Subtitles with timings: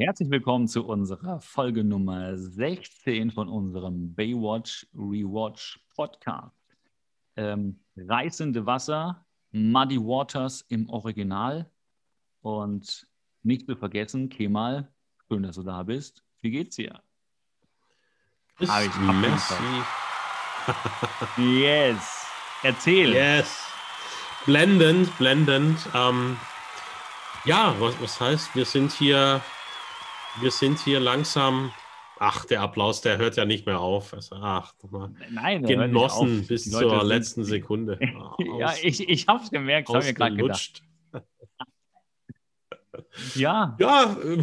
[0.00, 6.54] Herzlich willkommen zu unserer Folge Nummer 16 von unserem Baywatch Rewatch Podcast.
[7.34, 11.68] Ähm, reißende Wasser, Muddy Waters im Original
[12.42, 13.08] und
[13.42, 14.88] nicht zu vergessen, Kemal,
[15.26, 16.22] schön, dass du da bist.
[16.42, 17.02] Wie geht's dir?
[18.68, 19.54] Hab ich Messi.
[21.38, 22.24] Yes,
[22.62, 23.14] erzähl.
[23.14, 23.66] Yes.
[24.46, 25.88] Blendend, blendend.
[25.92, 26.36] Ähm,
[27.44, 29.40] ja, was, was heißt, wir sind hier,
[30.40, 31.72] wir sind hier langsam.
[32.20, 34.12] Ach, der Applaus, der hört ja nicht mehr auf.
[34.12, 34.74] Also, ach.
[35.30, 37.98] Nein, Genossen bis zur letzten Sekunde.
[38.58, 40.82] ja, ich, ich hab's gemerkt, hab mir gerade gedacht.
[43.36, 44.42] Ja, Ja, äh,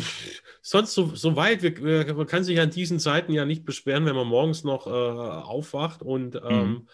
[0.62, 1.62] sonst so, so weit.
[1.62, 4.90] Wir, man kann sich an diesen Zeiten ja nicht beschweren, wenn man morgens noch äh,
[4.90, 6.88] aufwacht und ähm, Mhm.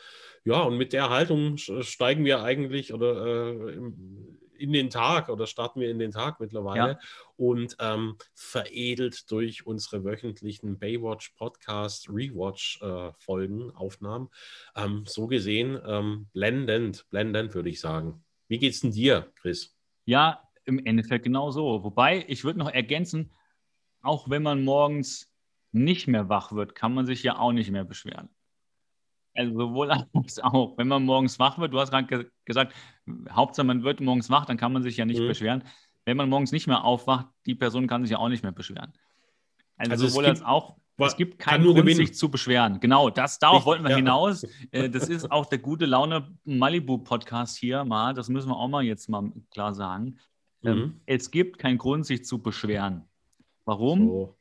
[0.44, 5.48] ja, und mit der Haltung steigen wir eigentlich oder äh, im- in den Tag oder
[5.48, 7.00] starten wir in den Tag mittlerweile Ja.
[7.38, 14.30] und ähm, veredelt durch unsere wöchentlichen Baywatch Podcast Rewatch äh, Folgen, Aufnahmen.
[14.76, 18.24] Ähm, so gesehen ähm, blendend, blendend würde ich sagen.
[18.48, 19.76] Wie geht's denn dir, Chris?
[20.06, 21.84] Ja, im Endeffekt genau so.
[21.84, 23.32] Wobei, ich würde noch ergänzen,
[24.02, 25.32] auch wenn man morgens
[25.72, 28.30] nicht mehr wach wird, kann man sich ja auch nicht mehr beschweren.
[29.34, 30.78] Also sowohl als auch.
[30.78, 32.74] Wenn man morgens wach wird, du hast gerade ge gesagt,
[33.30, 35.28] Hauptsache man wird morgens wach, dann kann man sich ja nicht Mhm.
[35.28, 35.64] beschweren.
[36.06, 38.92] Wenn man morgens nicht mehr aufwacht, die Person kann sich ja auch nicht mehr beschweren.
[39.78, 41.96] Also, Also sowohl gibt- als auch, es gibt keinen Grund, gewinnen.
[41.98, 42.80] sich zu beschweren.
[42.80, 43.96] Genau, das, darauf Ich- wollten wir ja.
[43.98, 44.44] hinaus.
[44.72, 48.14] Äh, Das ist auch der gute Laune Malibu-Podcast hier mal.
[48.14, 50.18] Das müssen wir auch mal jetzt mal klar sagen.
[50.64, 51.02] Ähm, Mhm.
[51.06, 53.06] Es gibt keinen Grund, sich zu beschweren.
[53.66, 54.08] Warum?
[54.08, 54.38] So.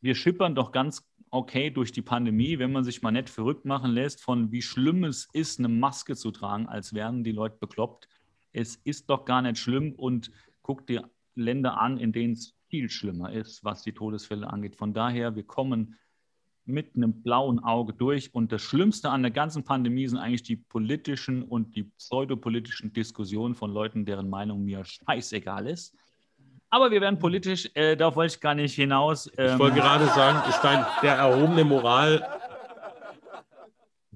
[0.00, 3.92] Wir schippern doch ganz okay durch die Pandemie, wenn man sich mal nicht verrückt machen
[3.92, 8.08] lässt, von wie schlimm es ist, eine Maske zu tragen, als wären die Leute bekloppt.
[8.52, 10.30] Es ist doch gar nicht schlimm und
[10.62, 14.76] guck dir Länder an, in denen es viel schlimmer ist, was die Todesfälle angeht.
[14.76, 15.96] Von daher, wir kommen
[16.68, 18.34] mit einem blauen Auge durch.
[18.34, 23.54] Und das Schlimmste an der ganzen Pandemie sind eigentlich die politischen und die pseudopolitischen Diskussionen
[23.54, 25.96] von Leuten, deren Meinung mir scheißegal ist.
[26.70, 29.26] Aber wir werden politisch, äh, darauf wollte ich gar nicht hinaus.
[29.26, 32.18] Ich Ähm, wollte gerade sagen, ist dein, der erhobene Moral,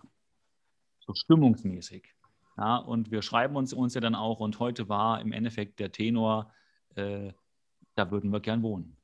[0.99, 2.13] So stimmungsmäßig.
[2.57, 5.91] Ja, und wir schreiben uns, uns ja dann auch, und heute war im Endeffekt der
[5.91, 6.51] Tenor,
[6.95, 7.31] äh,
[7.95, 8.97] da würden wir gern wohnen.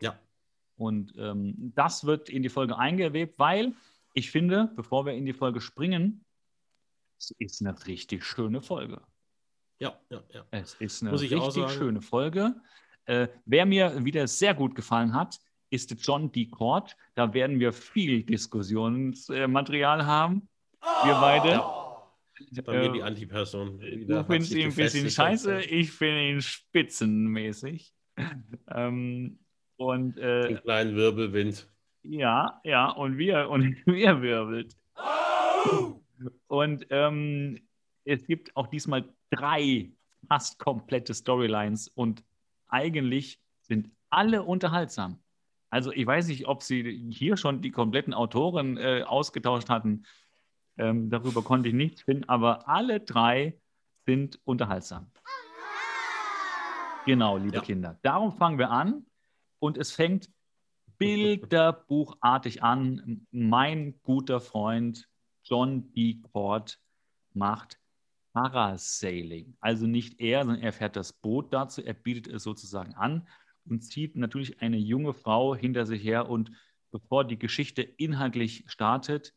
[0.00, 0.18] Ja.
[0.76, 3.74] Und ähm, das wird in die Folge eingewebt, weil
[4.14, 6.24] ich finde, bevor wir in die Folge springen,
[7.18, 9.00] es ist eine richtig schöne Folge.
[9.82, 10.44] Ja, ja, ja.
[10.52, 12.54] Es ist eine richtig schöne Folge.
[13.06, 16.46] Äh, wer mir wieder sehr gut gefallen hat, ist John D.
[16.46, 16.96] Cord.
[17.16, 20.48] Da werden wir viel Diskussionsmaterial haben.
[21.04, 21.60] Wir beide.
[22.64, 23.80] Bei mir Äh, die Antiperson.
[23.80, 27.92] Du findest ihn ein bisschen scheiße, ich finde ihn spitzenmäßig.
[28.70, 29.38] ähm,
[29.76, 31.68] und äh, Den kleinen Wirbelwind.
[32.04, 34.76] ja, ja, und wir, und wir wirbelt.
[36.46, 37.58] Und ähm,
[38.04, 39.90] es gibt auch diesmal drei
[40.28, 42.22] fast komplette Storylines und
[42.68, 45.18] eigentlich sind alle unterhaltsam.
[45.70, 50.04] Also ich weiß nicht, ob sie hier schon die kompletten Autoren äh, ausgetauscht hatten.
[50.76, 53.58] Ähm, darüber konnte ich nichts finden, aber alle drei
[54.06, 55.10] sind unterhaltsam.
[57.06, 57.62] Genau, liebe Ja.
[57.62, 57.98] Kinder.
[58.02, 59.06] Darum fangen wir an
[59.58, 60.28] und es fängt
[60.98, 63.26] bilderbuchartig an.
[63.30, 65.08] Mein guter Freund
[65.42, 66.20] John D.
[66.32, 66.78] Cord
[67.34, 67.80] macht
[68.32, 69.56] Parasailing.
[69.60, 73.28] Also nicht er, sondern er fährt das Boot dazu, er bietet es sozusagen an
[73.64, 76.28] und zieht natürlich eine junge Frau hinter sich her.
[76.28, 76.50] Und
[76.90, 79.34] bevor die Geschichte inhaltlich startet,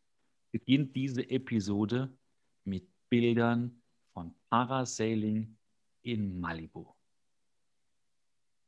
[0.51, 2.17] beginnt diese Episode
[2.63, 3.81] mit Bildern
[4.13, 5.57] von Parasailing
[6.01, 6.95] in Malibu.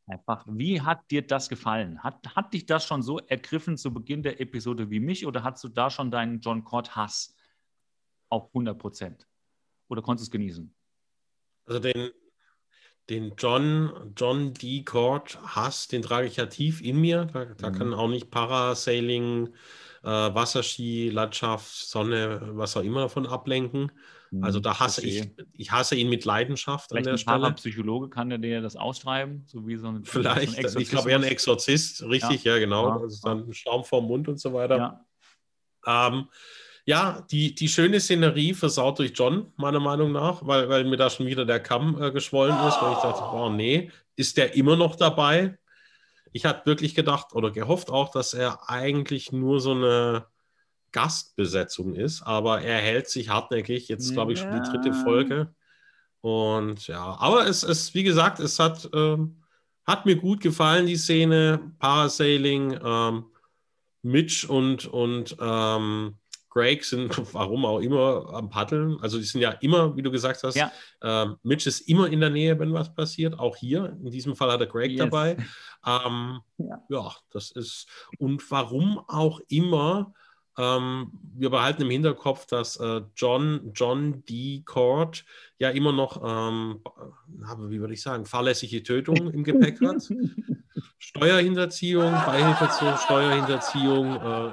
[0.07, 2.01] Einfach, wie hat dir das gefallen?
[2.01, 5.63] Hat, hat dich das schon so ergriffen zu Beginn der Episode wie mich oder hast
[5.63, 7.35] du da schon deinen John Cord-Hass
[8.29, 9.26] auf 100 Prozent?
[9.89, 10.73] Oder konntest du es genießen?
[11.65, 12.11] Also den,
[13.09, 14.83] den John, John D.
[14.83, 17.25] Cord Hass, den trage ich ja tief in mir.
[17.25, 17.75] Da, da mhm.
[17.75, 19.47] kann auch nicht Parasailing,
[20.03, 23.91] äh, Wasserski, Landschaft, Sonne, was auch immer davon ablenken.
[24.41, 25.31] Also da hasse okay.
[25.37, 27.53] ich, ich hasse ihn mit Leidenschaft Vielleicht an der ein Stelle.
[27.53, 31.09] Psychologe kann der dir das ausschreiben, so wie so ein Vielleicht, so ein ich glaube
[31.11, 32.89] eher ein Exorzist, richtig, ja, ja genau.
[32.89, 35.05] Ja, also dann Schaum vorm Mund und so weiter.
[35.85, 36.27] Ja, ähm,
[36.87, 41.09] ja die, die schöne Szenerie versaut durch John, meiner Meinung nach, weil, weil mir da
[41.09, 44.77] schon wieder der Kamm äh, geschwollen ist, weil ich dachte, oh nee, ist der immer
[44.77, 45.57] noch dabei?
[46.31, 50.27] Ich hatte wirklich gedacht oder gehofft auch, dass er eigentlich nur so eine
[50.93, 53.89] Gastbesetzung ist, aber er hält sich hartnäckig.
[53.89, 55.53] Jetzt, glaube ich, schon die dritte Folge.
[56.21, 59.43] Und ja, aber es ist, wie gesagt, es hat, ähm,
[59.85, 61.73] hat mir gut gefallen, die Szene.
[61.79, 63.25] Parasailing, ähm,
[64.03, 66.15] Mitch und, und ähm,
[66.57, 68.97] Greg sind, warum auch immer, am Paddeln.
[69.01, 70.71] Also die sind ja immer, wie du gesagt hast, ja.
[71.03, 73.37] ähm, Mitch ist immer in der Nähe, wenn was passiert.
[73.37, 74.99] Auch hier, in diesem Fall hat er Greg yes.
[74.99, 75.37] dabei.
[75.85, 76.83] Ähm, ja.
[76.89, 77.15] ja.
[77.31, 77.87] das ist,
[78.17, 80.11] und warum auch immer
[80.57, 84.63] ähm, wir behalten im Hinterkopf, dass äh, John, John D.
[84.65, 85.23] Cord
[85.59, 86.81] ja immer noch, ähm,
[87.69, 90.09] wie würde ich sagen, fahrlässige Tötung im Gepäck hat.
[90.97, 94.51] Steuerhinterziehung, Beihilfe zur Steuerhinterziehung, äh,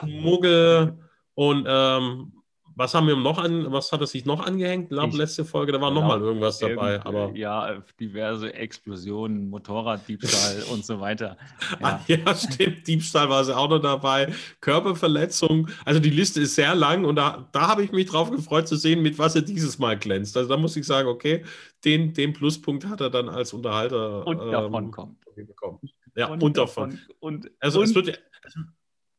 [0.00, 0.98] Schmuggel
[1.34, 2.32] und ähm,
[2.78, 4.92] was haben wir noch an, was hat er sich noch angehängt?
[4.92, 7.04] Ich letzte Folge, da war noch mal irgendwas dabei.
[7.04, 11.36] Aber ja, diverse Explosionen, Motorraddiebstahl und so weiter.
[11.80, 12.00] Ja.
[12.06, 12.86] ja, stimmt.
[12.86, 14.32] Diebstahl war sie auch noch dabei.
[14.60, 15.68] Körperverletzung.
[15.84, 18.76] Also die Liste ist sehr lang und da, da habe ich mich drauf gefreut zu
[18.76, 20.36] sehen, mit was er dieses Mal glänzt.
[20.36, 21.44] Also da muss ich sagen, okay,
[21.84, 25.16] den, den Pluspunkt hat er dann als Unterhalter und davon ähm, kommt.
[25.34, 25.80] bekommen.
[26.14, 27.00] Ja, und, und davon.
[27.18, 28.60] Und, also und, es wird also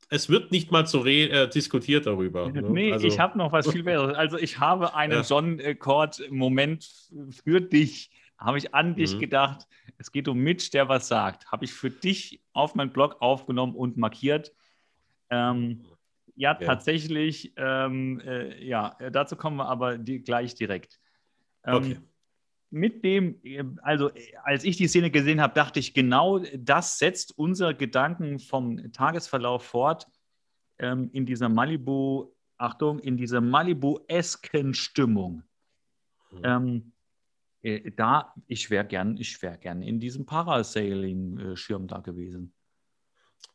[0.09, 2.49] es wird nicht mal so äh, diskutiert darüber.
[2.51, 2.61] Ne?
[2.63, 3.07] Nee, also.
[3.07, 4.15] ich habe noch was viel Besseres.
[4.15, 5.21] Also ich habe einen ja.
[5.21, 6.89] John Cord-Moment
[7.43, 9.19] für dich, habe ich an dich mhm.
[9.19, 9.67] gedacht.
[9.97, 11.51] Es geht um Mitch, der was sagt.
[11.51, 14.51] Habe ich für dich auf meinen Blog aufgenommen und markiert.
[15.29, 15.85] Ähm,
[16.35, 17.53] ja, ja, tatsächlich.
[17.57, 20.99] Ähm, äh, ja, dazu kommen wir aber die, gleich direkt.
[21.65, 21.97] Ähm, okay
[22.71, 23.39] mit dem,
[23.81, 24.11] also
[24.43, 29.63] als ich die Szene gesehen habe, dachte ich, genau das setzt unser Gedanken vom Tagesverlauf
[29.63, 30.07] fort
[30.77, 35.43] ähm, in dieser Malibu, Achtung, in dieser Malibu-esken Stimmung.
[36.31, 36.41] Mhm.
[36.43, 36.91] Ähm,
[37.61, 42.53] äh, da, ich wäre gern, ich wäre gern in diesem Parasailing-Schirm da gewesen.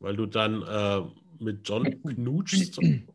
[0.01, 1.03] Weil du dann äh,
[1.39, 3.07] mit John knutschst äh,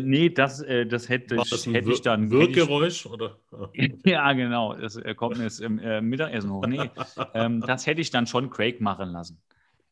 [0.00, 2.30] nee, das, äh, das hätte, das hätte ich dann.
[2.30, 3.06] Wirkgeräusch?
[3.06, 3.38] Oder?
[4.04, 4.74] ja, genau.
[4.74, 6.66] Das äh, kommt mir jetzt im äh, Mittagessen hoch.
[6.66, 6.90] Nee,
[7.34, 9.40] ähm, das hätte ich dann schon Craig machen lassen.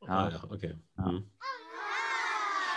[0.02, 0.74] Ja, ah, ja okay.
[0.98, 1.06] Ja.
[1.06, 1.24] Hm.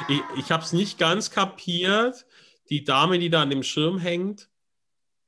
[0.09, 2.25] Ich, ich habe es nicht ganz kapiert.
[2.69, 4.49] Die Dame, die da an dem Schirm hängt,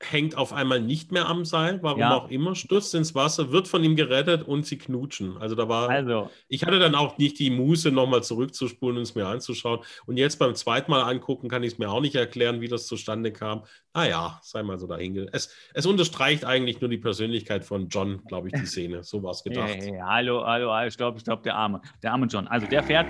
[0.00, 2.14] hängt auf einmal nicht mehr am Seil, warum ja.
[2.14, 5.38] auch immer, stürzt ins Wasser, wird von ihm gerettet und sie knutschen.
[5.38, 6.30] Also da war, also.
[6.48, 9.80] ich hatte dann auch nicht die Muße, nochmal zurückzuspulen und es mir anzuschauen.
[10.04, 12.86] Und jetzt beim zweiten Mal angucken, kann ich es mir auch nicht erklären, wie das
[12.86, 13.64] zustande kam.
[13.94, 15.28] Naja, sei mal so dahinge.
[15.32, 19.02] Es, es unterstreicht eigentlich nur die Persönlichkeit von John, glaube ich, die Szene.
[19.02, 19.68] So war es gedacht.
[19.68, 22.46] Hey, hey, hallo, hallo, hallo, stopp, stopp, der arme, der arme John.
[22.48, 23.06] Also der fährt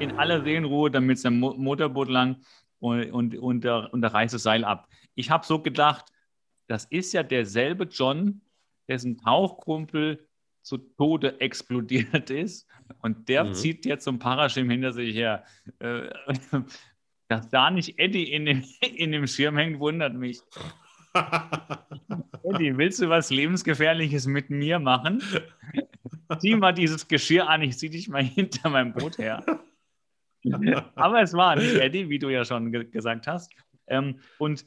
[0.00, 2.36] in aller Seelenruhe dann mit seinem Motorboot lang
[2.78, 4.88] und, und, und, der, und der reißt das Seil ab.
[5.16, 6.06] Ich habe so gedacht,
[6.68, 8.42] das ist ja derselbe John,
[8.88, 10.28] dessen Tauchkumpel
[10.62, 12.68] zu Tode explodiert ist.
[13.00, 13.54] Und der mhm.
[13.54, 15.44] zieht jetzt so ein Paraschirm hinter sich her.
[15.80, 16.08] Äh,
[17.28, 20.40] dass da nicht Eddie in dem, in dem Schirm hängt, wundert mich.
[22.44, 25.22] Eddie, willst du was Lebensgefährliches mit mir machen?
[26.38, 29.42] Zieh mal dieses Geschirr an, ich zieh dich mal hinter meinem Boot her.
[30.94, 33.50] Aber es war nicht Eddie, wie du ja schon ge gesagt hast.
[33.88, 34.66] Ähm, und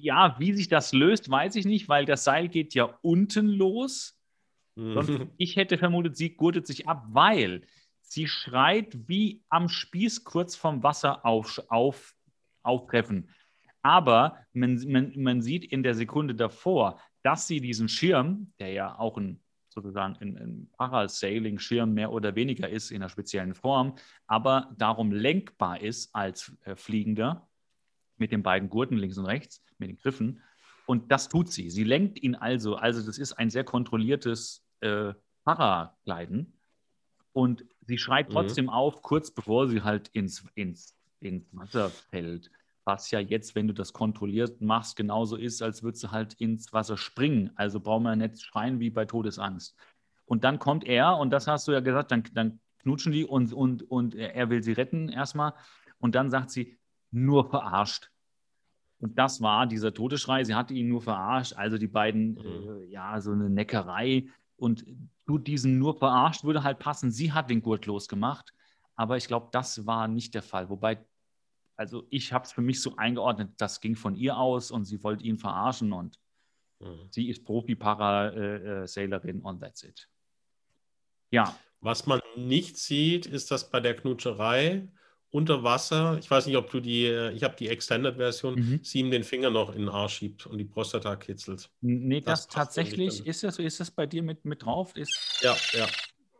[0.00, 4.16] ja, wie sich das löst, weiß ich nicht, weil das Seil geht ja unten los.
[4.76, 5.30] Mhm.
[5.36, 7.62] ich hätte vermutet, sie gurtet sich ab, weil
[8.00, 12.14] sie schreit wie am Spieß kurz vom Wasser auf, auf,
[12.62, 13.30] auftreffen.
[13.82, 18.98] Aber man, man, man sieht in der Sekunde davor, dass sie diesen Schirm, der ja
[18.98, 19.40] auch ein
[19.70, 23.94] sozusagen ein, ein Parasailing-Schirm mehr oder weniger ist in einer speziellen Form,
[24.26, 27.48] aber darum lenkbar ist als äh, Fliegender,
[28.20, 30.42] mit den beiden Gurten links und rechts, mit den Griffen.
[30.86, 31.70] Und das tut sie.
[31.70, 32.76] Sie lenkt ihn also.
[32.76, 36.58] Also das ist ein sehr kontrolliertes äh, Paragliden.
[37.32, 38.32] Und sie schreit mhm.
[38.32, 38.70] trotzdem mhm.
[38.70, 42.50] auf, kurz bevor sie halt ins, ins, ins Wasser fällt.
[42.84, 46.72] Was ja jetzt, wenn du das kontrolliert machst, genauso ist, als würdest du halt ins
[46.72, 47.50] Wasser springen.
[47.54, 49.76] Also brauchen wir nicht schreien wie bei Todesangst.
[50.24, 53.52] Und dann kommt er, und das hast du ja gesagt, dann, dann knutschen die und,
[53.52, 55.54] und, und er will sie retten erstmal.
[55.98, 56.78] Und dann sagt sie,
[57.10, 58.09] nur verarscht.
[59.00, 60.44] Und das war dieser Todesschrei.
[60.44, 61.54] Sie hatte ihn nur verarscht.
[61.54, 62.82] Also die beiden, mhm.
[62.82, 64.28] äh, ja, so eine Neckerei.
[64.56, 64.84] Und
[65.26, 67.10] du diesen nur verarscht würde halt passen.
[67.10, 68.52] Sie hat den Gurt losgemacht.
[68.94, 70.68] Aber ich glaube, das war nicht der Fall.
[70.68, 71.02] Wobei,
[71.76, 75.02] also ich habe es für mich so eingeordnet, das ging von ihr aus und sie
[75.02, 76.18] wollte ihn verarschen und
[76.80, 77.08] mhm.
[77.08, 80.06] sie ist Profi-Para-Sailerin äh, äh, und that's it.
[81.30, 81.56] Ja.
[81.80, 84.86] Was man nicht sieht, ist, dass bei der Knutscherei
[85.30, 88.80] unter Wasser, ich weiß nicht, ob du die, äh, ich habe die Extended-Version, mhm.
[88.82, 91.70] sie ihm den Finger noch in den Arsch schiebt und die Prostata kitzelt.
[91.80, 94.96] Nee, das, das tatsächlich, ist das, ist das bei dir mit, mit drauf?
[94.96, 95.86] Ist, ja, ja.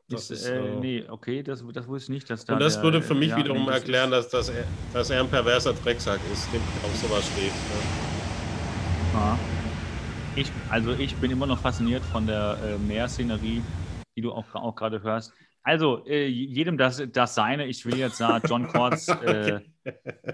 [0.09, 2.31] Das ist, ist äh, äh, nee, okay, das, das wusste ich nicht.
[2.31, 4.49] Dass da und das der, würde für mich ja, wiederum nee, das erklären, dass, dass,
[4.49, 7.53] er, dass er ein perverser Drecksack ist, dem auf sowas steht.
[9.13, 9.21] Ja.
[9.21, 9.39] Ah.
[10.35, 13.63] Ich, also ich bin immer noch fasziniert von der äh, Meerszenerie,
[14.17, 15.33] die du auch, auch gerade hörst.
[15.63, 17.67] Also, äh, jedem das, das seine.
[17.67, 19.09] Ich will jetzt sagen, John Cords.
[19.83, 19.93] Äh,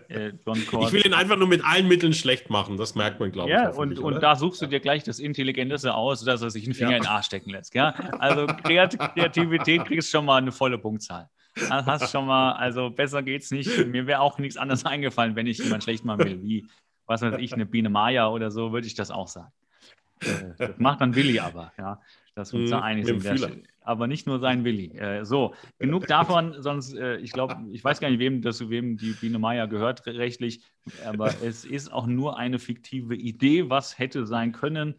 [0.09, 0.59] äh, John.
[0.59, 2.77] Ich will ihn einfach nur mit allen Mitteln schlecht machen.
[2.77, 3.55] Das merkt man, glaube ich.
[3.55, 6.75] Ja, und, und da suchst du dir gleich das Intelligenteste aus, dass er sich einen
[6.75, 6.97] Finger ja.
[6.97, 7.73] in den Arsch stecken lässt.
[7.73, 7.95] Gell?
[8.19, 11.29] Also, Kreativität kriegst schon mal eine volle Punktzahl.
[11.55, 13.87] Das hast schon mal, also besser geht's nicht.
[13.87, 16.67] Mir wäre auch nichts anderes eingefallen, wenn ich jemand schlecht machen will, wie,
[17.07, 19.53] was weiß ich, eine Biene Maya oder so, würde ich das auch sagen.
[20.21, 22.01] Äh, das macht dann Willi aber, ja.
[22.35, 23.25] Das uns da einig sind.
[23.87, 24.99] Aber nicht nur sein Willi.
[24.99, 28.97] Äh, so, genug davon, sonst, äh, ich glaube, ich weiß gar nicht, wem das wem
[28.97, 30.61] die Biene Meier gehört rechtlich,
[31.07, 34.97] aber es ist auch nur eine fiktive Idee, was hätte sein können.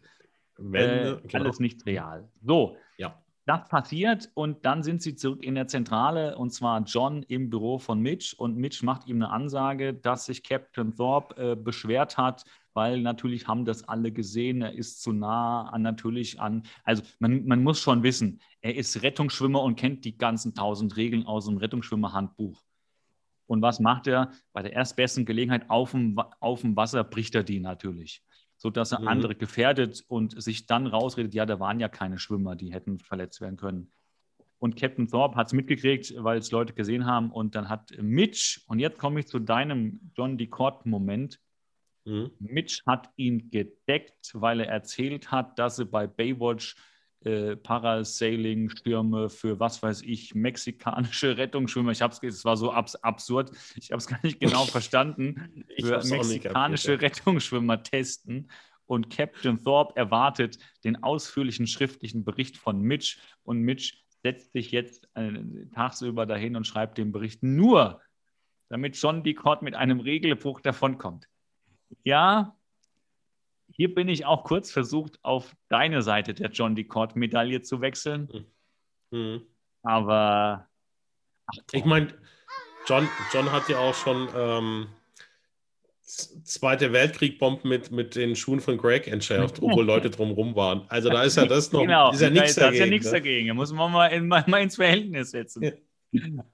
[0.56, 1.44] Wenn, äh, genau.
[1.44, 2.28] Alles nicht real.
[2.42, 3.22] So, ja.
[3.44, 7.78] das passiert und dann sind sie zurück in der Zentrale und zwar John im Büro
[7.78, 12.44] von Mitch und Mitch macht ihm eine Ansage, dass sich Captain Thorpe äh, beschwert hat,
[12.78, 14.62] weil natürlich haben das alle gesehen.
[14.62, 16.62] Er ist zu nah an natürlich an.
[16.84, 21.26] Also man, man muss schon wissen, er ist Rettungsschwimmer und kennt die ganzen tausend Regeln
[21.26, 22.62] aus dem Rettungsschwimmerhandbuch.
[23.48, 24.30] Und was macht er?
[24.52, 28.22] Bei der erstbesten Gelegenheit auf dem, auf dem Wasser bricht er die natürlich,
[28.58, 29.08] sodass er mhm.
[29.08, 33.40] andere gefährdet und sich dann rausredet, ja, da waren ja keine Schwimmer, die hätten verletzt
[33.40, 33.90] werden können.
[34.60, 37.32] Und Captain Thorpe hat es mitgekriegt, weil es Leute gesehen haben.
[37.32, 41.40] Und dann hat Mitch, und jetzt komme ich zu deinem John DeCord-Moment,
[42.08, 42.30] Mhm.
[42.38, 46.76] Mitch hat ihn gedeckt, weil er erzählt hat, dass sie bei Baywatch
[47.24, 51.92] äh, Parasailing-Stürme für was weiß ich, mexikanische Rettungsschwimmer.
[51.92, 55.64] Ich habe es, es war so abs absurd, ich habe es gar nicht genau verstanden,
[55.78, 58.50] für mexikanische kapiert, Rettungsschwimmer testen.
[58.86, 63.18] Und Captain Thorpe erwartet den ausführlichen schriftlichen Bericht von Mitch.
[63.42, 65.32] Und Mitch setzt sich jetzt äh,
[65.74, 68.00] tagsüber dahin und schreibt den Bericht nur,
[68.70, 71.28] damit John Decord mit einem Regelbruch davonkommt.
[72.04, 72.56] Ja,
[73.70, 78.46] hier bin ich auch kurz versucht, auf deine Seite der John DeCord-Medaille zu wechseln.
[79.10, 79.42] Mhm.
[79.82, 80.68] Aber.
[81.46, 82.08] Ach, ich meine,
[82.86, 84.88] John, John hat ja auch schon ähm,
[86.08, 90.86] Zweite Weltkrieg-Bomben mit, mit den Schuhen von Greg entschärft, obwohl Leute drumherum waren.
[90.88, 92.78] Also da ist ja das noch genau, ist ja nichts da, dagegen.
[92.78, 93.12] Da ist ja nichts ne?
[93.12, 93.48] dagegen.
[93.48, 95.72] Da muss man mal, in, mal ins Verhältnis setzen.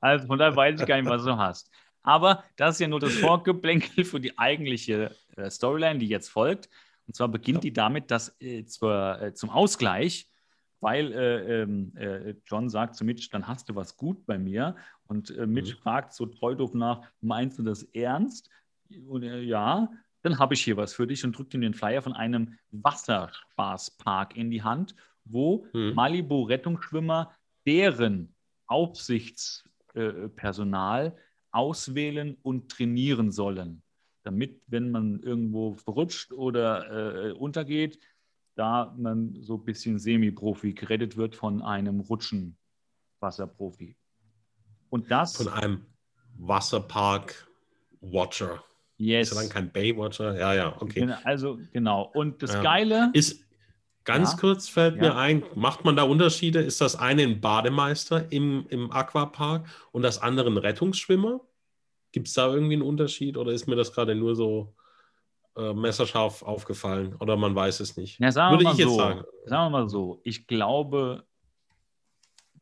[0.00, 1.71] Also von daher weiß ich gar nicht, was du hast.
[2.03, 5.14] Aber das ist ja nur das Vorgeplänkel für die eigentliche
[5.50, 6.69] Storyline, die jetzt folgt.
[7.07, 7.62] Und zwar beginnt ja.
[7.62, 10.29] die damit, dass äh, zur, äh, zum Ausgleich,
[10.81, 14.76] weil äh, ähm, äh, John sagt zu Mitch, dann hast du was gut bei mir.
[15.07, 15.79] Und äh, Mitch mhm.
[15.79, 18.50] fragt so treu doof nach, meinst du das ernst?
[19.07, 19.91] Und ja,
[20.23, 24.37] dann habe ich hier was für dich und drückt ihm den Flyer von einem Wasserspaßpark
[24.37, 25.95] in die Hand, wo mhm.
[25.95, 27.33] Malibu-Rettungsschwimmer
[27.67, 28.35] deren
[28.67, 31.17] Aufsichtspersonal
[31.50, 33.83] auswählen und trainieren sollen,
[34.25, 38.00] damit, wenn man irgendwo verrutscht oder äh, untergeht,
[38.57, 43.97] da man so ein bisschen Semi-Profi gerettet wird von einem Rutschenwasserprofi.
[44.90, 45.37] Und das.
[45.37, 45.87] Von einem
[46.38, 48.62] Wasserpark-Watcher.
[48.97, 49.28] Yes.
[49.28, 50.38] Ist ja dann kein Baywatcher?
[50.38, 51.12] Ja, ja, okay.
[51.25, 52.11] Also, genau.
[52.14, 52.62] Und das ja.
[52.62, 53.11] Geile.
[53.12, 53.45] Ist,
[54.04, 54.38] ganz ja.
[54.38, 55.02] kurz fällt ja.
[55.02, 56.61] mir ein, macht man da Unterschiede?
[56.61, 61.40] Ist das eine ein Bademeister im, im Aquapark und das andere ein Rettungsschwimmer?
[62.14, 64.73] Gibt es da irgendwie einen Unterschied oder ist mir das gerade nur so
[65.56, 68.21] äh, messerscharf aufgefallen oder man weiß es nicht?
[68.21, 69.25] Ja, sagen Würde ich jetzt so, sagen.
[69.47, 71.26] Sagen wir mal so, ich glaube,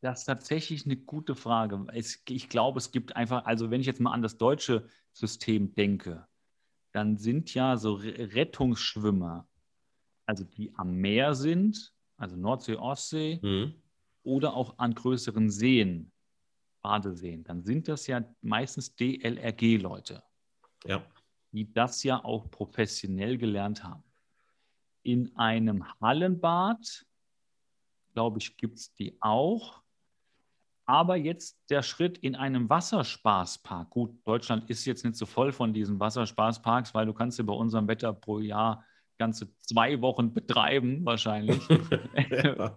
[0.01, 1.85] das ist tatsächlich eine gute Frage.
[1.93, 5.75] Es, ich glaube, es gibt einfach, also wenn ich jetzt mal an das deutsche System
[5.75, 6.27] denke,
[6.93, 9.47] dann sind ja so Rettungsschwimmer,
[10.25, 13.75] also die am Meer sind, also Nordsee, Ostsee, mhm.
[14.23, 16.11] oder auch an größeren Seen,
[16.83, 20.23] Badeseen, dann sind das ja meistens DLRG-Leute,
[20.85, 21.03] ja.
[21.53, 24.03] die das ja auch professionell gelernt haben.
[25.03, 27.07] In einem Hallenbad
[28.13, 29.83] glaube ich, gibt es die auch.
[30.85, 33.91] Aber jetzt der Schritt in einem Wasserspaßpark.
[33.91, 37.53] Gut, Deutschland ist jetzt nicht so voll von diesen Wasserspaßparks, weil du kannst ja bei
[37.53, 38.85] unserem Wetter pro Jahr
[39.19, 41.63] ganze zwei Wochen betreiben, wahrscheinlich,
[42.31, 42.77] ja.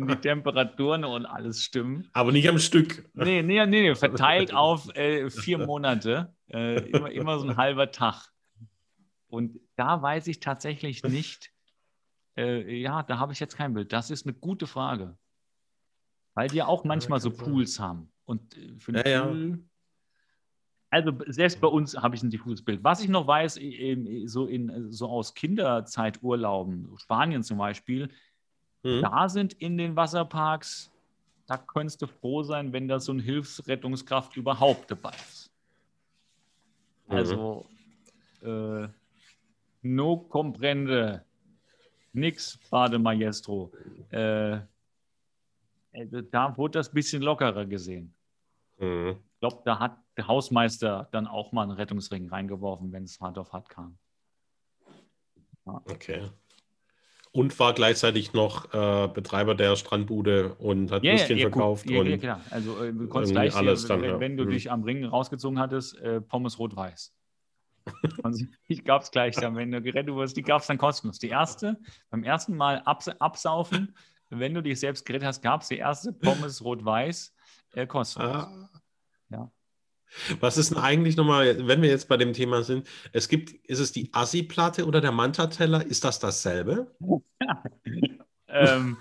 [0.00, 2.08] Wenn die Temperaturen und alles stimmen.
[2.12, 3.08] Aber nicht am Stück.
[3.14, 8.28] Nee, nee, nee, verteilt auf äh, vier Monate, äh, immer, immer so ein halber Tag.
[9.28, 11.52] Und da weiß ich tatsächlich nicht,
[12.36, 13.92] äh, ja, da habe ich jetzt kein Bild.
[13.92, 15.16] Das ist eine gute Frage.
[16.34, 18.12] Weil die ja auch manchmal so Pools haben.
[18.24, 19.58] Und äh, für ja, Pool, ja.
[20.90, 22.84] Also selbst bei uns habe ich ein diffuses Bild.
[22.84, 23.58] Was ich noch weiß,
[24.26, 28.10] so, in, so aus Kinderzeiturlauben, Spanien zum Beispiel,
[28.84, 29.02] mhm.
[29.02, 30.90] da sind in den Wasserparks,
[31.46, 35.50] da könntest du froh sein, wenn da so eine Hilfsrettungskraft überhaupt dabei ist.
[37.08, 37.14] Mhm.
[37.14, 37.66] Also,
[38.42, 38.88] äh,
[39.82, 41.24] no comprende,
[42.12, 43.72] nix, Bade Maestro.
[44.10, 44.60] Äh,
[45.92, 48.14] also da wurde das ein bisschen lockerer gesehen.
[48.78, 49.16] Mhm.
[49.34, 53.38] Ich glaube, da hat der Hausmeister dann auch mal einen Rettungsring reingeworfen, wenn es hart
[53.38, 53.98] auf hart kam.
[55.66, 55.82] Ja.
[55.84, 56.30] Okay.
[57.36, 61.90] Und war gleichzeitig noch äh, Betreiber der Strandbude und hat ja, Würstchen ja, verkauft.
[61.90, 62.40] Ja, und ja, klar.
[62.50, 64.20] Also äh, du konntest gleich, alles hier, dann, wenn, ja.
[64.20, 64.50] wenn du Mhm.
[64.50, 67.12] dich am Ring rausgezogen hattest, äh, Pommes rot-weiß.
[68.22, 71.18] Also, ich gab es gleich dann, wenn du gerettet wurdest, die gab es dann kostenlos.
[71.18, 71.76] Die erste,
[72.08, 73.96] beim ersten Mal abs absaufen,
[74.30, 77.34] wenn du dich selbst gerettet hast, gab es die erste Pommes rot-weiß
[77.74, 78.44] äh, kostenlos.
[78.46, 78.70] Ah.
[80.40, 83.80] Was ist denn eigentlich nochmal, wenn wir jetzt bei dem Thema sind, es gibt, ist
[83.80, 85.84] es die Assi-Platte oder der Manta-Teller?
[85.84, 86.94] Ist das dasselbe?
[88.48, 88.96] ähm,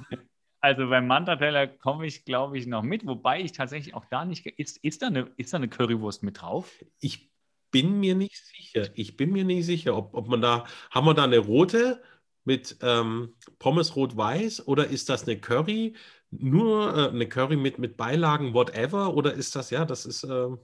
[0.60, 4.46] also beim Manta-Teller komme ich, glaube ich, noch mit, wobei ich tatsächlich auch da nicht.
[4.46, 6.84] Ist, ist, da eine, ist da eine Currywurst mit drauf?
[7.00, 7.32] Ich
[7.72, 8.90] bin mir nicht sicher.
[8.94, 12.02] Ich bin mir nicht sicher, ob, ob man da, haben wir da eine rote
[12.46, 15.96] mit ähm, Pommes rot-weiß oder ist das eine Curry,
[16.30, 19.16] nur äh, eine Curry mit, mit Beilagen, whatever?
[19.16, 20.24] Oder ist das, ja, das ist.
[20.24, 20.60] ähm,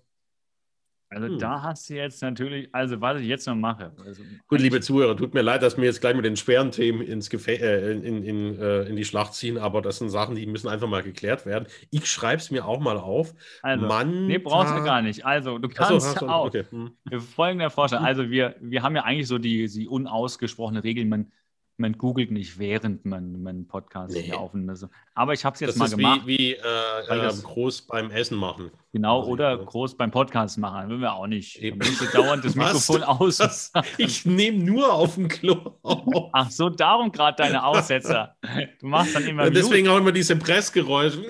[1.12, 1.40] Also Hm.
[1.40, 3.92] da hast du jetzt natürlich, also was ich jetzt noch mache.
[4.06, 7.02] Also Gut, liebe Zuhörer, tut mir leid, dass wir jetzt gleich mit den schweren Themen
[7.02, 10.46] ins Gefä äh, in, in, äh, in die Schlacht ziehen, aber das sind Sachen, die
[10.46, 11.66] müssen einfach mal geklärt werden.
[11.90, 13.34] Ich schreibe es mir auch mal auf.
[13.64, 15.26] Also, Manta- nee, brauchst du gar nicht.
[15.26, 16.46] Also du kannst achso, auch.
[16.46, 16.66] okay.
[16.70, 16.92] Hm.
[17.22, 18.02] Folgender Vorschlag.
[18.02, 21.32] Also wir, wir haben ja eigentlich so die, die unausgesprochene Regel, man,
[21.80, 24.24] man googelt nicht, während man, man einen Podcast Nee.
[24.24, 24.70] hier aufnimmt.
[24.70, 26.22] Also, Aber ich habe es jetzt Das mal ist gemacht.
[26.26, 28.72] wie, wie äh, äh, das- groß beim Essen machen.
[28.94, 29.56] genau, Also, oder ja.
[29.64, 30.90] groß beim Podcast machen.
[30.90, 31.58] Will wir auch nicht.
[31.58, 31.80] Eben.
[31.80, 32.56] Dann dauernd das?
[32.56, 33.40] Mikrofon aus.
[33.40, 33.72] Was?
[33.98, 36.30] Ich nehme nur auf dem Klo auf.
[36.34, 38.36] Ach so, darum gerade deine Aussetzer.
[38.80, 39.92] Du machst dann immer Und deswegen Mute.
[39.96, 41.24] auch immer diese Pressgeräusche.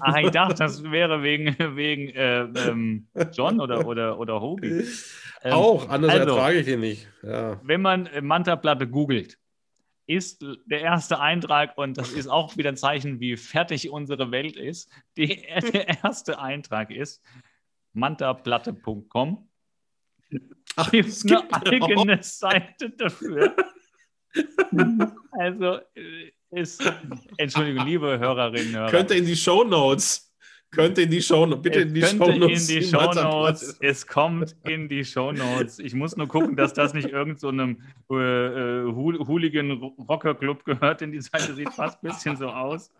[0.00, 4.84] Ach, ich dachte, das wäre wegen, wegen äh, ähm, John oder, oder, oder Hobie.
[5.42, 7.08] Ähm, auch, anders also- ertrage ich ihn nicht.
[7.22, 7.60] Ja.
[7.62, 9.38] wenn man äh, Manta-Platte googelt,
[10.06, 14.56] ist der erste Eintrag, und das ist auch wieder ein Zeichen, wie fertig unsere Welt
[14.56, 15.26] ist, die,
[15.72, 17.22] der erste Eintrag ist
[17.92, 19.48] mantaplatte.com.
[20.76, 23.54] Ach, Gibt es eine gibt auch- eigene Seite dafür.
[25.32, 26.82] Also äh, ist,
[27.36, 28.90] Entschuldigung, liebe Hörerinnen und Hörer.
[28.90, 30.27] Könnte in die Show Notes.
[30.70, 32.66] Könnte in die Show bitte in die Show könnte in Notes.
[32.66, 33.78] die Shownotes.
[33.80, 35.78] Es kommt in die Shownotes.
[35.78, 39.70] Ich muss nur gucken, dass das nicht irgendeinem so einem, äh, äh, Hool- Hooligan
[40.08, 42.90] Rocker Club gehört, denn die Seite sieht fast ein bisschen so aus.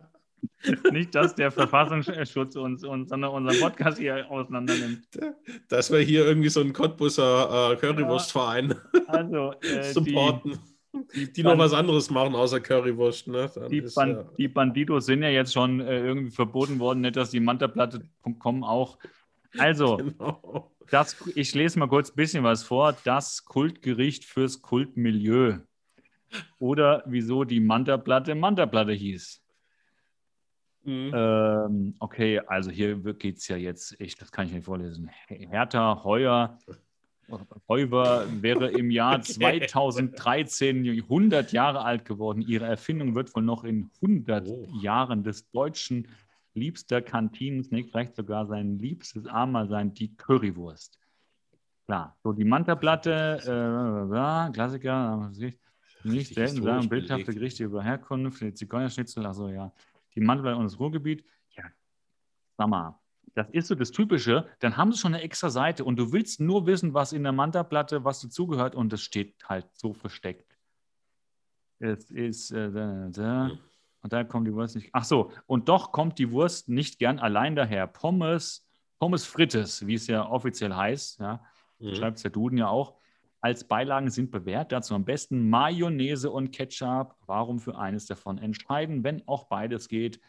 [0.92, 5.06] Nicht, dass der Verfassungsschutz uns, uns sondern unseren Podcast hier auseinander nimmt.
[5.68, 8.74] Dass wir hier irgendwie so einen Cottbusser äh, Currywurstverein
[9.08, 10.58] Also, äh, supporten, die,
[11.36, 13.28] die noch Ban- was anderes machen außer Currywurst.
[13.28, 13.50] Ne?
[13.70, 17.30] Die, ist, ja- die Bandidos sind ja jetzt schon äh, irgendwie verboten worden, nicht, dass
[17.30, 18.98] die Mantaplatte.com auch.
[19.56, 20.70] Also, genau.
[20.90, 22.96] Das, ich lese mal kurz ein bisschen was vor.
[23.04, 25.58] Das Kultgericht fürs Kultmilieu.
[26.58, 29.42] Oder wieso die Manta-Platte Manta-Platte hieß.
[30.84, 31.10] Mhm.
[31.14, 35.10] Ähm, okay, also hier geht es ja jetzt, ich, das kann ich nicht vorlesen.
[35.28, 36.58] Hertha Heuer,
[37.68, 42.42] Heuwer wäre im Jahr 2013 100 Jahre alt geworden.
[42.42, 44.66] Ihre Erfindung wird wohl noch in 100 Oh.
[44.80, 46.08] Jahren des deutschen
[46.54, 50.98] liebster Kantinensnack, vielleicht sogar sein liebstes Armer sein, die Currywurst.
[51.86, 55.58] Klar, so die Manta-Platte, äh, Klassiker, nicht
[56.04, 57.32] Richtig selten sagen, bildhafte.
[57.32, 59.72] Gerichte über Herkunft, die Zigeunerschnitzel, also ja,
[60.14, 61.24] die Manta-Platte und das Ruhrgebiet.
[61.56, 61.64] Ja,
[62.56, 62.98] sag mal,
[63.34, 66.40] das ist so das Typische, dann haben sie schon eine extra Seite und du willst
[66.40, 70.56] nur wissen, was in der Manta-Platte, was dazugehört und das steht halt so versteckt.
[71.80, 73.50] Es ist, äh, da, da.
[74.02, 74.90] und da kommt die Wurst nicht.
[74.92, 77.86] Ach so, und doch kommt die Wurst nicht gern allein daher.
[77.86, 78.66] Pommes,
[78.98, 81.44] Pommes Frites, wie es ja offiziell heißt, ja,
[81.80, 81.94] Mhm.
[81.94, 82.96] schreibt es der Duden ja auch.
[83.40, 84.72] als Beilagen sind bewährt.
[84.72, 87.14] Dazu am besten Mayonnaise und Ketchup.
[87.24, 90.20] Warum für eines davon entscheiden, wenn auch beides geht?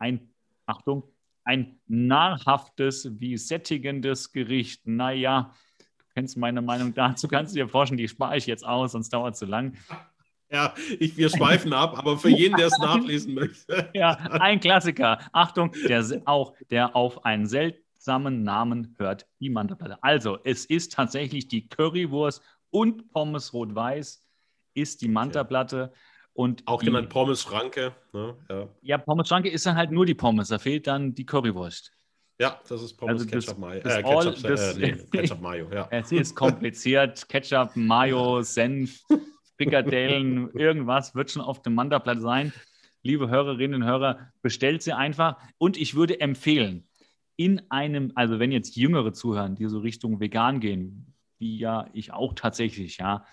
[0.00, 0.34] Ein,
[0.66, 1.04] Achtung,
[1.46, 4.86] ein nahrhaftes wie sättigendes Gericht.
[4.86, 8.92] Naja, du kennst meine Meinung dazu, kannst du dir vorstellen, die spare ich jetzt aus,
[8.92, 9.74] sonst dauert es zu lang.
[10.50, 13.90] Ja, ich, wir schweifen ab, aber für jeden, der es nachlesen möchte.
[13.94, 15.18] Ja, ein Klassiker.
[15.32, 20.02] Achtung, der auch, der auf einen seltsamen Namen hört, die Mandelplatte.
[20.02, 24.24] Also, es ist tatsächlich die Currywurst und Pommes Rot-Weiß
[24.74, 25.92] ist die Mantaplatte.
[26.36, 27.94] Und auch die, genannt Pommes Schranke.
[28.12, 28.36] Ne?
[28.50, 28.68] Ja.
[28.82, 31.92] ja, Pommes Schranke ist dann halt nur die Pommes, da fehlt dann die Currywurst.
[32.38, 33.80] Ja, das ist Pommes Also Ketchup Mayo.
[33.82, 35.88] das Äh, all- Ketchup, das- äh, nee, Ketchup Mayo, ja.
[35.90, 37.26] Es ist kompliziert.
[37.30, 39.00] Ketchup, Mayo, Senf,
[39.56, 42.52] Frikadellen, irgendwas wird schon auf dem Mantaplatte sein.
[43.02, 45.38] Liebe Hörerinnen und Hörer, bestellt sie einfach.
[45.58, 46.86] Und ich würde empfehlen,
[47.36, 52.12] in einem, also wenn jetzt Jüngere zuhören, die so Richtung vegan gehen, wie ja ich
[52.12, 53.24] auch tatsächlich, ja,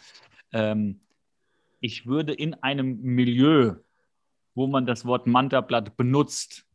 [0.53, 1.01] ähm,
[1.83, 3.75] ich würde in einem Milieu,
[4.55, 6.65] wo man das Wort Mantaplatte benutzt,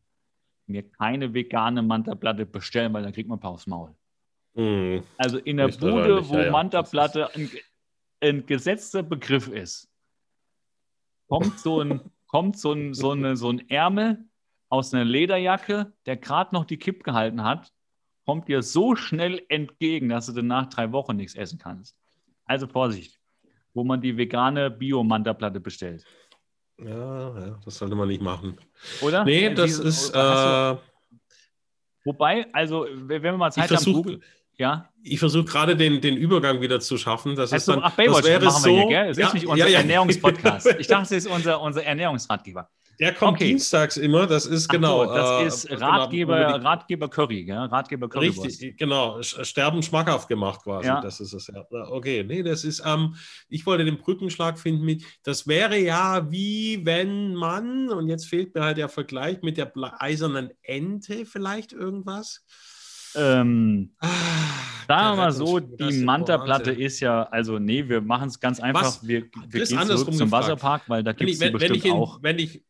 [0.67, 3.95] mir keine vegane Mantaplatte bestellen, weil dann kriegt man ein paar aufs Maul.
[4.53, 5.03] Hm.
[5.17, 6.51] Also in der Bude, wo ja, ja.
[6.51, 7.49] Mantaplatte ein,
[8.21, 9.89] ein gesetzter Begriff ist,
[11.27, 14.23] kommt so ein, kommt so ein, so eine, so ein Ärmel
[14.69, 17.73] aus einer Lederjacke, der gerade noch die Kipp gehalten hat,
[18.25, 21.97] kommt dir so schnell entgegen, dass du danach drei Wochen nichts essen kannst.
[22.45, 23.18] Also Vorsicht,
[23.73, 26.05] wo man die vegane Bio-Mantaplatte bestellt.
[26.81, 28.57] Ja, ja, das sollte man nicht machen.
[29.01, 29.25] Oder?
[29.25, 30.15] Nee, Äh, das diese- ist.
[30.15, 30.77] du- Äh,
[32.05, 34.21] wobei, also wenn wir mal ich Zeit haben, versuche Google,
[34.57, 34.89] ja.
[35.03, 37.35] ich versuch gerade den, den Übergang wieder zu schaffen.
[37.35, 39.09] Das ist Also, dann, ach, Baywatch das wäre machen wir so, hier, gell?
[39.09, 39.79] Es ja, ist nicht unser ja, ja.
[39.79, 40.67] Ernährungspodcast.
[40.79, 42.69] Ich dachte, es ist unser, unser Ernährungsratgeber.
[42.99, 43.45] Der kommt Okay.
[43.47, 45.05] dienstags immer, das ist Ach genau.
[45.05, 47.55] so, das äh, ist genau, Ratgeber, die- Ratgeber Curry, gell?
[47.57, 48.45] Ratgeber Currywurst.
[48.45, 49.19] Richtig, genau.
[49.19, 50.87] Sch- Sterben schmackhaft gemacht quasi.
[50.87, 50.99] Ja.
[50.99, 51.63] Das ist es ja.
[51.91, 53.15] Okay, nee, das ist, ähm,
[53.47, 58.53] ich wollte den Brückenschlag finden mit, das wäre ja wie wenn man, und jetzt fehlt
[58.53, 62.43] mir halt der Vergleich mit der eisernen Ente vielleicht irgendwas.
[63.15, 64.07] Ähm, Ah,
[64.87, 68.83] sagen wir mal so, die Mantaplatte ist ja, also nee, wir machen es ganz einfach.
[68.83, 69.07] Was?
[69.07, 70.31] Wir, wir gehen zurück zum gefragt.
[70.31, 72.19] Wasserpark, weil da gibt es die wenn, bestimmt ich in, auch.
[72.21, 72.63] wenn ich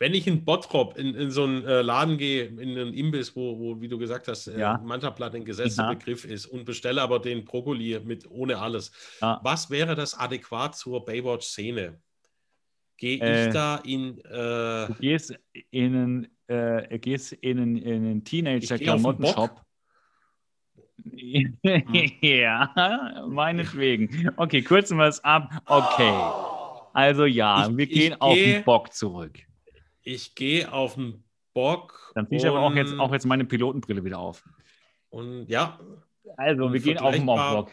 [0.00, 3.56] wenn ich in Bottrop in, in so einen äh, Laden gehe, in einen Imbiss, wo,
[3.58, 4.78] wo wie du gesagt hast, äh, Ja.
[4.84, 5.92] Mantaplatte ein gesetzter Ja.
[5.92, 8.90] Begriff ist und bestelle aber den Brokkoli mit ohne alles.
[9.20, 9.38] Ja.
[9.44, 12.00] Was wäre das adäquat zur Baywatch-Szene?
[12.96, 14.18] Gehe Äh, ich da in.
[14.24, 15.34] Äh, Du gehst
[15.70, 19.60] in einen, äh, gehst in einen, in einen Teenager-Klamottenshop.
[22.22, 24.30] ja, meinetwegen.
[24.36, 25.50] Okay, kürzen wir es ab.
[25.66, 26.12] Okay.
[26.92, 29.38] Also ja, Ich- wir gehen auf den Bock zurück.
[30.14, 32.12] Ich gehe auf den Bock.
[32.14, 34.44] Dann ziehe ich aber auch jetzt, auch jetzt meine Pilotenbrille wieder auf.
[35.10, 35.78] Und ja,
[36.36, 37.72] Also, Und wir gehen auf den Bock.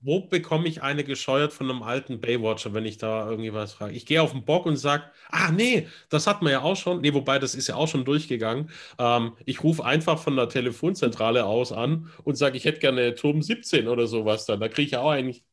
[0.00, 3.94] wo bekomme ich eine gescheuert von einem alten Baywatcher, wenn ich da irgendwie was frage?
[3.94, 7.00] Ich gehe auf den Bock und sage, ah nee, das hat man ja auch schon.
[7.00, 8.70] Nee, wobei, das ist ja auch schon durchgegangen.
[8.98, 13.42] Ähm, ich rufe einfach von der Telefonzentrale aus an und sage, ich hätte gerne Turm
[13.42, 14.60] 17 oder sowas dann.
[14.60, 15.44] Da kriege ich ja auch eigentlich,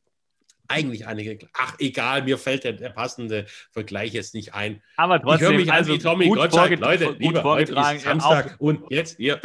[0.68, 1.38] eigentlich einige.
[1.54, 4.82] Ach, egal, mir fällt der, der passende Vergleich jetzt nicht ein.
[4.96, 6.78] Aber Ich höre trotzdem, mich also an wie Tommy gut, Gottschalk.
[6.80, 7.98] Leute, gut lieber, vorgetragen.
[7.98, 9.40] Samstag und jetzt hier.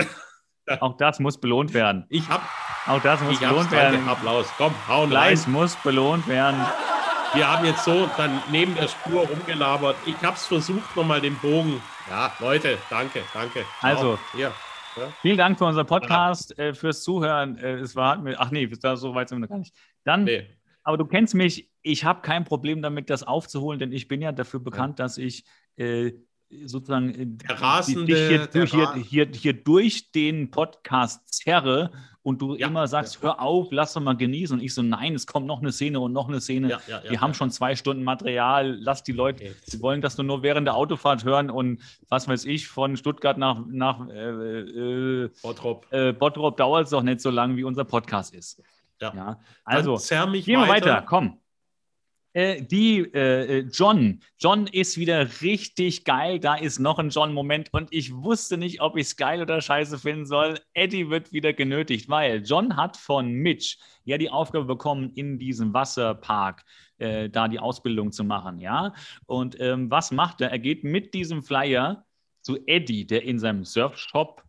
[0.67, 2.05] Auch, auch das muss belohnt werden.
[2.09, 2.43] Ich habe
[2.87, 4.07] Auch das muss belohnt werden.
[4.07, 4.47] Applaus.
[4.57, 5.27] Komm, hauen rein.
[5.37, 6.59] Fleiß muss belohnt werden.
[7.33, 9.95] Wir haben jetzt so dann neben der Spur rumgelabert.
[10.05, 11.81] Ich habe es versucht, nochmal den Bogen.
[12.09, 13.65] Ja, Leute, danke, danke.
[13.81, 14.17] Also.
[14.35, 14.51] Hier.
[15.21, 17.57] Vielen Dank für unseren Podcast, äh, fürs Zuhören.
[17.57, 19.73] Äh, es war, ach nee, bis da so weit sind wir noch gar nicht.
[20.03, 20.58] Dann, Nee.
[20.89, 24.31] Aber du kennst mich, ich habe kein Problem damit, das aufzuholen, denn ich bin ja
[24.31, 25.45] dafür bekannt, dass ich
[25.77, 26.11] äh,
[26.65, 31.91] sozusagen äh, Der rasende- dich hier, der durch, hier, hier, hier durch den Podcast zerre
[32.23, 33.21] und du Ja, immer sagst, ja.
[33.21, 34.57] hör auf, lass doch mal genießen.
[34.57, 36.69] Und ich so, nein, es kommt noch eine Szene und noch eine Szene.
[36.69, 37.33] Ja, ja, ja, Wir haben ja.
[37.35, 39.53] schon zwei Stunden Material, lass die Leute, Okay.
[39.63, 43.37] sie wollen das nur, nur während der Autofahrt hören und was weiß ich, von Stuttgart
[43.37, 44.13] nach, nach äh,
[45.23, 45.85] äh, Bottrop.
[45.91, 48.61] äh, Bottrop dauert es doch nicht so lange, wie unser Podcast ist.
[49.01, 49.13] Ja.
[49.15, 51.39] Ja, also, gehen wir weiter, komm.
[52.33, 54.21] Äh, die äh, äh, John.
[54.37, 56.39] John ist wieder richtig geil.
[56.39, 59.97] Da ist noch ein John-Moment und ich wusste nicht, ob ich es geil oder scheiße
[59.97, 60.59] finden soll.
[60.73, 65.73] Eddie wird wieder genötigt, weil John hat von Mitch ja die Aufgabe bekommen, in diesem
[65.73, 66.63] Wasserpark
[66.99, 68.59] äh, da die Ausbildung zu machen.
[68.59, 68.93] Ja,
[69.25, 70.51] und ähm, was macht er?
[70.51, 72.05] Er geht mit diesem Flyer
[72.41, 74.43] zu Eddie, der in seinem Surfshop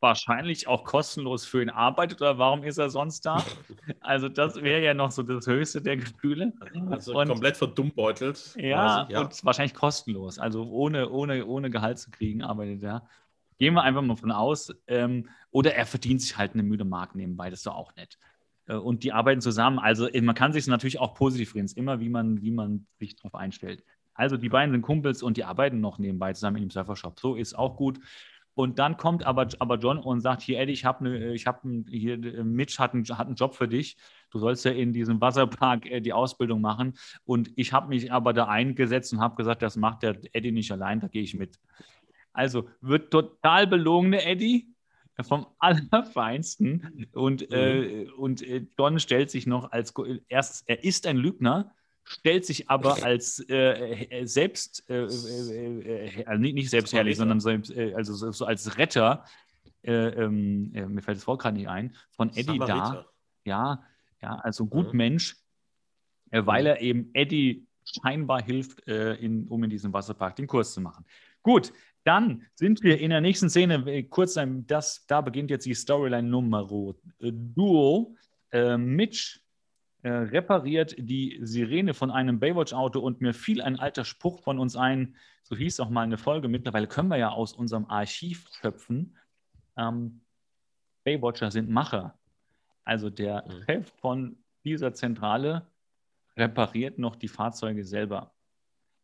[0.00, 3.42] wahrscheinlich auch kostenlos für ihn arbeitet oder warum ist er sonst da?
[4.00, 6.52] Also das wäre ja noch so das höchste der Gefühle.
[6.90, 8.54] Also Und- komplett verdummbeutelt.
[8.58, 9.20] Ja, quasi, ja.
[9.22, 13.08] und wahrscheinlich kostenlos, also ohne, ohne, ohne Gehalt zu kriegen, arbeitet er.
[13.58, 14.72] Gehen wir einfach mal von aus.
[14.86, 18.18] Ähm, oder er verdient sich halt eine müde Mark nebenbei, das ist doch auch nett.
[18.66, 19.78] Äh, und die arbeiten zusammen.
[19.78, 23.34] Also man kann sich natürlich auch positiv reden, immer wie man, wie man sich darauf
[23.34, 23.82] einstellt.
[24.14, 27.20] Also die beiden sind Kumpels und die arbeiten noch nebenbei zusammen in dem Surfershop.
[27.20, 27.98] So ist auch gut.
[28.56, 31.62] Und dann kommt aber, aber John und sagt, hier Eddie, ich habe ne, ich hab
[31.90, 33.98] hier, Mitch hat, ein, hat einen Job für dich.
[34.30, 36.94] Du sollst ja in diesem Wasserpark äh, die Ausbildung machen.
[37.26, 40.72] Und ich habe mich aber da eingesetzt und habe gesagt, das macht der Eddie nicht
[40.72, 41.60] allein, da gehe ich mit.
[42.32, 44.72] Also wird total belogene Eddie
[45.20, 47.08] vom Allerfeinsten.
[47.12, 47.54] Und, mhm.
[47.54, 49.92] äh, und äh, John stellt sich noch als,
[50.28, 51.74] erst, er ist ein Lügner,
[52.06, 58.30] stellt sich aber als äh, äh selbst, äh, äh, also nicht selbstherrlich, sondern so, also
[58.32, 59.24] so als Retter,
[59.82, 63.06] ähm, mir fällt das Wort gerade nicht ein, von Eddie da.
[63.44, 63.84] Ja,
[64.22, 64.96] ja, also gut mhm.
[64.96, 65.36] Mensch,
[66.30, 66.68] weil mhm.
[66.68, 71.04] er eben Eddie scheinbar hilft, in, um in diesem Wasserpark den Kurs zu machen.
[71.42, 76.28] Gut, dann sind wir in der nächsten Szene, kurz, das, da beginnt jetzt die Storyline
[76.28, 76.66] Nummer
[77.20, 78.16] Duo.
[78.52, 79.40] Äh, Mitch
[80.06, 84.76] äh, repariert die Sirene von einem Baywatch-Auto und mir fiel ein alter Spruch von uns
[84.76, 86.46] ein, so hieß auch mal eine Folge.
[86.46, 89.16] Mittlerweile können wir ja aus unserem Archiv schöpfen.
[89.76, 90.20] Ähm,
[91.02, 92.16] Baywatcher sind Macher.
[92.84, 93.64] Also der mhm.
[93.64, 95.66] Chef von dieser Zentrale
[96.36, 98.32] repariert noch die Fahrzeuge selber.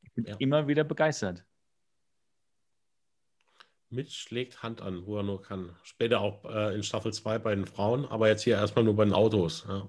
[0.02, 0.36] Ich bin ja.
[0.38, 1.44] immer wieder begeistert.
[3.90, 5.74] Mitch schlägt Hand an, wo er nur kann.
[5.82, 9.04] Später auch äh, in Staffel 2 bei den Frauen, aber jetzt hier erstmal nur bei
[9.04, 9.66] den Autos.
[9.68, 9.88] Ja.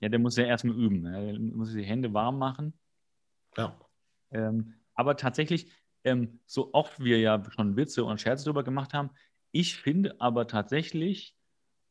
[0.00, 1.02] Ja, der muss ja erstmal üben.
[1.02, 1.32] Ne?
[1.32, 2.78] Der muss die Hände warm machen.
[3.56, 3.78] Ja.
[4.30, 5.72] Ähm, aber tatsächlich,
[6.04, 9.10] ähm, so oft wir ja schon Witze und Scherze darüber gemacht haben,
[9.50, 11.34] ich finde aber tatsächlich,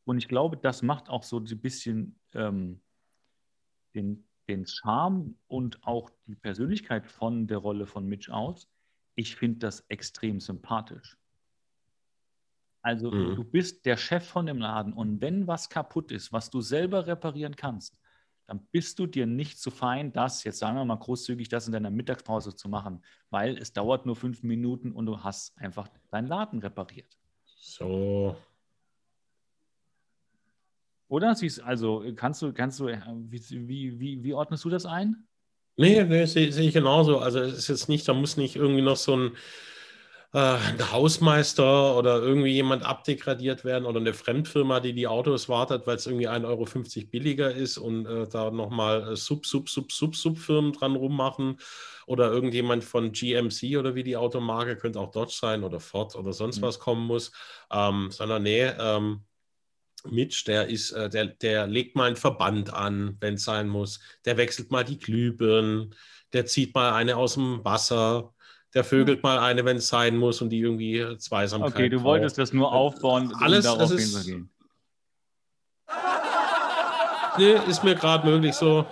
[0.04, 2.80] und ich glaube, das macht auch so ein bisschen ähm,
[3.94, 8.70] den, den Charme und auch die Persönlichkeit von der Rolle von Mitch aus.
[9.16, 11.17] Ich finde das extrem sympathisch.
[12.88, 13.36] Also mhm.
[13.36, 17.06] du bist der Chef von dem Laden und wenn was kaputt ist, was du selber
[17.06, 17.98] reparieren kannst,
[18.46, 21.74] dann bist du dir nicht zu fein, das, jetzt sagen wir mal großzügig, das in
[21.74, 26.28] deiner Mittagspause zu machen, weil es dauert nur fünf Minuten und du hast einfach deinen
[26.28, 27.18] Laden repariert.
[27.44, 28.34] So.
[31.08, 31.36] Oder?
[31.64, 35.28] Also kannst du, kannst du, äh, wie, wie, wie ordnest du das ein?
[35.76, 37.18] Nee, nee sehe seh ich genauso.
[37.18, 39.36] Also es ist jetzt nicht, da muss nicht irgendwie noch so ein
[40.32, 45.96] ein Hausmeister oder irgendwie jemand abdegradiert werden oder eine Fremdfirma, die die Autos wartet, weil
[45.96, 46.66] es irgendwie 1,50 Euro
[47.10, 51.58] billiger ist und äh, da nochmal äh, Sub, Sub, Sub, Sub, Sub-Firmen dran rummachen
[52.06, 56.34] oder irgendjemand von GMC oder wie die Automarke, könnte auch Dodge sein oder Ford oder
[56.34, 56.62] sonst mhm.
[56.62, 57.32] was kommen muss,
[57.72, 59.24] ähm, sondern nee, ähm,
[60.04, 64.00] Mitch, der ist, äh, der, der legt mal einen Verband an, wenn es sein muss.
[64.26, 65.94] Der wechselt mal die Glühbirnen,
[66.34, 68.34] der zieht mal eine aus dem Wasser,
[68.74, 71.72] der vögelt mal eine, wenn es sein muss und die irgendwie Zweisamkeit.
[71.72, 72.42] Okay, du wolltest braucht.
[72.42, 74.50] das nur aufbauen, Alles, darauf hinzugehen.
[77.38, 78.84] Nee, ist mir gerade möglich so.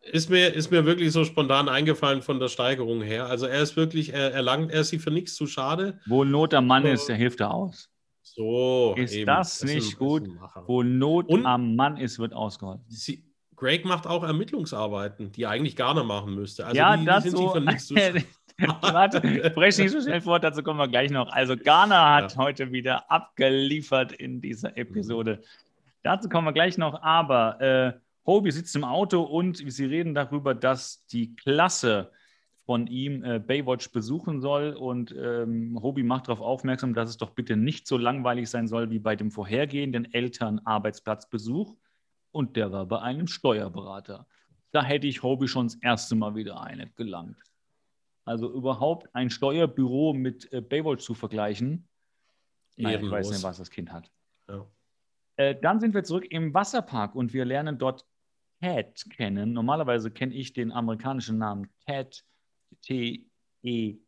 [0.00, 3.26] Ist mir, ist mir wirklich so spontan eingefallen von der Steigerung her.
[3.26, 6.00] Also er ist wirklich, er, er langt, er ist sie für nichts zu schade.
[6.06, 6.88] Wo Not am Mann so.
[6.88, 7.90] ist, der hilft er aus.
[8.22, 8.94] So.
[8.96, 9.26] Ist eben.
[9.26, 10.28] das, das nicht gut?
[10.66, 12.84] Wo Not Und am Mann ist, wird ausgeholfen.
[12.88, 13.24] Sie,
[13.56, 16.66] Greg macht auch Ermittlungsarbeiten, die eigentlich Garner machen müsste.
[16.66, 18.24] Also ja, die, die sind so, für nichts zu schade.
[18.80, 19.18] Warte,
[19.50, 21.30] spreche nicht so schnell vor, dazu kommen wir gleich noch.
[21.30, 22.38] Also Ghana hat ja.
[22.38, 25.40] heute wieder abgeliefert in dieser Episode.
[25.40, 25.46] Mhm.
[26.02, 27.92] Dazu kommen wir gleich noch, aber äh,
[28.24, 32.10] Hobie sitzt im Auto und sie reden darüber, dass die Klasse
[32.64, 37.30] von ihm äh, Baywatch besuchen soll und ähm, Hobie macht darauf aufmerksam, dass es doch
[37.30, 41.76] bitte nicht so langweilig sein soll wie bei dem vorhergehenden Elternarbeitsplatzbesuch
[42.36, 44.26] und der war bei einem Steuerberater.
[44.70, 47.42] Da hätte ich Hobie schon das erste Mal wieder eine gelangt.
[48.26, 51.88] Also überhaupt ein Steuerbüro mit äh, Baywatch zu vergleichen.
[52.76, 54.12] Nein, ich weiß nicht, was das Kind hat.
[54.50, 54.66] Ja.
[55.36, 58.04] Äh, dann sind wir zurück im Wasserpark und wir lernen dort
[58.60, 59.54] Ted kennen.
[59.54, 62.22] Normalerweise kenne ich den amerikanischen Namen Ted,
[62.82, 64.02] T-E-D.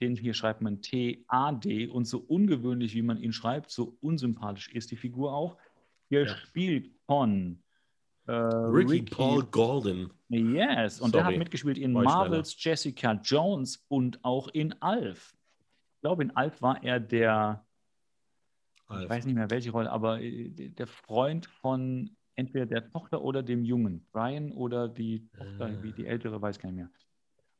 [0.00, 1.88] Den hier schreibt man T-A-D.
[1.88, 5.56] Und so ungewöhnlich, wie man ihn schreibt, so unsympathisch ist die Figur auch.
[6.14, 6.36] Hier ja.
[6.36, 7.60] spielt von
[8.26, 10.12] äh, Ricky, Ricky, Paul Golden.
[10.28, 11.12] Yes, und Sorry.
[11.12, 15.34] der hat mitgespielt in Marvels Jessica Jones und auch in Alf.
[15.96, 17.66] Ich glaube, in Alf war er der,
[18.86, 19.02] Alf.
[19.02, 23.42] ich weiß nicht mehr welche Rolle, aber äh, der Freund von entweder der Tochter oder
[23.42, 24.06] dem Jungen.
[24.12, 25.82] Brian oder die Tochter, äh.
[25.82, 26.90] wie die ältere, weiß gar nicht mehr.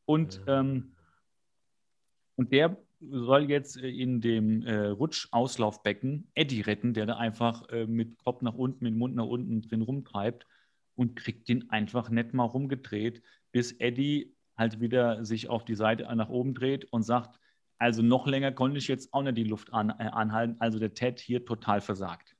[0.05, 0.61] Und, äh.
[0.61, 0.95] ähm,
[2.37, 2.77] und der
[3.11, 8.43] soll jetzt äh, in dem äh, Rutschauslaufbecken Eddie retten, der da einfach äh, mit Kopf
[8.43, 10.47] nach unten, mit Mund nach unten drin rumtreibt
[10.97, 16.05] und kriegt den einfach nicht mal rumgedreht, bis Eddie halt wieder sich auf die Seite
[16.15, 17.39] nach oben dreht und sagt,
[17.79, 20.95] also noch länger konnte ich jetzt auch nicht die Luft an, äh, anhalten, also der
[20.95, 22.37] Ted hier total versagt.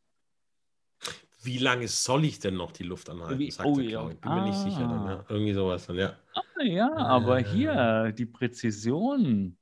[1.43, 3.39] wie lange soll ich denn noch die Luft anhalten?
[3.39, 4.09] Wie- sagt oh der ja.
[4.11, 4.79] Ich bin mir nicht sicher.
[4.89, 5.25] Dann, ja.
[5.29, 6.17] Irgendwie sowas dann, ja.
[6.35, 7.45] Ah, ja, aber Äh.
[7.45, 9.59] hier, die Präzision.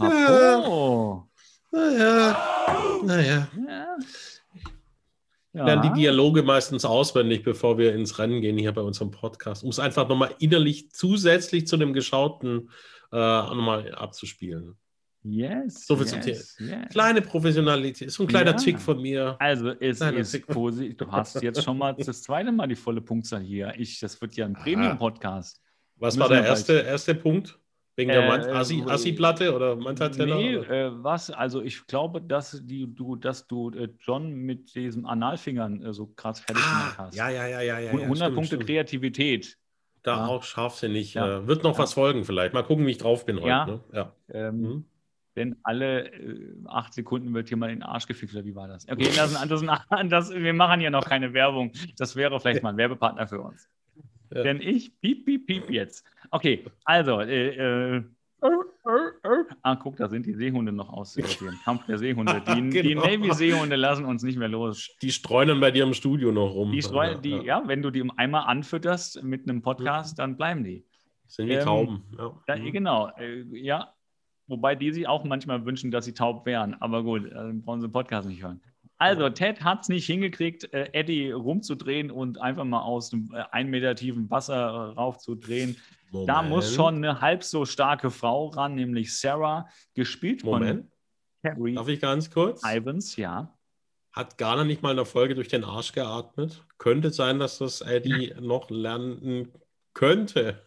[0.00, 0.58] Ja.
[0.58, 1.28] Abo.
[1.70, 3.48] Naja, naja.
[5.52, 5.64] Ja.
[5.66, 6.00] Lernen die.
[6.00, 10.08] Dialoge meistens auswendig, bevor wir ins Rennen gehen hier bei unserem Podcast, um es einfach
[10.08, 12.70] nochmal innerlich zusätzlich zu dem Geschauten
[13.12, 14.76] äh, nochmal abzuspielen.
[15.22, 15.86] Yes.
[15.86, 16.88] So viel zum yes, yes.
[16.90, 18.56] Kleine Professionalität, so ein kleiner Ja.
[18.56, 19.36] Tick von mir.
[19.38, 20.96] Also es Kleiner ist positiv.
[20.98, 23.72] Du hast jetzt schon mal das zweite Mal die volle Punktzahl hier.
[23.78, 24.52] Ich, das wird ja ein.
[24.52, 25.62] Premium-Podcast.
[25.96, 27.58] Was Müssen war der erste, erste Punkt?
[27.96, 30.36] Wegen der Äh, Assi- äh, Assi-Platte oder Manta-Teller?
[30.36, 31.30] Nee, äh, was?
[31.30, 36.06] Also ich glaube, dass die, du, dass du äh, John mit diesen Analfingern äh, so
[36.08, 37.14] krass fertig gemacht Ah, hast.
[37.14, 37.78] ja, ja, ja, ja.
[37.78, 38.66] ja, 100 stimmt, Punkte stimmt.
[38.66, 39.56] Kreativität.
[40.02, 40.26] Da Ja.
[40.26, 41.14] auch scharfsinnig.
[41.14, 41.38] Ja.
[41.38, 41.78] Äh, wird noch Ja.
[41.78, 42.52] was folgen vielleicht.
[42.52, 43.48] Mal gucken, wie ich drauf bin heute.
[43.48, 43.66] Ja.
[43.66, 43.80] Ne?
[43.92, 44.12] ja.
[44.28, 44.84] Ähm, Mhm.
[45.36, 46.12] Denn alle
[46.66, 48.86] acht Sekunden wird hier mal in den Arsch gefickt, oder wie war das?
[48.88, 49.64] Okay, das, das,
[50.08, 51.72] das, wir machen hier noch keine Werbung.
[51.98, 53.68] Das wäre vielleicht mal ein Werbepartner für uns.
[54.34, 54.42] Ja.
[54.42, 56.04] Denn ich, piep, piep, piep jetzt.
[56.30, 58.02] Okay, also, äh, äh,
[59.62, 62.42] ah, guck, da sind die Seehunde noch aus äh, dem Kampf der Seehunde.
[62.54, 63.02] Die, die Genau.
[63.06, 64.90] Navy-Seehunde lassen uns nicht mehr los.
[65.02, 66.72] Die streunen bei dir im Studio noch rum.
[66.72, 67.42] Die, streuen, ja, die, ja.
[67.42, 70.84] ja, wenn du die einmal anfütterst mit einem Podcast, dann bleiben die.
[71.26, 72.02] Sind wie Ähm, Tauben.
[72.18, 72.32] Ja.
[72.48, 72.72] Ja, Mhm.
[72.72, 73.94] genau, äh, ja.
[74.46, 76.74] Wobei die sich auch manchmal wünschen, dass sie taub wären.
[76.74, 78.60] Aber gut, äh, dann brauchen sie den Podcast nicht hören.
[79.04, 83.44] Also, Ted hat es nicht hingekriegt, äh, Eddie rumzudrehen und einfach mal aus dem äh,
[83.50, 85.76] ein Meter tiefen Wasser äh, raufzudrehen.
[86.26, 86.74] Da muss Moment.
[86.74, 90.82] schon eine halb so starke Frau ran, nämlich Sarah, gespielt Moment.
[91.42, 92.62] von Carrie Darf ich ganz kurz?
[92.64, 93.54] Ivans, ja.
[94.12, 96.64] Hat Garner nicht mal in der Folge durch den Arsch geatmet?
[96.78, 99.52] Könnte sein, dass das Eddie noch lernen
[99.92, 100.62] könnte.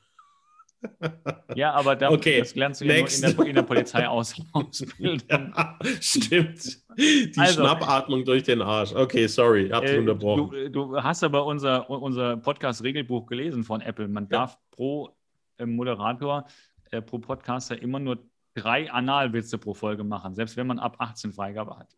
[1.56, 3.24] Ja, aber da, Okay, das lernst du ja nur in next.
[3.24, 5.22] der, in der Polizeiausbildung.
[5.30, 6.78] Ja, stimmt.
[6.98, 8.94] Die Also- Schnappatmung durch den Arsch.
[8.94, 10.52] Okay, sorry, hab's Äh, unterbrochen.
[10.52, 14.08] du, du hast aber unser, unser Podcast-Regelbuch gelesen von Apple.
[14.08, 15.16] Man darf pro
[15.58, 16.46] äh, Moderator,
[16.92, 18.18] äh, pro Podcaster immer nur
[18.56, 21.96] drei Analwitze pro Folge machen, selbst wenn man ab 18 Freigabe hat.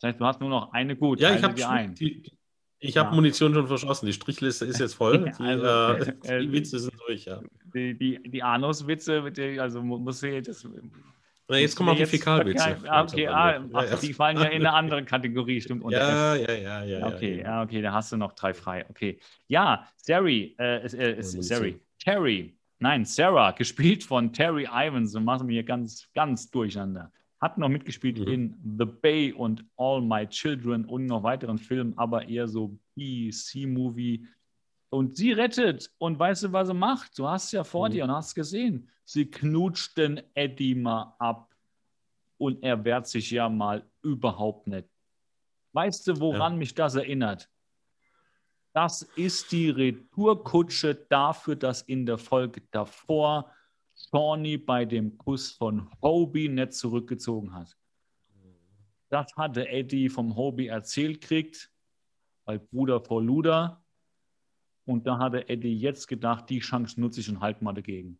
[0.00, 1.20] Das heißt, du hast nur noch eine gut.
[1.20, 1.94] ja, ich halte habe dir ein.
[1.94, 2.22] die,
[2.82, 3.14] ich hab Ja.
[3.14, 4.06] Munition schon verschossen.
[4.06, 5.30] Die Strichliste ist jetzt voll.
[5.38, 7.40] Die, Also, äh, äh, die Witze sind durch, ja.
[7.74, 10.66] Die, die, die Anus-Witze, die- also mu- muss ich das.
[11.48, 12.76] Na, jetzt kommen auch die jetzt- Fäkalwitze.
[12.88, 13.96] Ah, Okay, ah, ach, ja.
[13.96, 15.84] die fallen ja in eine andere Kategorie, stimmt.
[15.90, 17.06] Ja, ja, ja, ja.
[17.06, 17.42] Okay, ja.
[17.44, 18.84] ja, okay, da hast du noch drei frei.
[18.90, 19.18] Okay.
[19.48, 21.22] Ja, Sari, äh, äh, äh.
[21.22, 27.10] Sari, Terry, nein, Sarah, gespielt von Terry Ivans, so machen wir hier ganz, ganz durcheinander.
[27.42, 28.28] Hat noch mitgespielt Mhm.
[28.28, 34.26] in The Bay und All My Children und noch weiteren Filmen, aber eher so B-C-Movie.
[34.90, 35.90] Und sie rettet.
[35.98, 37.18] Und weißt du, was sie macht?
[37.18, 37.92] Du hast es ja vor Mhm.
[37.92, 38.88] dir und hast gesehen.
[39.04, 41.52] Sie knutscht den Eddie mal ab.
[42.38, 44.88] Und er wehrt sich ja mal überhaupt nicht.
[45.72, 47.48] Weißt du, woran mich das erinnert?
[48.74, 53.50] Das ist die Retourkutsche dafür, dass in der Folge davor
[54.10, 57.76] Shawnee bei dem Kuss von Hobie nicht zurückgezogen hat.
[59.08, 61.70] Das hatte Eddie vom Hobie erzählt kriegt,
[62.44, 63.84] weil Bruder vor Luder.
[64.84, 68.18] Und da hatte Eddie jetzt gedacht, die Chance nutze ich und halt mal dagegen.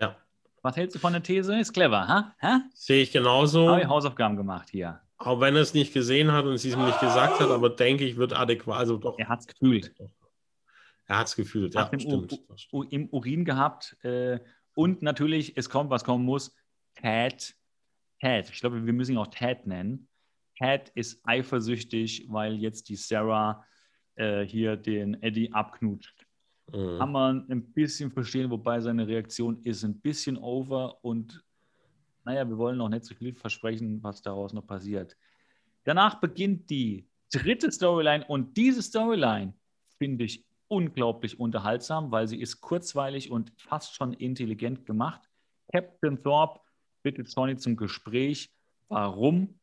[0.00, 0.16] Ja.
[0.62, 1.58] Was hältst du von der These?
[1.58, 2.34] Ist clever, ha?
[2.40, 2.62] ha?
[2.72, 3.68] Sehe ich genauso.
[3.68, 5.00] Habe ich Hausaufgaben gemacht hier.
[5.18, 8.04] Auch wenn er es nicht gesehen hat und es ihm nicht gesagt hat, aber denke
[8.04, 8.78] ich, wird adäquat.
[8.78, 9.18] Also doch.
[9.18, 9.94] Er hat es gefühlt.
[11.06, 12.38] Er hat es gefühlt, ja, stimmt.
[12.72, 13.96] U- im Urin gehabt.
[14.04, 14.40] Äh,
[14.74, 16.54] und natürlich, es kommt, was kommen muss.
[16.94, 17.54] Ted.
[18.20, 18.48] Ted.
[18.50, 20.08] Ich glaube, wir müssen ihn auch Ted nennen.
[20.56, 23.64] Ted ist eifersüchtig, weil jetzt die Sarah
[24.14, 26.26] äh, hier den Eddie abknutscht.
[26.72, 26.98] Mhm.
[26.98, 31.42] Kann man ein bisschen verstehen, wobei seine Reaktion ist ein bisschen over und
[32.24, 35.16] naja, wir wollen noch nicht so viel versprechen, was daraus noch passiert.
[35.82, 39.54] Danach beginnt die dritte Storyline und diese Storyline
[39.98, 45.20] finde ich unglaublich unterhaltsam, weil sie ist kurzweilig und fast schon intelligent gemacht.
[45.70, 46.60] Captain Thorpe
[47.02, 48.50] bittet Shawnee zum Gespräch.
[48.88, 49.60] Warum?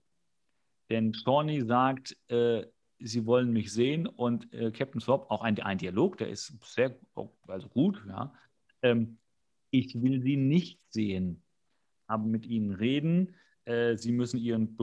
[0.91, 2.67] Denn Shawnee sagt, äh,
[2.99, 6.95] sie wollen mich sehen und äh, Captain Thorpe, auch ein, ein Dialog, der ist sehr
[7.47, 8.31] also gut, ja.
[8.83, 9.17] Ähm,
[9.71, 11.41] ich will sie nicht sehen,
[12.05, 13.35] aber mit ihnen reden.
[13.65, 14.75] Äh, sie müssen ihren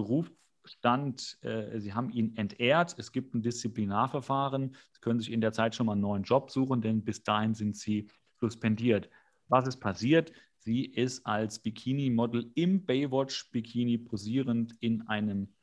[0.67, 2.97] Berufsstand, äh, sie haben ihn entehrt.
[2.99, 4.75] Es gibt ein Disziplinarverfahren.
[4.93, 7.55] Sie können sich in der Zeit schon mal einen neuen Job suchen, denn bis dahin
[7.55, 8.09] sind sie
[8.41, 9.09] suspendiert.
[9.49, 10.33] Was ist passiert?
[10.59, 15.55] Sie ist als Bikini-Model im Baywatch-Bikini posierend in einem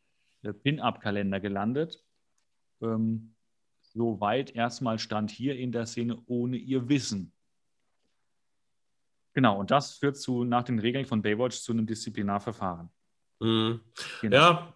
[0.41, 2.01] äh, Pin-Up-Kalender gelandet.
[2.82, 3.36] Ähm,
[3.82, 7.34] soweit erstmal stand hier in der Szene ohne ihr Wissen.
[9.34, 12.89] Genau, und das führt zu, nach den Regeln von Baywatch zu einem Disziplinarverfahren.
[13.39, 13.82] Mhm.
[14.22, 14.38] Genau.
[14.38, 14.74] Ja,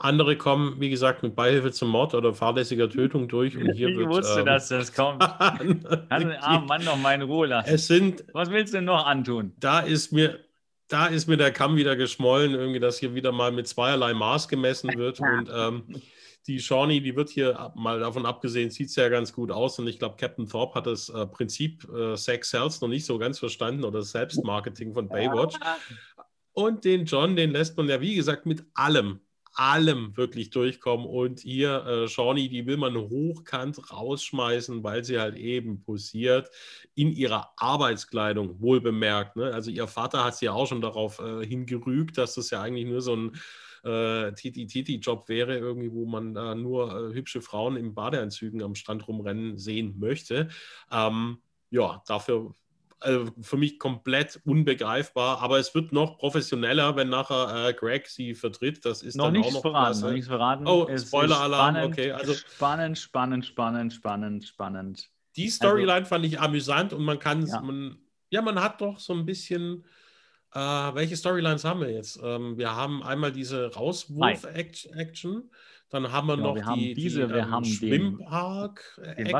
[0.00, 3.56] Andere kommen, wie gesagt, mit Beihilfe zum Mord oder fahrlässiger Tötung durch.
[3.56, 5.20] Und hier ich wird, wusste, ähm, dass das kommt.
[5.48, 7.74] Kann den armen Mann noch mal in Ruhe lassen.
[7.74, 9.54] es sind, Was willst du denn noch antun?
[9.58, 10.38] da ist mir,
[10.86, 14.46] da ist mir der Kamm wieder geschmollen, irgendwie, dass hier wieder mal mit zweierlei Maß
[14.46, 15.18] gemessen wird.
[15.18, 16.00] Und ähm,
[16.46, 19.80] die Shawnee, die wird hier mal davon abgesehen, sieht ja ganz gut aus.
[19.80, 23.18] Und ich glaube, Captain Thorpe hat das äh, Prinzip äh, Sex Sells noch nicht so
[23.18, 25.56] ganz verstanden oder das Selbstmarketing von Baywatch.
[26.52, 29.20] Und den John, den lässt man ja, wie gesagt, mit allem,
[29.58, 31.04] allem wirklich durchkommen.
[31.04, 36.48] Und hier, äh, Shawnee, die will man hochkant rausschmeißen, weil sie halt eben posiert
[36.94, 39.36] in ihrer Arbeitskleidung, wohl bemerkt.
[39.36, 39.52] Ne?
[39.52, 43.02] Also ihr Vater hat sie auch schon darauf äh, hingerügt, dass das ja eigentlich nur
[43.02, 43.36] so ein
[43.84, 49.08] äh, Titi-Titi-Job wäre, irgendwie, wo man da nur äh, hübsche Frauen in Badeanzügen am Strand
[49.08, 50.48] rumrennen sehen möchte.
[50.92, 51.38] Ähm,
[51.70, 52.54] ja, dafür
[53.02, 58.34] äh, für mich komplett unbegreifbar, aber es wird noch professioneller, wenn nachher äh, Greg sie
[58.34, 58.84] vertritt.
[58.84, 60.66] Das ist Noch dann nichts auch noch verraten, noch nichts verraten.
[60.66, 65.10] Oh, Spoiler-Alarm, spannend, okay, also- spannend, spannend, spannend, spannend, spannend.
[65.36, 67.62] Die Storyline fand ich amüsant und man kann, Also Ja.
[67.62, 67.98] man,
[68.30, 69.84] ja, man hat doch so ein bisschen,
[70.52, 72.18] äh, welche Storylines haben wir jetzt?
[72.22, 75.50] Ähm, wir haben einmal diese Rauswurf-Action,
[75.90, 79.00] dann haben wir Genau, noch wir haben die, diese, die wir ähm, haben den- Schwimmpark,
[79.18, 79.34] den Act-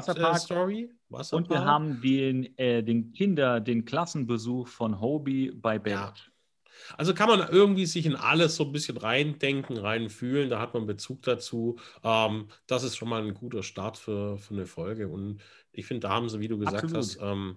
[1.10, 1.44] Wasserpark.
[1.44, 6.30] Und wir haben den, äh, den Kinder, den Klassenbesuch von Hobie bei Baywatch.
[6.96, 10.86] Also kann man irgendwie sich in alles so ein bisschen reindenken, reinfühlen, da hat man
[10.86, 11.78] Bezug dazu.
[12.04, 15.08] Ähm, das ist schon mal ein guter Start für, für eine Folge.
[15.08, 15.40] Und
[15.72, 16.96] ich finde, da haben sie, wie du gesagt Absolut.
[16.96, 17.56] hast, ähm,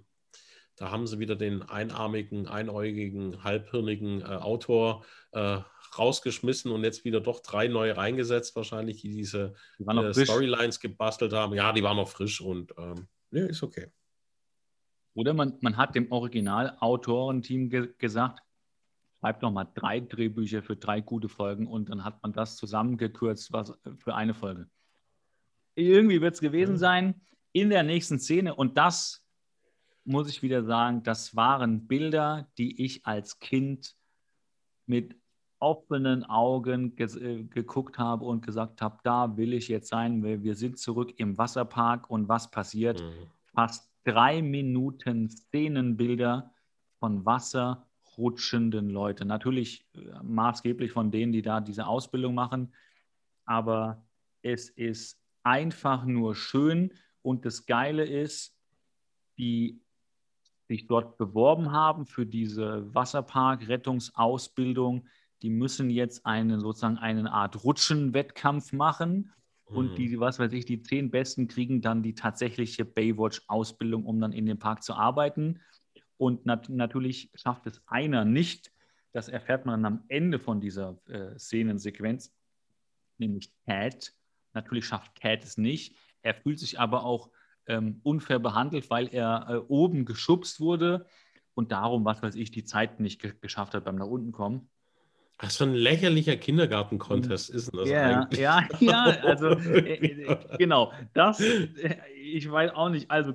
[0.75, 5.59] da haben sie wieder den einarmigen, einäugigen, halbhirnigen äh, Autor äh,
[5.97, 10.25] rausgeschmissen und jetzt wieder doch drei neue reingesetzt, wahrscheinlich, die diese Die äh.
[10.25, 11.53] Storylines gebastelt haben.
[11.53, 13.91] Ja, die waren noch frisch und ähm, nee, ist okay.
[15.13, 18.41] Oder man, man hat dem Originalautorenteam ge gesagt,
[19.19, 23.51] schreibt noch mal drei Drehbücher für drei gute Folgen und dann hat man das zusammengekürzt
[23.51, 24.69] was, für eine Folge.
[25.75, 27.21] Irgendwie wird es gewesen sein
[27.51, 29.25] in der nächsten Szene und das
[30.03, 33.95] muss ich wieder sagen, das waren Bilder, die ich als Kind
[34.85, 35.20] mit
[35.61, 40.23] offenen Augen ges- äh, geguckt habe und gesagt habe, da will ich jetzt sein.
[40.23, 43.01] Wir, wir sind zurück im Wasserpark und was passiert?
[43.01, 43.27] Mhm.
[43.53, 46.51] fast drei Minuten Szenenbilder
[46.99, 49.27] von wasserrutschenden Leuten.
[49.27, 52.73] Natürlich äh, maßgeblich von denen, die da diese Ausbildung machen,
[53.45, 54.03] aber
[54.41, 58.57] es ist einfach nur schön und das Geile ist,
[59.37, 59.79] die
[60.67, 65.05] sich dort beworben haben für diese Wasserpark-Rettungsausbildung,
[65.41, 69.31] die müssen jetzt einen sozusagen eine Art Rutschenwettkampf machen.
[69.73, 69.95] Und Mhm.
[69.95, 74.45] die, was weiß ich, die zehn Besten kriegen dann die tatsächliche Baywatch-Ausbildung, um dann in
[74.45, 75.61] dem Park zu arbeiten.
[76.17, 78.71] Und nat natürlich schafft es einer nicht.
[79.13, 82.33] Das erfährt man dann am Ende von dieser äh, Szenensequenz,
[83.17, 84.13] nämlich Cat.
[84.53, 85.95] Natürlich schafft Cat es nicht.
[86.21, 87.31] Er fühlt sich aber auch
[87.65, 91.07] ähm, unfair behandelt, weil er äh, oben geschubst wurde
[91.53, 94.69] und darum, was weiß ich, die Zeit nicht ge geschafft hat beim nach unten kommen.
[95.41, 98.39] Was für ein lächerlicher Kindergarten-Contest ist denn das Ja, eigentlich?
[98.39, 101.67] ja, ja, also äh, äh, genau, das, äh,
[102.35, 103.33] ich weiß auch nicht, also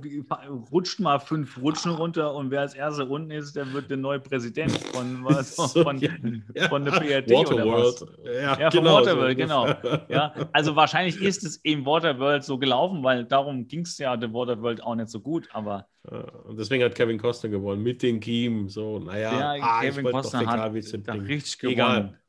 [0.73, 4.21] rutscht mal fünf Rutschen runter und wer als Erster unten ist, der wird der neue
[4.21, 6.11] Präsident von was, So, von, ja,
[6.55, 6.69] ja.
[6.69, 8.01] von der PRT oder was.
[8.03, 8.19] Waterworld.
[8.25, 8.95] Ja, Ja, von genau.
[8.97, 9.67] Waterworld, so genau.
[10.09, 14.33] Ja, also wahrscheinlich ist es im Waterworld so gelaufen, weil darum ging es ja der
[14.33, 18.21] Waterworld auch nicht so gut, aber Ja, Und deswegen hat Kevin Costner gewonnen mit den
[18.21, 18.69] Team.
[18.69, 21.75] So, naja, der ah, ich Kevin Costner hat richtig gewonnen.
[21.75, 22.21] Egal.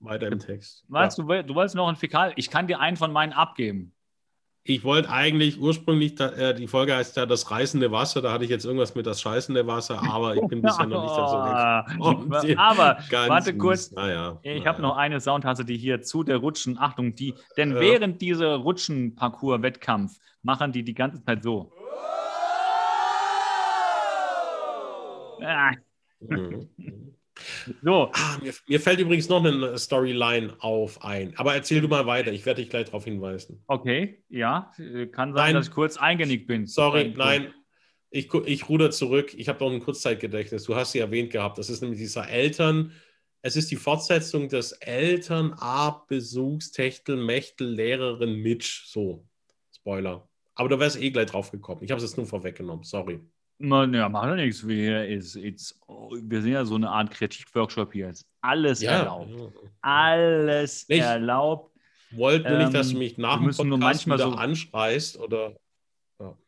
[0.00, 0.84] Weiter im Text.
[0.88, 1.24] Weißt Ja.
[1.24, 2.34] du, du wolltest noch ein Fäkal?
[2.36, 3.93] Ich kann dir einen von meinen abgeben.
[4.66, 8.44] Ich wollte eigentlich ursprünglich, da, äh, die Folge heißt ja das reißende Wasser, da hatte
[8.44, 11.36] ich jetzt irgendwas mit das scheißende Wasser, aber ich bin bisher noch nicht dazu
[12.32, 12.58] gekommen.
[12.58, 12.96] Aber
[13.28, 13.92] warte kurz.
[13.92, 14.64] Naja, Ich naja.
[14.64, 17.80] habe noch eine Soundtasse, die hier zu der Rutschen, Achtung, die, denn Ja.
[17.80, 21.70] während dieser Rutschenparcours-Wettkampf machen die die ganze Zeit so.
[25.42, 25.72] Ah,
[26.20, 26.68] Mhm.
[27.82, 31.36] so, Ah, mir, mir fällt übrigens noch eine Storyline auf ein.
[31.36, 33.62] Aber erzähl du mal weiter, ich werde dich gleich darauf hinweisen.
[33.66, 34.72] okay, ja,
[35.12, 35.54] kann sein, Nein.
[35.54, 36.66] dass ich kurz eingenickt bin.
[36.66, 37.54] Sorry, Ein- nein.
[38.10, 39.34] Ich, ich ruder zurück.
[39.36, 40.62] Ich habe noch ein Kurzzeitgedächtnis.
[40.64, 41.58] Du hast sie erwähnt gehabt.
[41.58, 42.92] Das ist nämlich dieser Eltern.
[43.42, 48.84] Es ist die Fortsetzung des Elternabbesuchs Techtel-Mechtel-Lehrerin Mitch.
[48.86, 49.26] So,
[49.74, 50.28] Spoiler.
[50.54, 51.82] Aber du wärst eh gleich drauf gekommen.
[51.82, 52.84] Ich habe es jetzt nur vorweggenommen.
[52.84, 53.18] Sorry.
[53.58, 54.66] Man, ja, macht ja nichts.
[54.66, 58.10] Wir, ist, it's, oh, wir sind ja so eine Art Kreativworkshop hier.
[58.10, 59.30] Ist alles erlaubt.
[59.30, 59.48] ja.
[59.80, 61.72] Alles Nicht- erlaubt.
[62.10, 65.18] Wollt nur nicht, dass du Ähm, mich nach dem müssen nur Podcast manchmal so- anschreist
[65.18, 65.54] oder.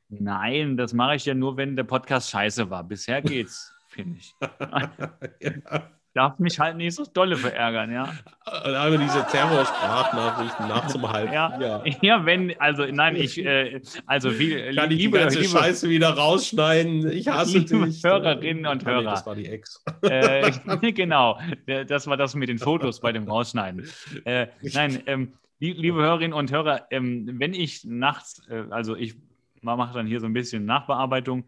[0.08, 2.84] Nein, das mache ich ja nur, wenn der Podcast scheiße war.
[2.84, 4.32] Bisher geht's, finde ich.
[5.40, 5.90] ja.
[6.16, 8.04] Darf mich halt nicht so dolle verärgern, ja.
[8.46, 11.30] Und einmal diese Terrorsprachnachrichten nach zum halb.
[11.30, 11.84] Ja, ja.
[12.00, 15.90] ja, wenn, also nein, ich, äh, also viel, Kann ich liebe, die ganze liebe, Scheiße
[15.90, 17.10] wieder rausschneiden?
[17.10, 18.02] Ich hasse liebe dich.
[18.02, 19.00] Hörerinnen und Hörer.
[19.00, 19.84] Nee, das war die Ex.
[20.02, 20.52] Äh,
[20.92, 21.38] genau,
[21.86, 23.86] das war das mit den Fotos bei dem Rausschneiden.
[24.24, 29.16] Äh, nein, ähm, liebe Hörerinnen und Hörer, ähm, wenn ich nachts, äh, also ich
[29.60, 31.44] mache dann hier so ein bisschen Nachbearbeitung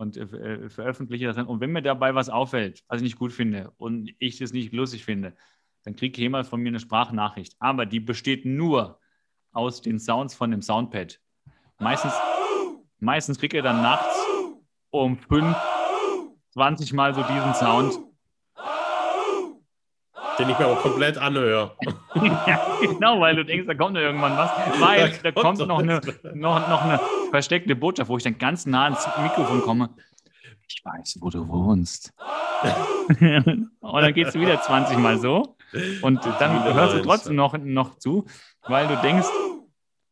[0.00, 1.46] und äh, äh, veröffentliche das dann.
[1.46, 4.72] Und wenn mir dabei was auffällt, was ich nicht gut finde und ich das nicht
[4.72, 5.36] lustig finde,
[5.84, 7.54] dann kriegt jemand von mir eine Sprachnachricht.
[7.58, 8.98] Aber die besteht nur
[9.52, 11.20] aus den Sounds von dem Soundpad.
[11.78, 12.14] Meistens,
[12.98, 14.16] meistens kriegt ihr dann nachts
[14.88, 15.54] um 5,
[16.54, 17.98] 20 Mal so diesen Sound.
[20.40, 21.72] Den ich mir aber komplett anhöre.
[22.14, 24.50] ja, genau, weil du denkst, da kommt noch irgendwann was.
[24.80, 26.00] Weil da, da kommt noch eine,
[26.32, 29.90] noch, noch eine versteckte Botschaft, wo ich dann ganz nah ans Mikrofon komme.
[30.66, 32.14] Ich weiß, wo du wohnst.
[33.80, 35.56] und dann gehst du wieder 20 Mal so.
[36.00, 38.24] Und dann hörst du trotzdem noch, noch zu,
[38.66, 39.28] weil du denkst,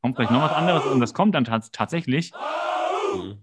[0.03, 2.33] kommt vielleicht noch was anderes und das kommt dann tatsächlich.
[3.15, 3.39] Mhm.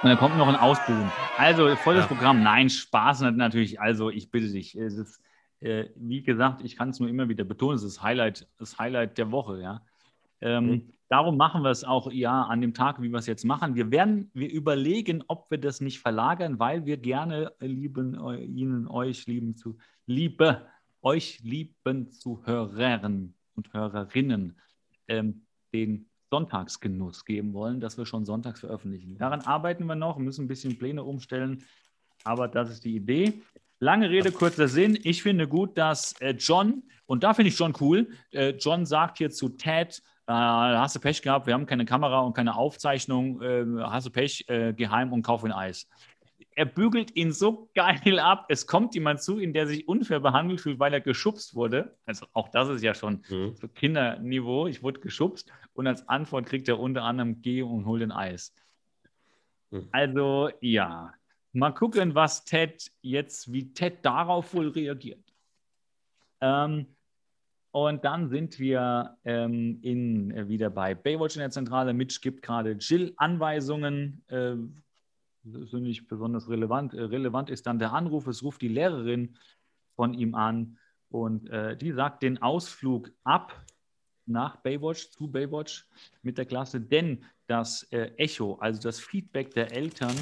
[0.00, 1.10] Und dann kommt noch ein Ausbuchen.
[1.36, 2.06] Also volles ja.
[2.06, 2.42] Programm.
[2.42, 3.80] Nein, Spaß natürlich.
[3.80, 4.76] Also ich bitte dich.
[4.76, 5.20] Es ist,
[5.58, 8.78] äh, wie gesagt, ich kann es nur immer wieder betonen, es ist das Highlight, das
[8.78, 9.82] Highlight der Woche, ja.
[10.40, 10.92] Ähm, mhm.
[11.08, 13.74] Darum machen wir es auch ja an dem Tag, wie wir es jetzt machen.
[13.74, 19.26] Wir werden, wir überlegen, ob wir das nicht verlagern, weil wir gerne lieben Ihnen, euch
[19.26, 20.66] lieben zu, liebe,
[21.00, 24.58] euch lieben Zuhörern und Hörerinnen
[25.08, 29.16] ähm, den Sonntagsgenuss geben wollen, dass wir schon sonntags veröffentlichen.
[29.18, 31.64] Daran arbeiten wir noch, müssen ein bisschen Pläne umstellen,
[32.24, 33.42] aber das ist die Idee.
[33.80, 34.98] Lange Rede, kurzer Sinn.
[35.02, 39.18] Ich finde gut, dass äh, John, und da finde ich John cool, äh, John sagt
[39.18, 43.40] hier zu Ted, äh, hast du Pech gehabt, wir haben keine Kamera und keine Aufzeichnung,
[43.40, 45.88] äh, hast du Pech, äh, geheim und kauf ein Eis
[46.58, 48.46] er bügelt ihn so geil ab.
[48.48, 51.96] Es kommt jemand zu ihn, der sich unfair behandelt fühlt, weil er geschubst wurde.
[52.04, 53.54] Also auch das ist ja schon mhm.
[53.54, 54.66] so Kinderniveau.
[54.66, 58.52] Ich wurde geschubst und als Antwort kriegt er unter anderem Geh und hol den Eis.
[59.70, 59.88] Mhm.
[59.92, 61.14] Also ja,
[61.52, 65.32] mal gucken, was Ted jetzt, wie Ted darauf wohl reagiert.
[66.40, 66.86] Ähm,
[67.70, 71.94] und dann sind wir ähm, in, äh, wieder bei Baywatch in der Zentrale.
[71.94, 74.56] Mitch gibt gerade Jill Anweisungen, äh,
[75.44, 76.92] sind nicht besonders relevant.
[76.92, 78.26] Äh, relevant ist dann der Anruf.
[78.26, 79.36] Es ruft die Lehrerin
[79.94, 80.76] von ihm an
[81.08, 83.64] und äh, die sagt den Ausflug ab
[84.28, 85.86] nach Baywatch, zu Baywatch
[86.22, 90.14] mit der Klasse, denn das äh, Echo, also das Feedback der Eltern,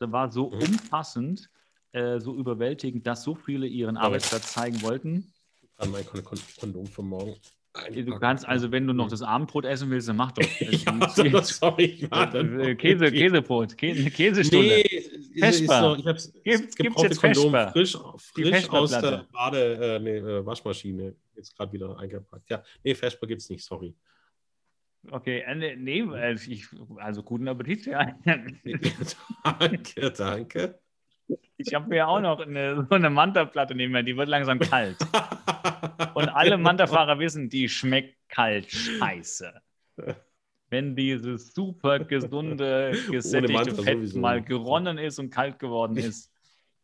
[0.00, 0.62] war so mhm.
[0.62, 1.48] umfassend,
[1.92, 5.32] äh, so überwältigend, dass so viele ihren Arbeitsplatz zeigen wollten.
[5.76, 7.36] An mein Kondom für morgen.
[7.74, 10.46] Du kannst also, wenn du noch das Abendbrot essen willst, dann mach doch.
[10.60, 14.82] ja, sorry, war dann äh, Käse, Käsebrot, Käse, Käsestunde.
[14.84, 15.80] Nee, Vesper.
[15.80, 17.72] So, ich hab's, Gibt, gibt's jetzt Vesper?
[17.72, 22.50] Frisch, frisch aus der Bade, äh, nee, äh, Waschmaschine jetzt gerade wieder eingepackt.
[22.50, 23.94] Ja, nee, Vesper gibt's nicht, sorry.
[25.10, 26.04] Okay, äh, nee,
[26.46, 26.66] ich,
[26.96, 27.86] also guten Appetit.
[27.86, 28.04] Ja.
[29.58, 30.81] danke, danke.
[31.56, 34.96] Ich habe mir auch noch eine, so eine Manta-Platte neben mir, die wird langsam kalt.
[36.14, 39.52] Und alle Manta-Fahrer wissen, die schmeckt kalt scheiße.
[40.70, 44.18] Wenn dieses super gesunde, gesättigte Fett sowieso.
[44.18, 46.31] mal geronnen ist und kalt geworden ist,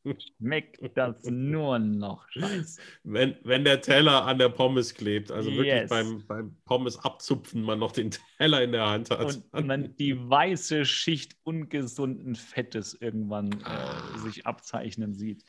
[0.04, 2.80] schmeckt das nur noch scheiße.
[3.04, 5.58] Wenn, wenn der Teller an der Pommes klebt, also yes.
[5.58, 9.42] wirklich beim, beim Pommes abzupfen, man noch den Teller in der Hand hat.
[9.52, 14.18] Und man die weiße Schicht ungesunden Fettes irgendwann äh, ah.
[14.18, 15.44] sich abzeichnen sieht.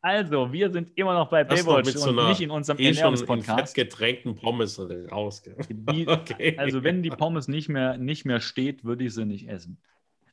[0.00, 3.74] Also, wir sind immer noch bei Baywatch so und nicht in unserem eh Ernährungspodcast.
[3.74, 4.78] getränkten Pommes
[5.10, 5.42] raus.
[5.70, 6.58] Die, okay.
[6.58, 9.80] Also, wenn die Pommes nicht mehr, nicht mehr steht, würde ich sie nicht essen.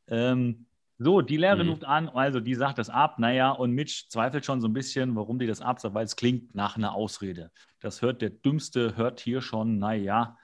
[0.10, 0.66] Ähm,
[1.04, 1.74] so, die Lehrerin mhm.
[1.74, 5.16] ruft an, also die sagt das ab, naja, und Mitch zweifelt schon so ein bisschen,
[5.16, 7.52] warum die das absagt, weil es klingt nach einer Ausrede.
[7.80, 10.38] Das hört der Dümmste, hört hier schon, naja,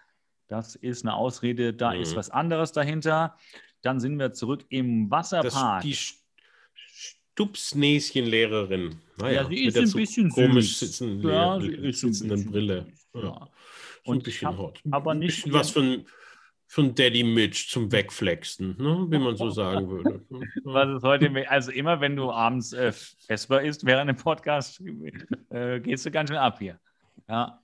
[0.47, 2.01] das ist eine Ausrede, da mhm.
[2.01, 3.35] ist was anderes dahinter.
[3.83, 5.83] Dann sind wir zurück im Wasserpark.
[5.83, 5.95] Das, die
[7.35, 8.95] Stupsnäschen-Lehrerin.
[9.17, 10.97] Naja, ja, sie ist ein bisschen komisch süß.
[10.97, 12.87] Sitzen, ja, sie ist sitzenden Brille.
[13.13, 13.47] Ja.
[14.05, 14.81] Und ein bisschen hot.
[14.89, 16.05] Aber nicht ein bisschen was von
[16.67, 19.07] von Daddy Mitch zum Wegflexen, ne?
[19.09, 20.21] wie man so sagen würde.
[20.63, 24.81] Was ist heute, also immer wenn du abends äh, Vesper isst während dem Podcast,
[25.49, 26.77] äh, gehst du ganz schön ab hier.
[27.29, 27.59] Ja.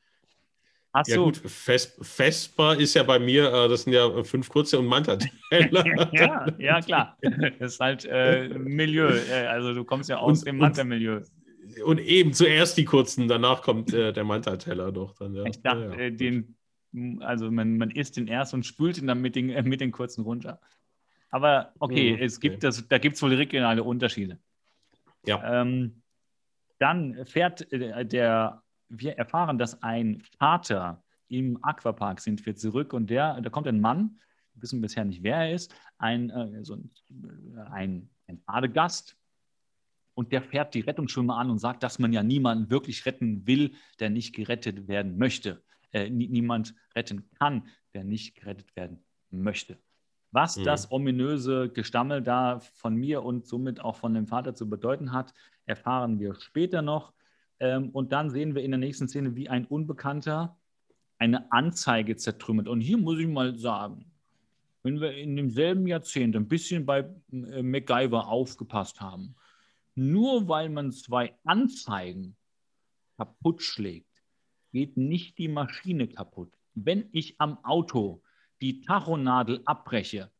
[0.93, 1.25] Hast ja, du?
[1.25, 5.17] gut, Vesper ist ja bei mir, äh, das sind ja fünf kurze und Manta.
[6.11, 7.17] ja, ja, klar.
[7.59, 9.09] Das ist halt äh, Milieu.
[9.09, 11.21] Äh, also du kommst ja aus und, dem Manta-Milieu.
[11.83, 15.33] Und, eben zuerst die kurzen, danach kommt äh, der Manta-Teller doch dann.
[15.33, 15.43] Ja.
[15.45, 16.55] Ich dachte, ja, den
[17.21, 19.91] also man, man isst den erst und spült ihn dann mit den, äh, mit den
[19.91, 20.59] kurzen runter.
[21.29, 24.39] Aber okay, mhm, es gibt das, da gibt es wohl regionale Unterschiede.
[25.25, 25.61] Ja.
[25.61, 26.03] Ähm,
[26.79, 33.09] dann fährt äh, der, wir erfahren, dass ein Vater im Aquapark sind wir zurück und
[33.09, 34.19] der, da kommt ein Mann,
[34.53, 36.91] wir wissen bisher nicht, wer er ist, ein, äh, so ein,
[37.55, 39.17] äh, ein, ein Badegast,
[40.15, 43.73] und der fährt die Rettungsschwimmer an und sagt, dass man ja niemanden wirklich retten will,
[43.99, 45.63] der nicht gerettet werden möchte.
[45.93, 49.77] Äh, niemand retten kann, der nicht gerettet werden möchte.
[50.31, 50.63] Was mhm.
[50.63, 55.35] das ominöse Gestammel da von mir und somit auch von dem Vater zu bedeuten hat,
[55.65, 57.13] erfahren wir später noch.
[57.59, 60.57] Ähm, und dann sehen wir in der nächsten Szene, wie ein Unbekannter
[61.19, 62.67] eine Anzeige zertrümmert.
[62.67, 64.11] Und hier muss ich mal sagen,
[64.81, 69.35] wenn wir in demselben Jahrzehnt ein bisschen bei äh, MacGyver aufgepasst haben,
[69.93, 72.35] nur weil man zwei Anzeigen
[73.15, 74.12] kaputt schlägt,
[74.73, 76.51] geht nicht die Maschine kaputt.
[76.73, 78.21] Wenn ich am Auto
[78.61, 80.31] die Tachonadel abbreche,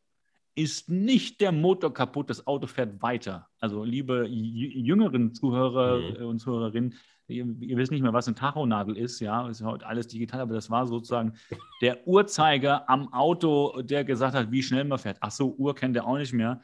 [0.56, 3.48] ist nicht der Motor kaputt, das Auto fährt weiter.
[3.60, 6.26] Also liebe jüngeren Zuhörer mhm.
[6.28, 6.96] und Zuhörerinnen,
[7.28, 10.54] ihr, ihr, wisst nicht mehr, was eine Tachonadel ist, ja, ist heute alles digital, aber
[10.54, 11.34] das war sozusagen
[11.82, 15.18] der Uhrzeiger am Auto, der gesagt hat, wie schnell man fährt.
[15.22, 16.62] Ach so, Uhr kennt er auch nicht mehr.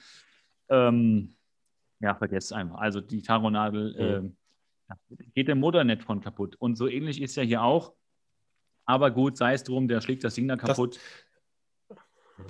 [0.69, 1.35] Ähm,
[1.99, 2.79] ja, vergesst einfach.
[2.79, 4.27] Also die Tachonadel mhm.
[4.27, 4.31] äh,
[5.33, 6.55] geht der Motor nicht von kaputt.
[6.57, 7.93] Und so ähnlich ist ja hier auch.
[8.85, 10.99] Aber gut, sei es drum, der schlägt das Ding da kaputt.
[11.87, 11.97] Das,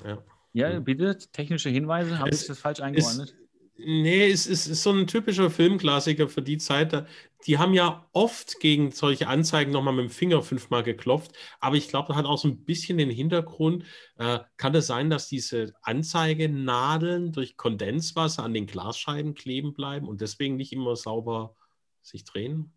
[0.06, 0.24] ja.
[0.54, 3.36] ja, bitte, technische Hinweise, habe ich das falsch eingeordnet?
[3.82, 7.06] Nee, es ist, ist, so ein typischer Filmklassiker für die Zeit.
[7.48, 11.32] Die haben ja oft gegen solche Anzeigen nochmal mit dem Finger fünfmal geklopft.
[11.62, 13.86] Aber ich glaube, das hat auch so ein bisschen den Hintergrund.
[14.18, 20.20] Äh, kann es sein, dass diese Anzeigenadeln durch Kondenswasser an den Glasscheiben kleben bleiben und
[20.20, 21.56] deswegen nicht immer sauber
[22.02, 22.74] sich drehen?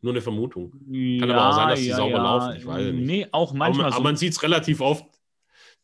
[0.00, 0.72] Nur eine Vermutung.
[0.72, 2.22] Kann ja, aber auch sein, dass die ja, sauber ja.
[2.22, 2.56] laufen.
[2.56, 3.06] Ich weiß nicht.
[3.06, 3.86] Nee, auch manchmal.
[3.86, 3.96] Aber, so.
[3.96, 5.06] aber man sieht es relativ oft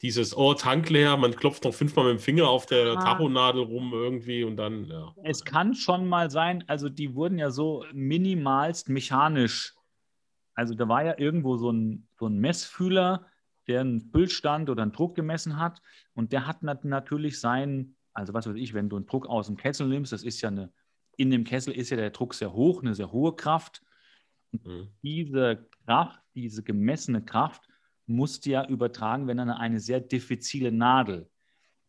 [0.03, 3.03] dieses, oh, Tank leer, man klopft noch fünfmal mit dem Finger auf der ah.
[3.03, 5.13] Tachonadel rum irgendwie und dann, ja.
[5.25, 9.75] Es kann schon mal sein, also die wurden ja so minimalst mechanisch.
[10.55, 13.27] Also da war ja irgendwo so ein, so ein Messfühler,
[13.67, 15.83] der einen Füllstand oder einen Druck gemessen hat
[16.15, 19.57] und der hat natürlich seinen, also was weiß ich, wenn du einen Druck aus dem
[19.57, 20.73] Kessel nimmst, das ist ja eine,
[21.19, 23.83] in dem Kessel ist ja der Druck sehr hoch, eine sehr hohe Kraft.
[24.51, 24.89] Mhm.
[25.03, 27.69] diese Kraft, diese gemessene Kraft,
[28.07, 31.29] musste ja übertragen werden an eine sehr diffizile Nadel.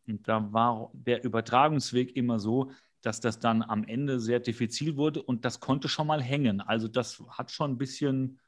[0.07, 2.71] Und da war der Übertragungsweg immer so,
[3.01, 6.59] dass das dann am Ende sehr diffizil wurde und das konnte schon mal hängen.
[6.59, 8.39] Also das hat schon ein bisschen,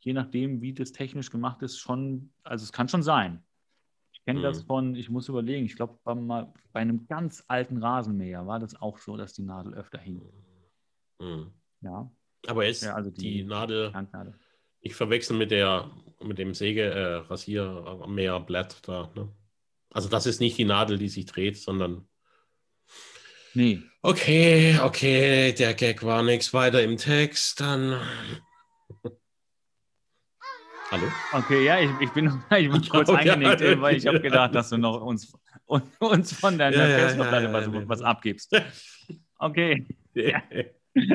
[0.00, 3.43] je nachdem, wie das technisch gemacht ist, schon, also es kann schon sein.
[4.24, 4.44] Ich kenne mhm.
[4.44, 8.74] das von, ich muss überlegen, ich glaube, bei, bei, einem ganz alten Rasenmäher war das
[8.80, 10.22] auch so, dass die Nadel öfter hing.
[11.20, 11.52] Mhm.
[11.82, 12.10] Ja.
[12.46, 14.34] Aber ist ja, also die, die Nadel, Tanknadel.
[14.80, 15.90] Ich verwechsel mit der
[16.22, 19.12] mit dem Säge äh, Rasiermäherblatt da.
[19.14, 19.28] Ne?
[19.90, 22.08] Also das ist nicht die Nadel, die sich dreht, sondern.
[23.52, 23.82] Nee.
[24.02, 28.00] Okay, okay, der Gag war nichts weiter im Text, dann.
[30.90, 31.06] Hallo?
[31.32, 32.26] Okay, ja, ich, ich bin,
[32.56, 35.32] ich bin kurz oh, eingenickt, ja, weil ich habe gedacht, dass du noch uns,
[35.66, 38.54] uns von deiner ja, Festplatte ja, was, was abgibst.
[39.36, 39.84] Okay.
[40.14, 40.40] Ja.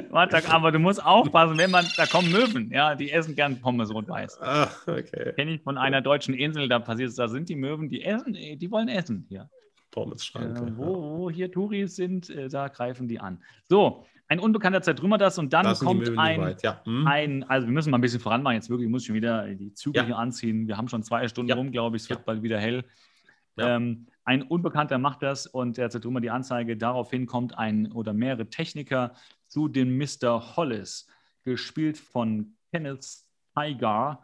[0.10, 3.92] Warte, aber du musst aufpassen, wenn man, da kommen Möwen, ja, die essen gern Pommes
[3.92, 4.40] rot-weiß.
[4.86, 5.34] Okay.
[5.36, 8.34] Kenne ich von einer deutschen Insel, da passiert es, da sind die Möwen, die essen,
[8.34, 9.50] die wollen essen hier.
[9.92, 10.62] Pommesschranke.
[10.62, 13.42] Äh, wo, wo hier Touris sind, äh, da greifen die an.
[13.68, 16.82] So, ein Unbekannter zertrümmert das und dann das kommt ein, ja.
[16.86, 17.08] hm.
[17.08, 19.74] ein, also wir müssen mal ein bisschen voranmachen, jetzt wirklich, ich muss schon wieder die
[19.74, 20.06] Züge ja.
[20.06, 20.68] hier anziehen.
[20.68, 21.56] Wir haben schon zwei Stunden ja.
[21.56, 22.86] rum, glaube ich, es wird bald wieder hell.
[23.58, 26.78] Ähm, ein Unbekannter macht das und er zertrümmert die Anzeige.
[26.78, 29.14] Daraufhin kommt ein oder mehrere Techniker
[29.48, 30.56] zu dem Mr.
[30.56, 31.08] Hollis,
[31.44, 33.06] gespielt von Kenneth
[33.56, 34.22] Tiger.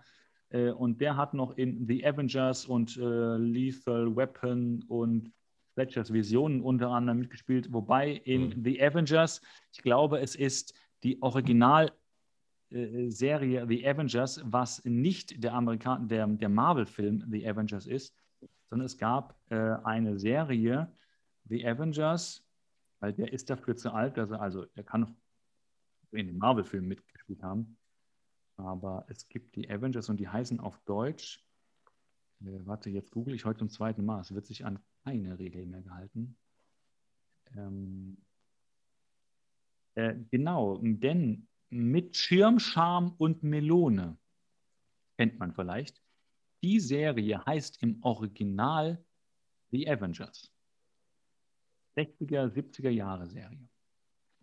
[0.50, 5.34] Äh, und der hat noch in The Avengers und äh, Lethal Weapon und
[5.76, 7.72] Fletchers Visionen unter anderem mitgespielt.
[7.72, 8.64] Wobei in mhm.
[8.64, 10.74] The Avengers, ich glaube, es ist
[11.04, 11.92] die Original-
[12.72, 18.16] äh, Serie The Avengers, was nicht der, Amerikan der, der Marvel-Film The Avengers ist,
[18.70, 20.92] sondern es gab äh, eine Serie,
[21.48, 22.44] The Avengers,
[23.00, 25.16] weil der ist dafür zu alt, dass er, also der kann
[26.12, 27.78] in den Marvel-Filmen mitgespielt haben.
[28.58, 31.45] Aber es gibt die Avengers und die heißen auf Deutsch,
[32.40, 35.82] warte, jetzt google ich heute zum zweiten Mal, es wird sich an keine Regel mehr
[35.82, 36.38] gehalten.
[37.56, 38.18] Ähm,
[39.96, 44.18] äh, genau, denn mit Schirmscham und Melone
[45.18, 46.02] kennt man vielleicht.
[46.64, 49.04] Die Serie heißt im Original
[49.72, 50.52] The Avengers.
[51.96, 53.70] 60er, 70er Jahre Serie.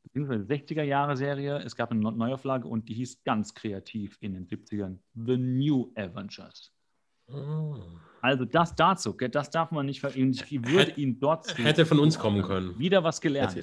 [0.03, 1.59] Beziehungsweise 60er Jahre Serie.
[1.59, 6.73] Es gab eine Neuauflage und die hieß ganz kreativ in den 70ern The New Avengers.
[7.33, 7.77] Oh.
[8.21, 10.31] Also das dazu, das darf man nicht verlieren.
[10.31, 12.79] Ich würde ihn dort Hätte von uns kommen können.
[12.79, 13.57] Wieder was gelernt.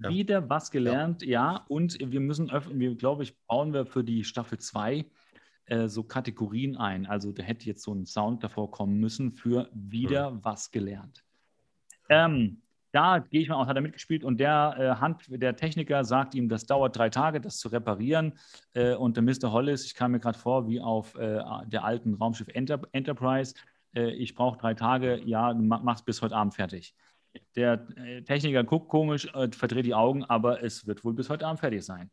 [0.00, 0.08] ja.
[0.08, 1.54] wieder was gelernt, ja.
[1.54, 1.64] ja.
[1.68, 5.04] Und wir müssen, wir, glaube ich, bauen wir für die Staffel 2
[5.66, 7.06] äh, so Kategorien ein.
[7.06, 10.44] Also da hätte jetzt so ein Sound davor kommen müssen für wieder mhm.
[10.44, 11.24] was gelernt.
[12.08, 12.62] Ähm,
[12.92, 16.34] da gehe ich mal aus, hat er mitgespielt und der, äh, Hand, der Techniker sagt
[16.34, 18.34] ihm, das dauert drei Tage, das zu reparieren.
[18.74, 19.52] Äh, und der Mr.
[19.52, 23.54] Hollis, ich kam mir gerade vor, wie auf äh, der alten Raumschiff Enter Enterprise,
[23.94, 26.94] äh, ich brauche drei Tage, ja, du machst bis heute Abend fertig.
[27.54, 31.46] Der äh, Techniker guckt komisch, äh, verdreht die Augen, aber es wird wohl bis heute
[31.46, 32.10] Abend fertig sein.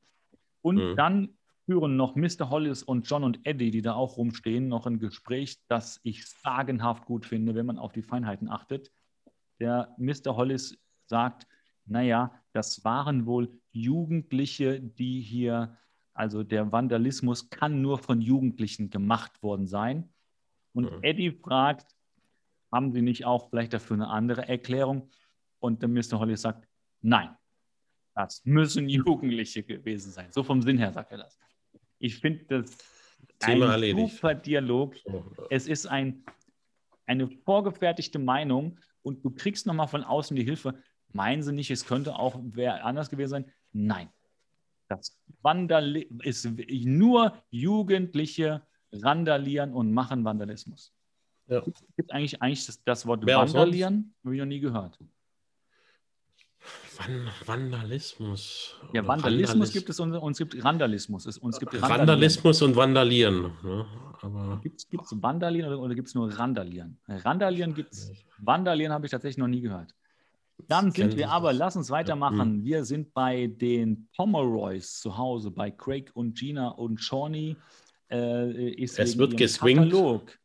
[0.62, 0.96] Und mhm.
[0.96, 1.30] dann
[1.66, 2.50] führen noch Mr.
[2.50, 7.06] Hollis und John und Eddie, die da auch rumstehen, noch ein Gespräch, das ich sagenhaft
[7.06, 8.92] gut finde, wenn man auf die Feinheiten achtet
[9.60, 10.36] der Mr.
[10.36, 11.48] Hollis sagt,
[11.86, 15.78] naja, das waren wohl Jugendliche, die hier,
[16.14, 20.10] also der Vandalismus kann nur von Jugendlichen gemacht worden sein.
[20.74, 21.04] Und mhm.
[21.04, 21.96] Eddie fragt,
[22.72, 25.10] haben Sie nicht auch vielleicht dafür eine andere Erklärung?
[25.60, 26.20] Und der Mr.
[26.20, 26.68] Hollis sagt,
[27.02, 27.36] nein,
[28.14, 30.32] das müssen Jugendliche gewesen sein.
[30.32, 31.38] So vom Sinn her sagt er das.
[32.00, 32.78] Ich finde das
[33.40, 34.16] Thema ein erledigt.
[34.16, 34.96] super Dialog.
[35.50, 36.24] Es ist ein,
[37.06, 40.76] eine vorgefertigte Meinung, und du kriegst nochmal von außen die Hilfe.
[41.14, 43.46] Meinen Sie nicht, es könnte auch wer anders gewesen sein?
[43.72, 44.10] Nein.
[44.90, 50.94] Das Vandal ist nur Jugendliche randalieren und machen Vandalismus.
[51.48, 51.64] Ja.
[51.96, 54.14] Gibt eigentlich, eigentlich das, das Wort wer Vandalieren?
[54.24, 55.00] Habe ich noch nie gehört.
[57.46, 58.76] Vandalismus.
[58.94, 61.26] Ja, Vandalismus Vandalis gibt es und, es gibt Randalismus.
[61.26, 63.52] Es, und es gibt Vandalismus und Vandalieren.
[63.64, 64.60] Ne?
[64.62, 66.98] Gibt es Vandalieren oder, oder gibt es nur Randalieren?
[67.08, 68.12] Randalieren gibt es.
[68.40, 69.94] Vandalieren habe ich tatsächlich noch nie gehört.
[70.68, 72.64] Dann sind wir aber, lass uns weitermachen.
[72.64, 77.56] Wir sind bei den Pomeroys zu Hause, bei Craig und Gina und Shawnee.
[78.10, 79.92] Äh, es wird geswingt.
[79.92, 80.40] Katalog.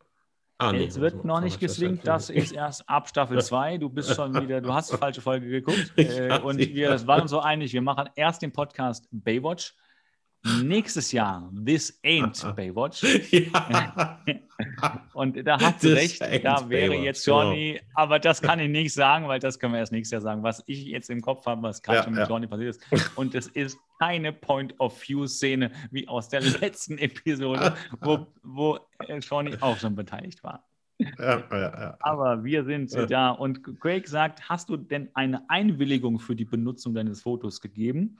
[0.62, 3.78] Ah, nee, es wird noch nicht geswingt, das ist erst ab Staffel 2.
[3.78, 5.92] Du bist schon wieder, du hast die falsche Folge geguckt.
[5.96, 9.74] Äh, und wir waren uns so einig, wir machen erst den Podcast Baywatch
[10.62, 13.03] nächstes Jahr This Ain't Baywatch.
[13.30, 14.20] Ja.
[15.12, 17.84] Und da hast du recht, da wäre Baywatch, jetzt Johnny, genau.
[17.95, 20.62] aber das kann ich nicht sagen, weil das können wir erst nächstes Jahr sagen, was
[20.66, 22.26] ich jetzt im Kopf habe, was gerade ja, mit ja.
[22.26, 23.11] Johnny passiert ist.
[23.16, 28.78] Und es ist keine Point-of-View-Szene wie aus der letzten Episode, wo, wo
[29.20, 30.64] Johnny auch schon beteiligt war.
[31.18, 31.97] Ja, ja, ja.
[32.01, 36.95] Aber wir sind da und Craig sagt, hast du denn eine Einwilligung für die Benutzung
[36.95, 38.18] deines Fotos gegeben?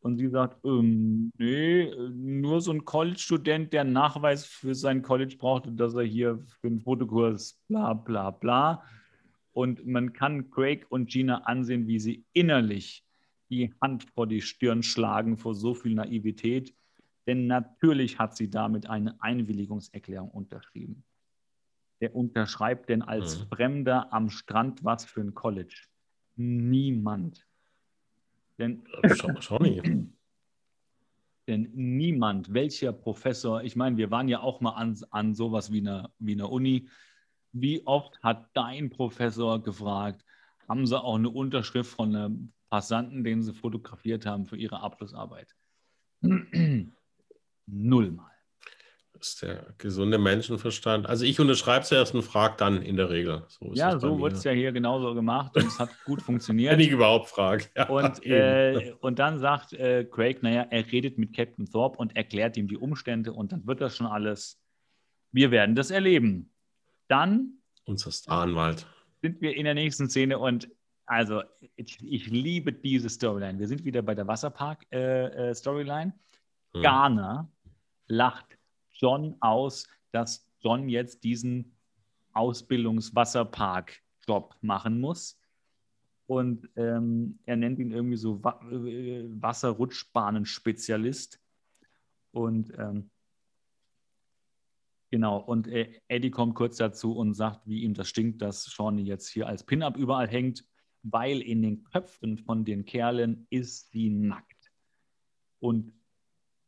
[0.00, 5.72] Und sie sagt, ähm, nee, nur so ein College-Student, der Nachweis für sein College brauchte,
[5.72, 8.84] dass er hier für einen Fotokurs bla bla bla.
[9.52, 13.04] Und man kann Craig und Gina ansehen, wie sie innerlich
[13.50, 16.74] die Hand vor die Stirn schlagen vor so viel Naivität.
[17.26, 21.04] Denn natürlich hat sie damit eine Einwilligungserklärung unterschrieben.
[21.98, 23.48] Wer unterschreibt denn als mhm.
[23.48, 25.74] Fremder am Strand was für ein College?
[26.36, 27.47] Niemand.
[28.58, 28.82] Denn,
[31.46, 35.80] denn niemand, welcher Professor, ich meine, wir waren ja auch mal an, an sowas wie
[35.80, 36.88] einer, wie einer Uni.
[37.52, 40.24] Wie oft hat dein Professor gefragt,
[40.68, 45.54] haben sie auch eine Unterschrift von einem Passanten, den sie fotografiert haben für ihre Abschlussarbeit?
[46.20, 48.30] Null mal.
[48.30, 48.37] Das
[49.20, 51.06] ist der gesunde Menschenverstand.
[51.06, 53.44] Also ich unterschreibe es erst und frage dann in der Regel.
[53.48, 56.72] So ja, so wird es ja hier genauso gemacht und es hat gut funktioniert.
[56.72, 57.64] Wenn ich überhaupt frage.
[57.76, 62.16] Ja, und, äh, und dann sagt äh, Craig, naja, er redet mit Captain Thorpe und
[62.16, 64.60] erklärt ihm die Umstände und dann wird das schon alles.
[65.32, 66.52] Wir werden das erleben.
[67.08, 67.60] Dann.
[67.84, 68.86] Unser Staranwalt.
[69.22, 70.68] Sind wir in der nächsten Szene und
[71.06, 71.42] also
[71.76, 73.58] ich, ich liebe diese Storyline.
[73.58, 76.12] Wir sind wieder bei der Wasserpark-Storyline.
[76.12, 76.82] Äh, äh, hm.
[76.82, 77.50] Garner
[78.08, 78.57] lacht
[78.98, 81.76] John aus, dass John jetzt diesen
[82.32, 85.40] Ausbildungswasserpark-Job machen muss.
[86.26, 91.40] Und ähm, er nennt ihn irgendwie so Wa äh, Wasserrutschbahnen-Spezialist.
[92.32, 93.08] Und ähm,
[95.10, 99.00] genau, und äh, Eddie kommt kurz dazu und sagt, wie ihm das stinkt, dass Shawnee
[99.02, 100.66] jetzt hier als Pin-Up überall hängt,
[101.02, 104.70] weil in den Köpfen von den Kerlen ist sie nackt.
[105.60, 105.94] Und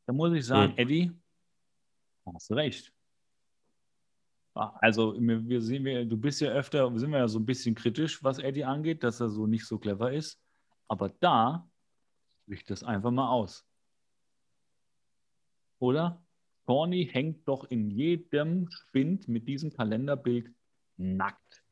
[0.07, 0.78] da muss ich sagen, hm.
[0.78, 1.12] Eddie,
[2.35, 2.93] Hast du recht.
[4.55, 7.74] Ah, also, wir sehen, wir, du bist ja öfter, sind wir ja so ein bisschen
[7.74, 10.41] kritisch, was Eddie angeht, dass er so nicht so clever ist.
[10.89, 11.70] Aber da
[12.47, 13.64] ich das einfach mal aus.
[15.78, 16.22] Oder?
[16.66, 20.53] Tawny hängt doch in jedem Spind mit diesem Kalenderbild
[20.97, 21.64] nackt,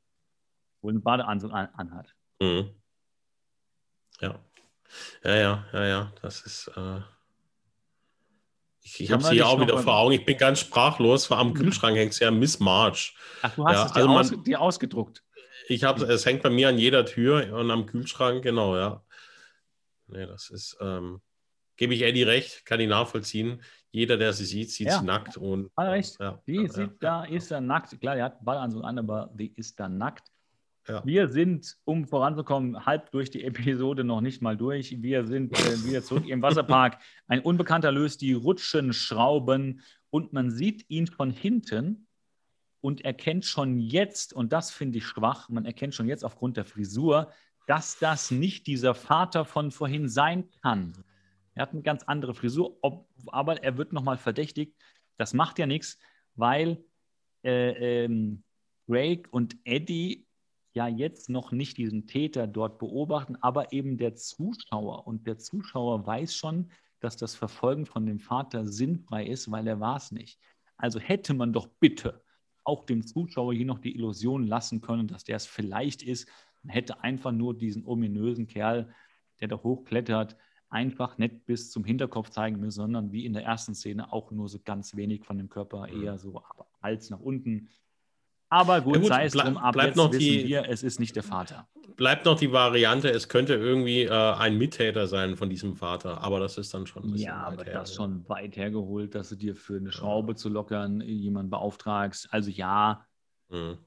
[0.81, 2.15] wo ein Badeanzug an, anhat.
[2.41, 2.75] Mhm.
[4.21, 4.41] Ja.
[5.23, 6.13] Ja, ja, ja, ja.
[6.23, 6.69] Das ist.
[6.69, 7.01] Äh
[8.83, 10.13] ich, ich habe sie ja auch wieder vor Augen.
[10.13, 11.31] Ich bin ganz sprachlos.
[11.31, 11.55] Am mhm.
[11.55, 13.17] Kühlschrank hängt es ja Miss March.
[13.43, 15.23] Ach, du hast ja, es dir, also aus, dir ausgedruckt.
[15.69, 19.03] Ich habe es hängt bei mir an jeder Tür und am Kühlschrank, genau, ja.
[20.07, 21.21] nee, das ist, ähm,
[21.77, 23.63] gebe ich Eddie recht, kann ich nachvollziehen.
[23.91, 24.99] Jeder, der sie sieht, sieht Ja.
[25.01, 26.17] sie nackt und Hat er recht.
[26.21, 28.01] ja, Die ja, sieht, da ist er nackt.
[28.01, 30.31] Klar, der hat einen Ballanzug an, aber die ist da nackt.
[30.89, 31.05] Ja.
[31.05, 35.03] Wir sind, um voranzukommen, halb durch die Episode noch nicht mal durch.
[35.03, 36.99] Wir sind äh, wieder zurück im Wasserpark.
[37.27, 42.07] Ein Unbekannter löst die Rutschenschrauben und man sieht ihn von hinten
[42.81, 46.65] und erkennt schon jetzt, und das finde ich schwach, man erkennt schon jetzt aufgrund der
[46.65, 47.31] Frisur,
[47.67, 50.95] dass das nicht dieser Vater von vorhin sein kann.
[51.55, 54.75] Er hat eine ganz andere Frisur, ob, aber er wird nochmal verdächtigt.
[55.19, 55.99] Das macht ja nichts,
[56.35, 56.83] weil
[57.45, 58.43] äh, ähm,
[58.87, 60.28] Drake und Eddie
[60.79, 65.09] ja jetzt noch nicht diesen Täter dort beobachten, aber eben der Zuschauer.
[65.09, 66.71] Und der Zuschauer weiß schon,
[67.01, 70.39] dass das Verfolgen von dem Vater sinnfrei ist, weil er war es nicht.
[70.77, 72.23] Also hätte man doch bitte
[72.63, 76.29] auch dem Zuschauer hier noch die Illusion lassen können, dass der es vielleicht ist.
[76.63, 78.95] Man hätte einfach nur diesen ominösen Kerl,
[79.41, 80.37] der da hochklettert,
[80.69, 84.49] einfach nicht bis zum Hinterkopf zeigen müssen, sondern wie in der ersten Szene auch nur
[84.49, 86.03] so ganz wenig von dem Körper, Mhm.
[86.05, 86.41] eher so
[86.83, 87.69] Hals nach unten.
[88.51, 90.83] Aber gut, Ja gut, sei es drum, ab bleibt jetzt noch wissen die- wir, es
[90.83, 91.69] ist nicht der Vater.
[91.97, 96.39] Bleibt noch die Variante, es könnte irgendwie äh, ein Mittäter sein von diesem Vater, aber
[96.39, 97.73] das ist dann schon ein bisschen Ja, aber her.
[97.75, 102.29] das schon weit hergeholt, dass du dir für eine Schraube zu lockern jemanden beauftragst.
[102.33, 103.05] Also ja,
[103.51, 103.79] Mhm.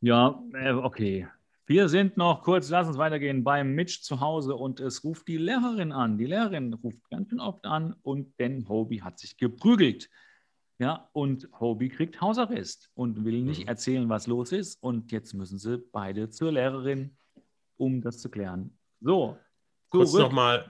[0.00, 1.28] Ja, äh, okay.
[1.66, 5.36] Wir sind noch kurz, lass uns weitergehen, beim Mitch zu Hause und es ruft die
[5.36, 6.18] Lehrerin an.
[6.18, 10.08] Die Lehrerin ruft ganz schön oft an und denn Hobie hat sich geprügelt.
[10.78, 13.68] Ja, und Hobie kriegt Hausarrest und will nicht Mhm.
[13.68, 14.82] erzählen, was los ist.
[14.82, 17.16] Und jetzt müssen sie beide zur Lehrerin,
[17.76, 18.76] um das zu klären.
[19.00, 19.36] So,
[19.90, 20.64] Kurz nochmal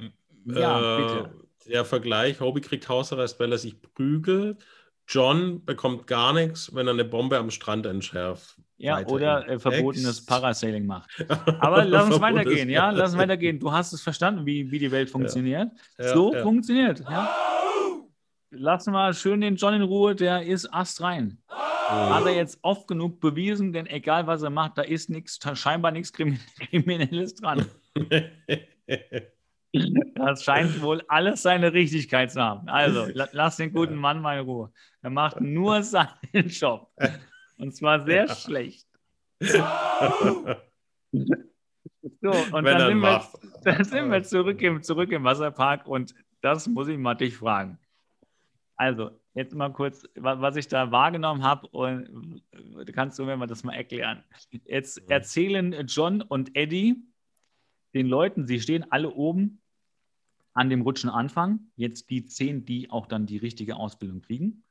[0.45, 1.31] Ja, äh, bitte.
[1.69, 4.65] der Vergleich: Hobie kriegt Hausarrest, weil er sich prügelt.
[5.09, 8.57] John bekommt gar nichts, wenn er eine Bombe am Strand entschärft.
[8.79, 10.25] Ja, oder äh, verbotenes.
[10.27, 11.09] Parasailing macht.
[11.61, 12.91] Aber lass uns weitergehen, ja?
[12.91, 13.61] Lass uns weitergehen.
[13.61, 15.71] Du hast es verstanden, wie, wie die Welt funktioniert.
[15.99, 16.43] Ja, so ja.
[16.43, 17.31] funktioniert, ja.
[18.55, 21.39] Lassen wir schön den John in Ruhe, der ist astrein.
[21.49, 25.91] Hat er jetzt oft genug bewiesen, denn egal was er macht, da ist nichts, scheinbar
[25.91, 26.39] nichts Krimi-
[26.71, 27.67] Kriminelles dran.
[30.17, 32.69] Das scheint wohl alles seine Richtigkeit zu haben.
[32.69, 34.71] Also, la lass den guten Mann mal in Ruhe.
[35.01, 36.91] Er macht nur seinen Job.
[37.57, 38.35] Und zwar sehr Ja.
[38.35, 38.87] schlecht.
[39.41, 39.59] So,
[42.31, 43.23] und Wenn dann sind, wir,
[43.65, 47.79] dann sind wir zurück im, zurück im Wasserpark und das muss ich mal dich fragen.
[48.83, 52.43] Also, jetzt mal kurz, wa- was ich da wahrgenommen habe und
[52.93, 54.25] kannst du mir mal das mal erklären.
[54.65, 57.01] Jetzt erzählen John und Eddie
[57.95, 59.63] den Leuten, sie stehen alle oben
[60.53, 64.65] an dem Rutschenanfang, jetzt die zehn, die auch dann die richtige Ausbildung kriegen.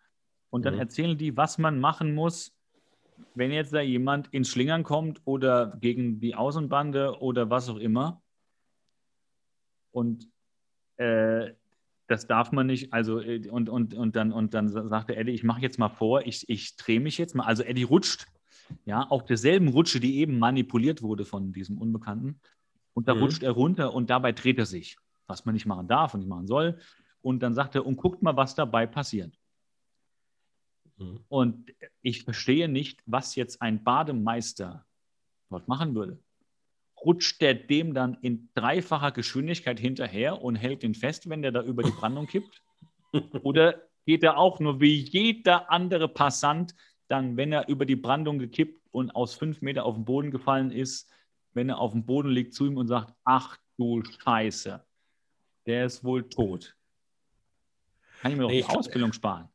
[0.50, 0.82] Und dann Mhm.
[0.82, 2.54] erzählen die, was man machen muss,
[3.34, 8.22] wenn jetzt da jemand ins Schlingern kommt oder gegen die Außenbande oder was auch immer.
[9.92, 10.30] Und
[10.98, 11.54] äh,
[12.12, 15.32] das darf man nicht, also äh, und, und, und, dann, und dann sa- sagte Eddie,
[15.32, 17.46] ich mache jetzt mal vor, ich, ich drehe mich jetzt mal.
[17.46, 18.28] Also Eddie rutscht,
[18.86, 22.40] ja, auf derselben Rutsche, die eben manipuliert wurde von diesem Unbekannten.
[22.94, 23.22] Und da Mhm.
[23.22, 24.98] rutscht er runter und dabei dreht er sich,
[25.28, 26.78] was man nicht machen darf und nicht machen soll.
[27.22, 29.34] Und dann sagt er, und guckt mal, was dabei passiert.
[30.98, 31.20] Mhm.
[31.30, 34.86] Und ich verstehe nicht, was jetzt ein Bademeister
[35.50, 36.20] dort machen würde.
[37.04, 41.64] Rutscht der dem dann in dreifacher Geschwindigkeit hinterher und hält ihn fest, wenn der da
[41.64, 42.62] über die Brandung kippt?
[43.44, 46.76] Oder geht er auch nur wie jeder andere Passant
[47.08, 50.72] dann, wenn er über die Brandung gekippt und aus fünf Meter auf den Boden gefallen
[50.72, 51.10] ist,
[51.54, 54.82] wenn er auf dem Boden liegt, zu ihm und sagt, ach du Scheiße,
[55.66, 56.76] der ist wohl tot.
[58.22, 59.48] Kann ich mir doch Nee, die glaub- Ausbildung sparen.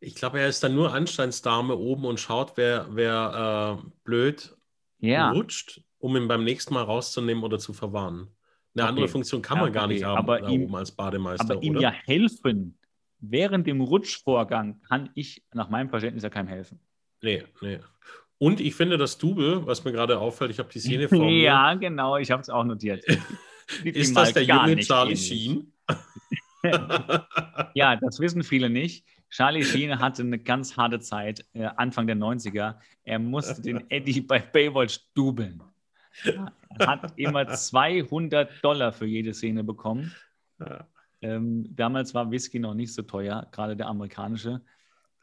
[0.00, 4.56] Ich glaube, er ist dann nur Anstandsdame oben und schaut, wer, wer äh, blöd
[4.98, 5.30] Ja.
[5.30, 8.28] rutscht, um ihn beim nächsten Mal rauszunehmen oder zu verwahren.
[8.74, 8.88] Eine Okay.
[8.90, 9.94] andere Funktion kann Ja, man gar okay.
[9.94, 11.80] nicht haben Aber da ihm- oben als Bademeister, Aber ihm oder?
[11.82, 12.78] ja helfen
[13.18, 16.78] während dem Rutschvorgang kann ich nach meinem Verständnis ja keinem helfen.
[17.22, 17.78] Nee, nee.
[18.38, 21.40] Und ich finde das Double, was mir gerade auffällt, ich habe die Szene vor mir.
[21.42, 23.02] Ja, genau, ich habe es auch notiert.
[23.84, 25.16] Ist das der junge Charlie.
[25.16, 25.72] Sheen?
[27.74, 29.04] Ja, das wissen viele nicht.
[29.30, 32.74] Charlie Sheen hatte eine ganz harte Zeit, äh, Anfang der 90er.
[33.04, 35.62] Er musste den Eddie bei Baywatch dubeln.
[36.80, 40.12] Hat immer 200 Dollar für jede Szene bekommen.
[40.58, 40.86] Ja.
[41.22, 44.60] Ähm, damals war Whisky noch nicht so teuer, gerade der amerikanische.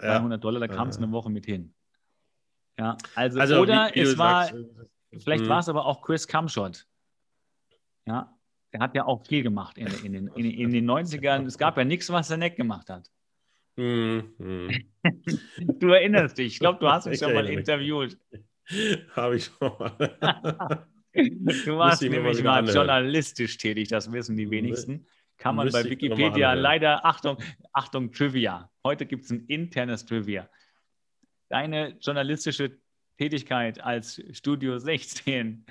[0.02, 0.18] Ja.
[0.18, 1.04] 200 Dollar, da kam es Ja.
[1.04, 1.74] eine Woche mit hin.
[2.80, 4.66] Ja, also, Also, oder wie, wie es war, sagst,
[5.20, 5.50] vielleicht Mhm.
[5.50, 6.88] war es aber auch Chris Cumshot.
[8.06, 8.36] Ja,
[8.74, 11.46] der hat ja auch viel gemacht in, in, den, in, in den 90ern.
[11.46, 13.10] Es gab ja nichts, was er nicht gemacht hat.
[13.76, 14.72] Mhm.
[15.80, 18.18] Du erinnerst dich, ich glaube, du hast mich Ich schon mal interviewt.
[19.16, 20.88] Habe ich schon mal.
[21.14, 25.06] Du warst nämlich mal, mal journalistisch tätig, das wissen die wenigsten.
[25.38, 27.38] Kann man bei Wikipedia leider, Achtung,
[27.74, 28.72] Achtung, Trivia.
[28.84, 30.50] Heute gibt es ein internes Trivia.
[31.50, 32.80] Deine journalistische
[33.18, 35.66] Tätigkeit als Studio 16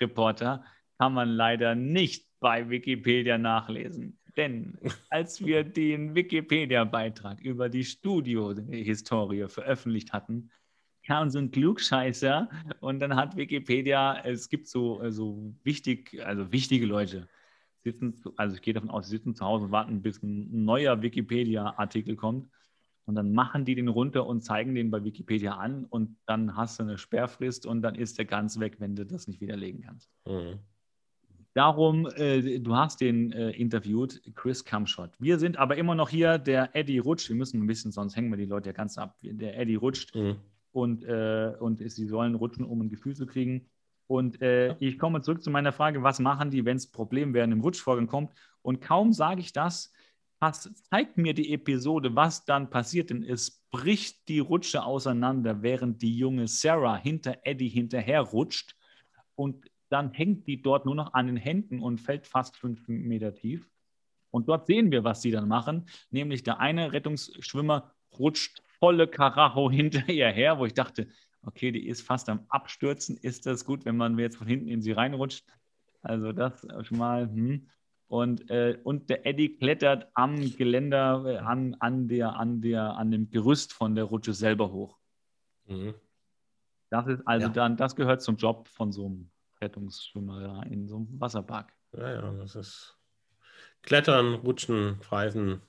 [0.00, 0.64] Reporter
[0.98, 4.18] kann man leider nicht bei Wikipedia nachlesen.
[4.36, 4.78] Denn
[5.10, 10.50] als wir den Wikipedia-Beitrag über die Studio-Historie veröffentlicht hatten,
[11.04, 12.48] kam so ein Klugscheißer
[12.80, 17.28] und dann hat Wikipedia, es gibt so also wichtig, also wichtige Leute,
[17.82, 21.02] sitzen, also ich gehe davon aus, sie sitzen zu Hause und warten, bis ein neuer
[21.02, 22.48] Wikipedia-Artikel kommt.
[23.06, 26.78] Und dann machen die den runter und zeigen den bei Wikipedia an und dann hast
[26.78, 30.10] du eine Sperrfrist und dann ist der ganz weg, wenn du das nicht widerlegen kannst.
[30.26, 30.60] Mhm.
[31.52, 35.10] Darum, äh, du hast den äh, interviewt, Chris Kamschott.
[35.18, 37.28] Wir sind aber immer noch hier, der Eddie rutscht.
[37.28, 39.18] Wir müssen ein bisschen, sonst hängen wir die Leute ja ganz ab.
[39.22, 40.36] Der Eddie rutscht mhm.
[40.72, 43.68] Und, äh, und sie sollen rutschen, um ein Gefühl zu kriegen.
[44.06, 47.52] Und äh, ich komme zurück zu meiner Frage, was machen die, wenn es Problem während
[47.52, 48.32] dem Rutschvorgang kommt?
[48.62, 49.92] Und kaum sage ich das,
[50.40, 56.02] was zeigt mir die Episode, was dann passiert, denn es bricht die Rutsche auseinander, während
[56.02, 58.74] die junge Sarah hinter Eddie hinterher rutscht
[59.36, 63.34] und dann hängt die dort nur noch an den Händen und fällt fast fünf Meter
[63.34, 63.68] tief.
[64.30, 69.70] Und dort sehen wir, was sie dann machen, nämlich der eine Rettungsschwimmer rutscht volle Karacho
[69.70, 71.08] hinter ihr her, wo ich dachte,
[71.42, 73.16] okay, die ist fast am Abstürzen.
[73.16, 75.44] Ist das gut, wenn man jetzt von hinten in sie reinrutscht?
[76.02, 77.28] Also das schon mal.
[77.28, 77.68] Hm.
[78.08, 83.12] Und, äh, und der Eddie klettert am Geländer, äh, an, an, der, an, der, an
[83.12, 84.98] dem Gerüst von der Rutsche selber hoch.
[85.66, 85.94] Mhm.
[86.88, 87.52] Das ist also ja.
[87.52, 91.72] dann, das gehört zum Job von so einem Rettungsschwimmer in so einem Wasserpark.
[91.92, 92.98] Ja, ja, das ist
[93.82, 95.62] Klettern, Rutschen, Pfeifen.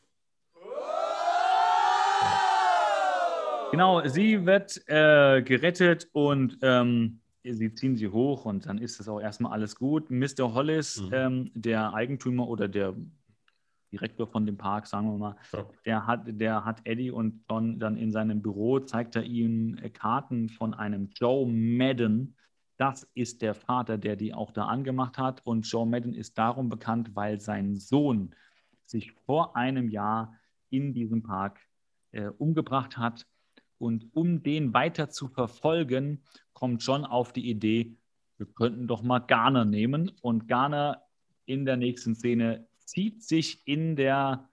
[3.71, 9.07] Genau, sie wird äh, gerettet und ähm, sie ziehen sie hoch und dann ist das
[9.07, 10.11] auch erstmal alles gut.
[10.11, 10.53] Mr.
[10.53, 11.09] Hollis, mhm.
[11.13, 12.95] ähm, der Eigentümer oder der
[13.91, 15.65] Direktor von dem Park, sagen wir mal, ja.
[15.85, 19.89] der, hat, der hat Eddie und John dann in seinem Büro, zeigt er ihnen äh,
[19.89, 22.35] Karten von einem Joe Madden.
[22.77, 25.45] Das ist der Vater, der die auch da angemacht hat.
[25.45, 28.33] Und Joe Madden ist darum bekannt, weil sein Sohn
[28.85, 30.35] sich vor einem Jahr
[30.69, 31.59] in diesem Park
[32.11, 33.25] äh, umgebracht hat.
[33.81, 36.21] Und um den weiter zu verfolgen,
[36.53, 37.97] kommt John auf die Idee,
[38.37, 40.11] wir könnten doch mal Garner nehmen.
[40.21, 41.01] Und Garner
[41.45, 44.47] in der nächsten Szene zieht sich in der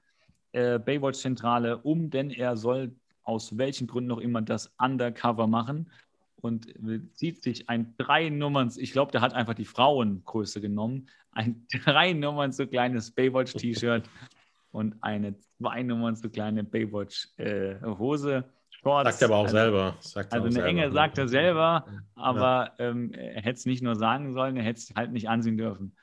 [0.53, 5.91] äh, Baywatch-Zentrale um, denn er soll aus welchen Gründen noch immer das Undercover machen
[6.37, 6.73] und
[7.13, 12.15] zieht sich ein drei Nummern, ich glaube, der hat einfach die Frauengröße genommen, ein drei
[12.15, 14.09] Nummern so kleines Baywatch-T-Shirt
[14.73, 18.35] und eine zwei Nummern so kleine Baywatch-Hose.
[18.37, 19.11] Äh, Shorts.
[19.11, 19.97] Sagt er aber auch also, selber.
[20.01, 20.67] Sagt also eine.
[20.67, 22.91] Enge sagt er selber, aber ja.
[22.91, 25.97] ähm, er hätte es nicht nur sagen sollen, er hätte es halt nicht ansehen dürfen.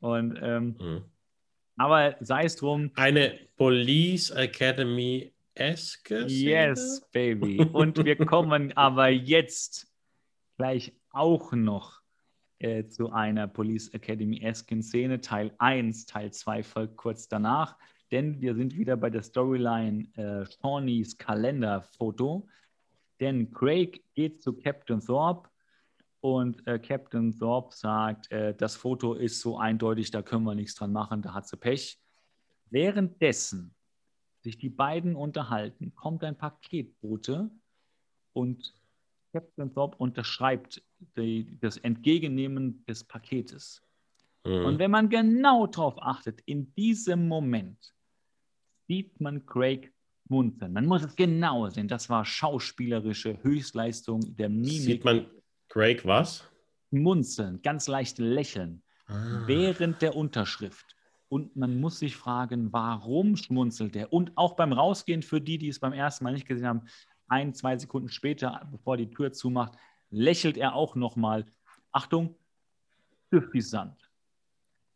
[0.00, 1.04] Und ähm, mhm.
[1.76, 2.92] aber sei es drum.
[2.94, 7.60] Eine Police Academy eske Yes, Baby.
[7.72, 9.88] Und wir kommen aber jetzt
[10.56, 12.00] gleich auch noch
[12.58, 15.20] äh, zu einer Police Academy esken Szene.
[15.20, 17.76] Teil 1, Teil 2 folgt kurz danach
[18.14, 22.46] denn wir sind wieder bei der Storyline äh, Shawnees Kalenderfoto.
[23.18, 25.50] Denn Craig geht zu Captain Thorpe
[26.20, 30.76] und äh, Captain Thorpe sagt, äh, das Foto ist so eindeutig, da können wir nichts
[30.76, 31.98] dran machen, da hat sie Pech.
[32.70, 33.74] Währenddessen
[34.42, 37.50] sich die beiden unterhalten, kommt ein Paketbote
[38.32, 38.74] und
[39.32, 40.84] Captain Thorpe unterschreibt
[41.16, 43.82] die, das Entgegennehmen des Paketes.
[44.44, 44.66] Mhm.
[44.66, 47.92] Und wenn man genau darauf achtet, in diesem Moment
[48.86, 49.92] sieht man Craig
[50.28, 50.72] munzeln.
[50.72, 51.88] Man muss es genau sehen.
[51.88, 54.80] Das war schauspielerische Höchstleistung der Mimik.
[54.80, 55.26] Sieht man
[55.68, 56.44] Craig was?
[56.90, 59.42] Munzeln, ganz leicht lächeln ah.
[59.46, 60.96] während der Unterschrift.
[61.28, 64.12] Und man muss sich fragen, warum schmunzelt er?
[64.12, 66.82] Und auch beim Rausgehen, für die, die es beim ersten Mal nicht gesehen haben,
[67.26, 69.72] ein, zwei Sekunden später, bevor die Tür zumacht,
[70.10, 71.46] lächelt er auch nochmal.
[71.90, 72.36] Achtung,
[73.30, 74.03] suffisant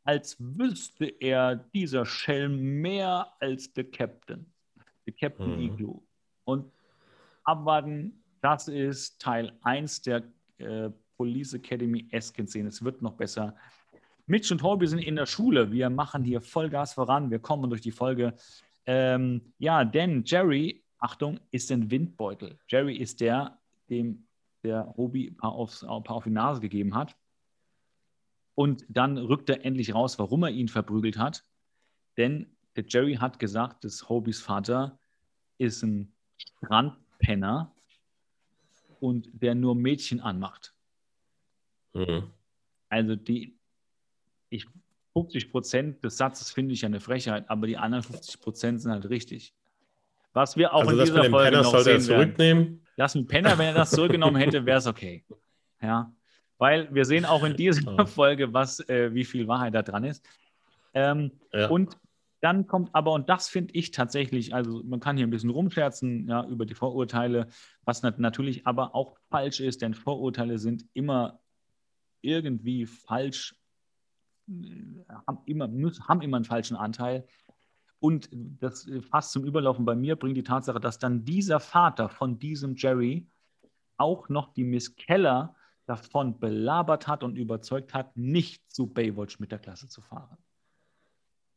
[0.09, 4.50] als wüsste er dieser Schelm mehr als der Captain,
[5.04, 5.61] der Captain mhm.
[5.61, 6.02] Igloo.
[6.44, 6.72] Und
[7.44, 10.22] abwarten, das ist Teil 1 der
[10.56, 10.88] äh,
[11.18, 12.70] Police Academy Esken-Szene.
[12.70, 13.54] Es wird noch besser.
[14.24, 15.70] Mitch und Hobie sind in der Schule.
[15.70, 17.30] Wir machen hier Vollgas voran.
[17.30, 18.32] Wir kommen durch die Folge.
[18.86, 22.59] Ähm, ja, denn Jerry, Achtung, ist ein Windbeutel.
[22.66, 23.59] Jerry ist der,
[23.90, 24.26] dem
[24.62, 27.14] der Hobie ein paar, aufs, ein paar auf die Nase gegeben hat.
[28.59, 31.44] Und dann rückt er endlich raus, warum er ihn verprügelt hat.
[32.16, 34.98] Denn der Jerry hat gesagt, dass Hobies Vater
[35.59, 37.72] ist ein Strandpenner
[38.98, 40.74] und der nur Mädchen anmacht.
[41.94, 42.32] Mhm.
[42.88, 43.56] Also die,
[44.48, 44.66] ich,
[45.12, 48.90] 50 Prozent des Satzes finde ich ja eine Frechheit, aber die anderen 50 Prozent sind
[48.90, 49.54] halt richtig.
[50.32, 52.22] Was wir auch Also in dieser Folge Penner noch sollte er sehen werden.
[52.34, 52.86] zurücknehmen.
[52.96, 55.24] Das mit Penner, wenn er das zurückgenommen hätte, wäre es okay.
[55.80, 56.12] Ja,
[56.59, 58.06] weil wir sehen auch in dieser Ja.
[58.06, 60.24] Folge, was, äh, wie viel Wahrheit da dran ist.
[60.94, 61.68] Ähm, Ja.
[61.68, 61.96] Und
[62.40, 66.28] dann kommt aber, und das finde ich tatsächlich, also man kann hier ein bisschen rumscherzen
[66.28, 67.48] ja, über die Vorurteile,
[67.84, 71.40] was nat natürlich aber auch falsch ist, denn Vorurteile sind immer
[72.22, 73.56] irgendwie falsch,
[74.48, 77.26] äh, haben immer, müssen, haben immer einen falschen Anteil.
[78.00, 82.38] Und das fast zum Überlaufen bei mir bringt die Tatsache, dass dann dieser Vater von
[82.38, 83.26] diesem Jerry
[83.96, 85.56] auch noch die Miss Keller
[85.89, 90.36] davon belabert hat und überzeugt hat, nicht zu Baywatch mit der Klasse zu fahren.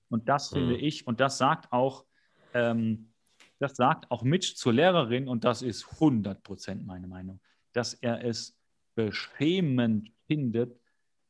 [0.07, 0.84] Und das finde Hm.
[0.84, 2.05] ich, und das sagt auch,
[2.53, 3.11] ähm,
[3.59, 7.41] das sagt auch Mitch zur Lehrerin, und das ist 100% meine Meinung,
[7.73, 8.57] dass er es
[8.95, 10.79] beschämend findet,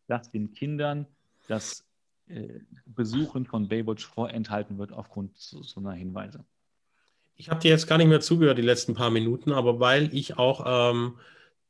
[0.08, 1.08] dass den Kindern
[1.48, 1.88] das
[2.28, 6.46] äh, Besuchen von Baywatch vorenthalten wird aufgrund so, so einer Hinweise.
[7.36, 10.38] Ich habe dir jetzt gar nicht mehr zugehört, die letzten paar Minuten, aber weil ich
[10.38, 11.18] auch ähm,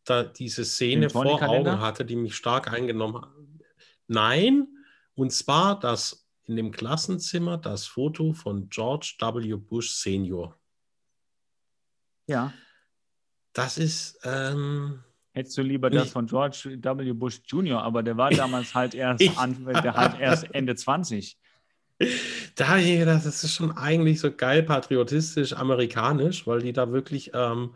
[0.05, 1.41] da diese Szene vor?
[1.41, 3.31] Augen hatte, die mich stark eingenommen hat.
[4.07, 4.67] Nein,
[5.15, 9.55] und zwar das in dem Klassenzimmer das Foto von George W.
[9.55, 10.57] Bush Senior.
[12.27, 12.53] Ja.
[13.53, 17.13] Das ist, ähm, Hättest du lieber das von George W.
[17.13, 21.37] Bush Jr., aber der war damals halt erst, an, der halt erst Ende 20.
[22.55, 26.73] da habe ich mir gedacht, das ist schon eigentlich so geil patriotistisch amerikanisch, weil die
[26.73, 27.75] da wirklich, ähm,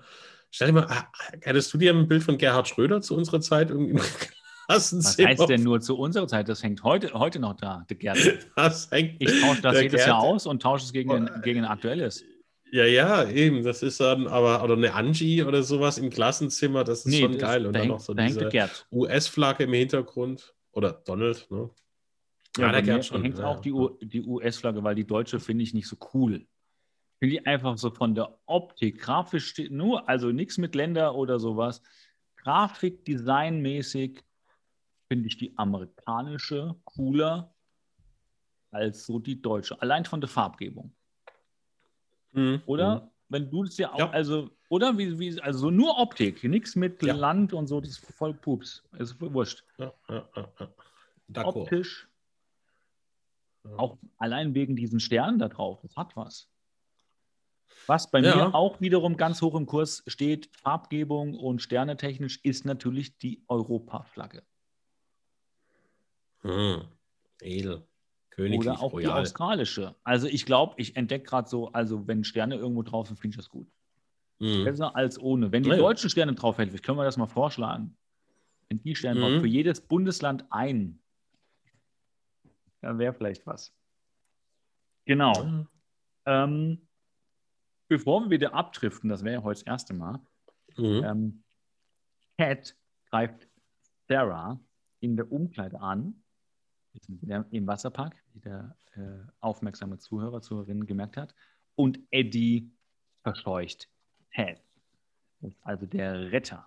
[0.51, 3.69] stell dir mal, äh, hättest du dir ein Bild von Gerhard Schröder zu unserer Zeit
[3.69, 3.99] irgendwie im
[4.67, 6.49] Was heißt denn nur zu unserer Zeit?
[6.49, 8.33] Das hängt heute, heute noch da, der Gärtner.
[8.55, 11.41] Das hängt, Ich tausche das der jedes Gerd- Jahr aus und tausche es gegen, ein,
[11.43, 12.23] gegen ein aktuelles.
[12.71, 13.63] Ja, ja, eben.
[13.63, 17.41] Das ist dann, aber, oder eine Angie oder sowas im Klassenzimmer, das ist schon das-
[17.41, 17.67] geil.
[17.67, 18.69] Und da dann hängt, noch so da der diese.
[18.91, 20.55] US-Flagge im Hintergrund.
[20.71, 21.69] Oder Donald, ne?
[22.57, 23.21] Ja, der bei mir Gerd schon.
[23.21, 23.87] hängt ja, auch die, ja.
[24.01, 26.47] Die US-Flagge, weil die deutsche finde ich nicht so cool.
[27.19, 31.39] Finde ich einfach so von der Optik, grafisch steht nur, also nichts mit Länder oder
[31.39, 31.81] sowas.
[32.35, 34.21] Grafik, designmäßig
[35.07, 37.53] finde ich die amerikanische cooler
[38.71, 39.81] als so die deutsche.
[39.81, 40.93] Allein von der Farbgebung.
[42.33, 42.61] Mhm.
[42.65, 43.09] Oder?
[43.29, 44.09] Wenn du es ja auch, Ja.
[44.11, 47.15] also, oder wie, wie, also so nur Optik, nichts mit Ja.
[47.15, 48.83] Land und so, das ist voll Pups.
[48.99, 49.63] Ist voll wurscht.
[49.79, 49.93] Ja.
[51.43, 52.07] Optisch,
[53.77, 56.47] auch allein wegen diesen Sternen da drauf, das hat was.
[57.87, 58.35] Was bei Ja.
[58.35, 64.43] mir auch wiederum ganz hoch im Kurs steht, Farbgebung und sternetechnisch, ist natürlich die Europaflagge.
[66.43, 66.83] Mhm.
[67.41, 67.87] Edel.
[68.31, 69.21] Königlich, Oder auch die royal.
[69.21, 69.95] australische.
[70.03, 73.37] Also ich glaube, ich entdecke gerade so, also wenn Sterne irgendwo drauf sind, finde ich
[73.37, 73.67] das gut.
[74.39, 74.65] Mhm.
[74.65, 75.51] Besser als ohne.
[75.51, 77.95] Wenn die Ja, deutschen Sterne drauf hätten, können wir das mal vorschlagen.
[78.67, 79.39] Wenn die Sterne Mhm.
[79.41, 80.99] für jedes Bundesland ein,
[82.81, 83.73] dann wäre vielleicht was.
[85.05, 85.33] Genau.
[85.33, 86.43] Ja.
[86.43, 86.84] Ähm,
[87.87, 90.19] bevor wir wieder abdriften, das wäre ja heute das erste Mal,
[90.77, 91.03] Mhm.
[91.05, 91.43] ähm,
[92.37, 92.75] Cat
[93.09, 93.47] greift
[94.07, 94.59] Sarah
[94.99, 96.21] in der Umkleide an,
[97.51, 99.01] im Wasserpark, wie der äh,
[99.39, 101.33] aufmerksame Zuhörer, Zuhörerin gemerkt hat,
[101.75, 102.71] und Eddie
[103.23, 103.89] verscheucht
[104.33, 104.61] Ted.
[105.61, 106.65] Also der Retter.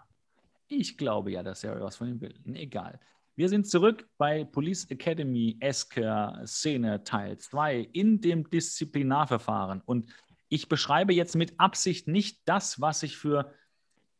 [0.68, 2.34] Ich glaube ja, dass Sarah was von ihm will.
[2.54, 3.00] Egal.
[3.36, 9.80] Wir sind zurück bei Police Academy Esker Szene Teil 2 in dem Disziplinarverfahren.
[9.82, 10.06] Und
[10.48, 13.52] ich beschreibe jetzt mit Absicht nicht das, was ich für,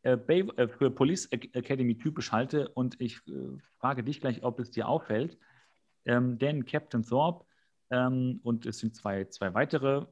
[0.03, 2.69] äh, äh, für Police Ac- Academy typisch halte.
[2.69, 5.37] Und ich äh, frage dich gleich, ob es dir auffällt.
[6.05, 7.45] Ähm, denn Captain Thorpe
[7.89, 10.05] ähm, und es sind zwei, zwei weitere,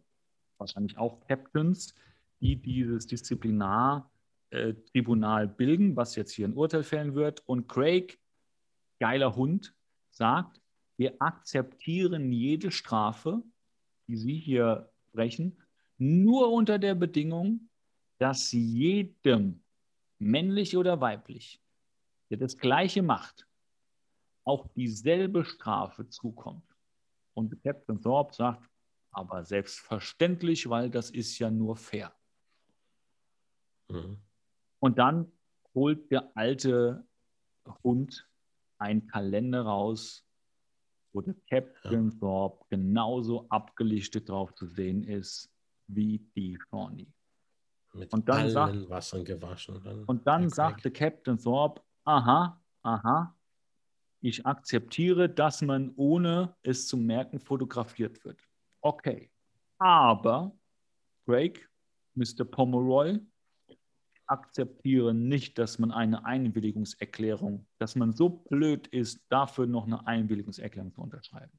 [0.57, 1.95] wahrscheinlich auch Captains,
[2.41, 7.41] die dieses Disziplinartribunal bilden, was jetzt hier ein Urteil fällen wird.
[7.47, 8.19] Und Craig,
[8.99, 9.73] geiler Hund,
[10.09, 10.61] sagt,
[10.97, 13.43] wir akzeptieren jede Strafe,
[14.07, 15.57] die Sie hier brechen,
[15.97, 17.69] nur unter der Bedingung,
[18.19, 19.63] dass jedem,
[20.19, 21.61] männlich oder weiblich,
[22.29, 23.47] der das Gleiche macht,
[24.43, 26.63] auch dieselbe Strafe zukommt.
[27.33, 28.69] Und Captain Thorpe sagt,
[29.11, 32.15] aber selbstverständlich, weil das ist ja nur fair.
[33.89, 34.17] Mhm.
[34.79, 35.31] Und dann
[35.73, 37.05] holt der alte
[37.83, 38.27] Hund
[38.77, 40.25] einen Kalender raus,
[41.13, 45.51] wo der Captain Thorpe genauso abgelichtet drauf zu sehen ist
[45.87, 47.11] wie die Shawnee.
[47.93, 49.81] Mit Und dann allen sagt- Wassern gewaschen.
[49.83, 53.35] Dann Und dann sagte Captain Thorpe, aha, aha,
[54.21, 58.41] ich akzeptiere, dass man ohne es zu merken fotografiert wird.
[58.81, 59.31] Okay.
[59.79, 60.51] Aber,
[61.25, 61.69] Craig,
[62.15, 62.43] Mr.
[62.45, 63.19] Pomeroy,
[64.25, 70.91] akzeptiere nicht, dass man eine Einwilligungserklärung, dass man so blöd ist, dafür noch eine Einwilligungserklärung
[70.93, 71.57] zu unterschreiben.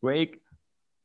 [0.00, 0.40] Drake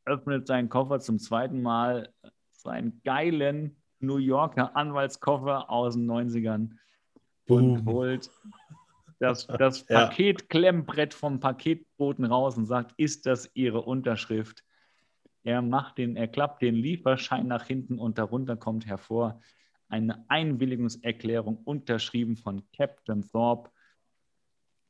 [0.05, 2.13] öffnet seinen Koffer zum zweiten Mal,
[2.51, 6.71] seinen geilen New Yorker Anwaltskoffer aus den 90ern
[7.47, 7.71] Boom.
[7.71, 8.29] und holt
[9.19, 10.07] das, das ja.
[10.07, 14.63] Paketklemmbrett vom Paketboten raus und sagt, ist das Ihre Unterschrift?
[15.43, 19.41] Er macht den, er klappt den Lieferschein nach hinten und darunter kommt hervor
[19.87, 23.69] eine Einwilligungserklärung unterschrieben von Captain Thorpe.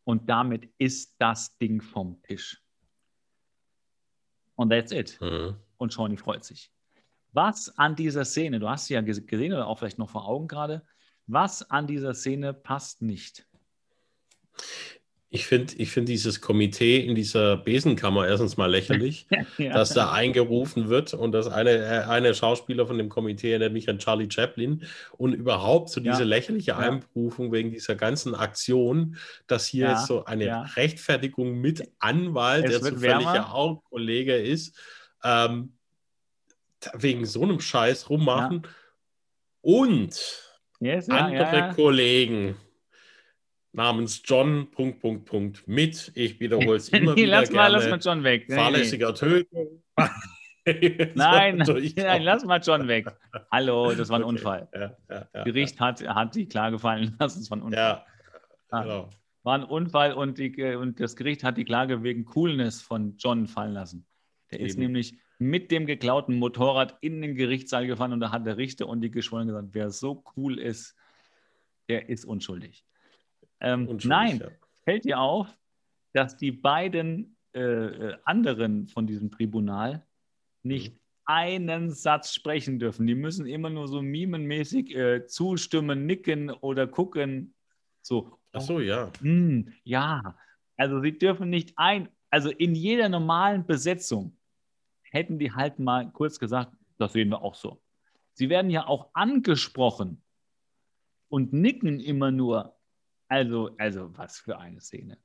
[0.05, 2.64] Und damit ist das Ding vom Tisch.
[4.55, 5.19] Und that's it.
[5.21, 5.55] Mhm.
[5.77, 6.71] Und Shawnee freut sich.
[7.33, 10.47] Was an dieser Szene, du hast sie ja gesehen oder auch vielleicht noch vor Augen
[10.47, 10.83] gerade,
[11.27, 13.45] was an dieser Szene passt nicht?
[15.35, 19.73] Ich finde ich find dieses Komitee in dieser Besenkammer erstens mal lächerlich, ja.
[19.73, 23.89] dass da eingerufen wird und dass eine, äh, eine Schauspieler von dem Komitee erinnert mich
[23.89, 24.83] an Charlie Chaplin
[25.17, 26.25] und überhaupt so diese ja.
[26.25, 26.77] lächerliche ja.
[26.77, 32.93] Einberufung wegen dieser ganzen Aktion, dass hier jetzt so eine Rechtfertigung mit Anwalt, es der
[32.93, 34.79] zufälliger auch Kollege ist,
[35.21, 35.73] ähm,
[36.93, 38.61] wegen so einem Scheiß rummachen
[39.59, 40.17] und
[40.79, 42.55] yes, andere Kollegen
[43.75, 46.11] namens John, Punkt, Punkt, Punkt, mit.
[46.15, 47.69] Ich wiederhole es immer wieder lass gerne.
[47.69, 48.51] Mal, lass mal John weg.
[48.51, 49.83] Fahrlässiger Tötung.
[50.65, 51.57] nein,
[51.95, 53.07] nein, lass mal John weg.
[53.51, 54.29] Hallo, das war ein okay.
[54.29, 54.67] Unfall.
[54.73, 57.83] Ja, ja, ja, Gericht hat, hat die Klage fallen lassen, es war ein Unfall.
[57.83, 58.05] Ja,
[58.69, 59.09] ah, genau.
[59.43, 63.45] War ein Unfall und, die, und das Gericht hat die Klage wegen Coolness von John
[63.45, 64.07] fallen lassen.
[64.51, 64.67] Der Eben.
[64.67, 68.87] ist nämlich mit dem geklauten Motorrad in den Gerichtssaal gefahren und da hat der Richter
[68.87, 70.95] und die Geschworenen gesagt, wer so cool ist,
[71.89, 72.85] der ist unschuldig.
[73.59, 74.47] Ähm, nein, ja.
[74.83, 75.47] fällt dir auf,
[76.13, 80.05] dass die beiden äh, äh, anderen von diesem Tribunal
[80.63, 80.99] nicht mhm.
[81.25, 83.07] einen Satz sprechen dürfen.
[83.07, 87.53] Die müssen immer nur so mimenmäßig äh, zustimmen, nicken oder gucken.
[88.01, 88.37] So.
[88.51, 89.11] Ach so, ja.
[89.21, 90.37] Hm, ja,
[90.77, 94.37] also sie dürfen nicht ein, also in jeder normalen Besetzung
[95.03, 97.81] hätten die halt mal kurz gesagt, das sehen wir auch so.
[98.33, 100.21] Sie werden ja auch angesprochen
[101.29, 102.74] und nicken immer nur,
[103.27, 105.17] also, also was für eine Szene.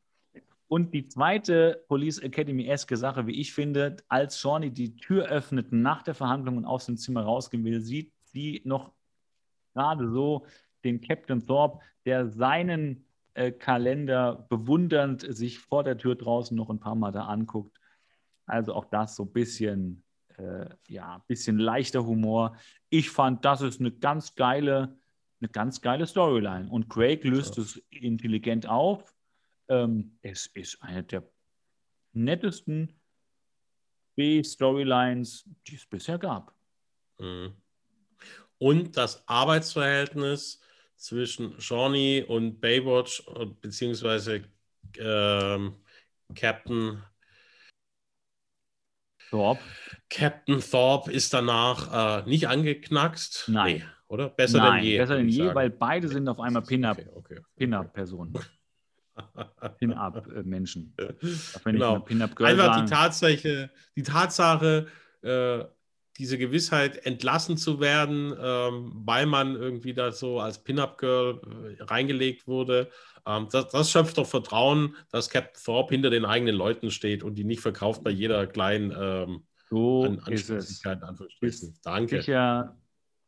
[0.68, 6.02] Und die zweite Police Academy-eske Sache, wie ich finde, als Shawnee die Tür öffnet nach
[6.02, 8.92] der Verhandlung und aus dem Zimmer rausgehen will, sieht sie noch
[9.74, 10.46] gerade so
[10.84, 13.04] den Captain Thorpe, der seinen
[13.34, 17.80] äh, Kalender bewundernd sich vor der Tür draußen noch ein paar Mal da anguckt.
[18.46, 20.04] Also auch das so ein bisschen,
[20.36, 22.56] äh, ja, bisschen leichter Humor.
[22.90, 24.99] Ich fand, das ist eine ganz geile
[25.40, 26.68] eine ganz geile Storyline.
[26.70, 27.62] Und Craig löst ja.
[27.62, 29.14] es intelligent auf.
[29.68, 31.28] Ähm, es ist eine der
[32.12, 33.00] nettesten
[34.16, 36.54] B-Storylines, die es bisher gab.
[37.18, 37.54] Mhm.
[38.58, 40.60] Und das Arbeitsverhältnis
[40.96, 43.22] zwischen Shawnee und Baywatch,
[43.62, 44.44] beziehungsweise
[44.98, 45.76] ähm,
[46.34, 47.02] Captain
[49.30, 49.62] Thorpe.
[50.10, 53.44] Captain Thorpe ist danach äh, nicht angeknackst.
[53.48, 53.76] Nein.
[53.76, 54.28] Nee oder?
[54.28, 54.98] Besser Nein, denn je.
[54.98, 55.54] Besser denn je, sagen.
[55.54, 56.98] weil beide sind auf einmal Pin-Up.
[56.98, 58.34] Okay, okay, Pin-Up-Personen.
[59.78, 60.94] Pin-Up-Menschen.
[61.64, 62.00] Genau.
[62.00, 64.86] Pin Einfach die Tatsache, die Tatsache,
[65.22, 65.64] äh,
[66.18, 72.46] diese Gewissheit entlassen zu werden, ähm, weil man irgendwie da so als Pin-Up-Girl äh, reingelegt
[72.48, 72.90] wurde.
[73.26, 77.36] Ähm, das, das, schöpft doch Vertrauen, dass Captain Thorpe hinter den eigenen Leuten steht und
[77.36, 80.82] die nicht verkauft bei jeder kleinen ähm, so An ist es.
[81.82, 82.20] Danke.
[82.22, 82.76] Sicher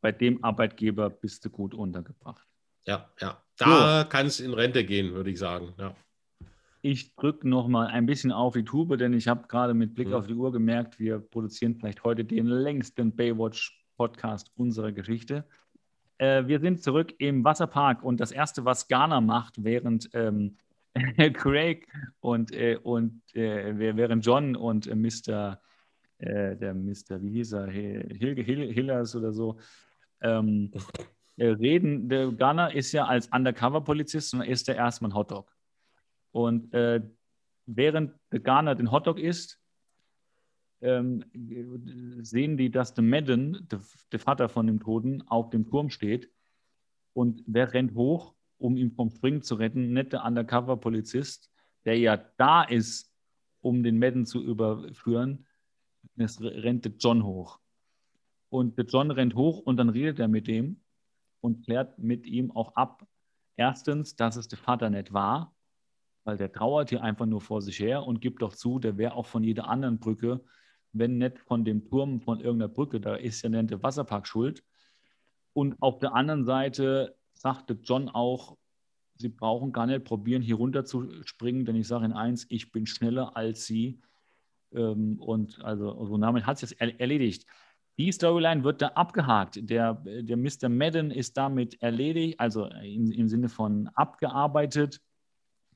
[0.02, 2.46] bei dem Arbeitgeber bist du gut untergebracht.
[2.86, 3.42] Ja, ja.
[3.56, 4.08] Da so.
[4.08, 5.72] kann es in Rente gehen, würde ich sagen.
[5.78, 5.94] Ja.
[6.82, 10.08] Ich drücke noch mal ein bisschen auf die Tube, denn ich habe gerade mit Blick
[10.08, 10.14] mhm.
[10.14, 15.44] auf die Uhr gemerkt, wir produzieren vielleicht heute den längsten Baywatch-Podcast unserer Geschichte.
[16.18, 20.56] Äh, wir sind zurück im Wasserpark und das Erste, was Ghana macht, während ähm,
[21.34, 21.86] Craig
[22.18, 25.60] und, äh, und äh, während John und äh, Mr.
[26.18, 27.20] Äh, der Mr.
[27.20, 29.58] wie hieß er, Hilge Hillers oder so,
[30.22, 30.70] ähm,
[31.36, 32.08] äh, reden.
[32.08, 35.54] Der Gunner ist ja als Undercover-Polizist und ist er erstmal ein Hotdog.
[36.32, 37.02] Und äh,
[37.66, 39.60] während der Ghana den Hotdog isst,
[40.80, 41.24] ähm,
[42.22, 43.80] sehen die, dass der Madden, der,
[44.10, 46.30] der, Vater von dem Toten, auf dem Turm steht.
[47.12, 49.92] Und wer rennt hoch, um ihn vom Springen zu retten?
[49.92, 51.50] Nicht der Undercover-Polizist,
[51.84, 53.12] der ja da ist,
[53.60, 55.46] um den Madden zu überführen.
[56.16, 57.60] Es rennt John hoch.
[58.52, 60.82] Und der John rennt hoch und dann redet er mit dem
[61.40, 63.02] und klärt mit ihm auch ab,
[63.56, 65.54] erstens, dass es der Vater nicht war,
[66.24, 69.14] weil der trauert hier einfach nur vor sich her und gibt doch zu, der wäre
[69.14, 70.44] auch von jeder anderen Brücke,
[70.92, 74.62] wenn nicht von dem Turm von irgendeiner Brücke, da ist ja der Wasserpark schuld.
[75.54, 78.58] Und auf der anderen Seite sagte John auch,
[79.16, 82.70] Sie brauchen gar nicht probieren, hier runter zu springen, denn ich sage Ihnen eins, ich
[82.70, 84.02] bin schneller als Sie.
[84.72, 87.46] Ähm, und also, also damit hat es jetzt erledigt.
[87.98, 89.59] Die Storyline wird da abgehakt.
[89.69, 90.69] Der, der Mr.
[90.69, 95.01] Madden ist damit erledigt, also im, im Sinne von abgearbeitet.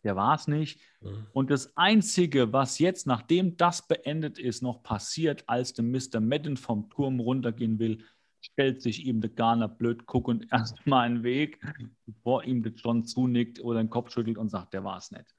[0.03, 0.81] Der war es nicht.
[1.01, 1.27] Mhm.
[1.33, 6.21] Und das Einzige, was jetzt, nachdem das beendet ist, noch passiert, als der Mr.
[6.21, 8.05] Madden vom Turm runtergehen will,
[8.41, 11.61] stellt sich ihm der Garner blöd guckend erstmal einen Weg,
[12.07, 15.35] bevor ihm der John zunickt oder den Kopf schüttelt und sagt, der war es nicht.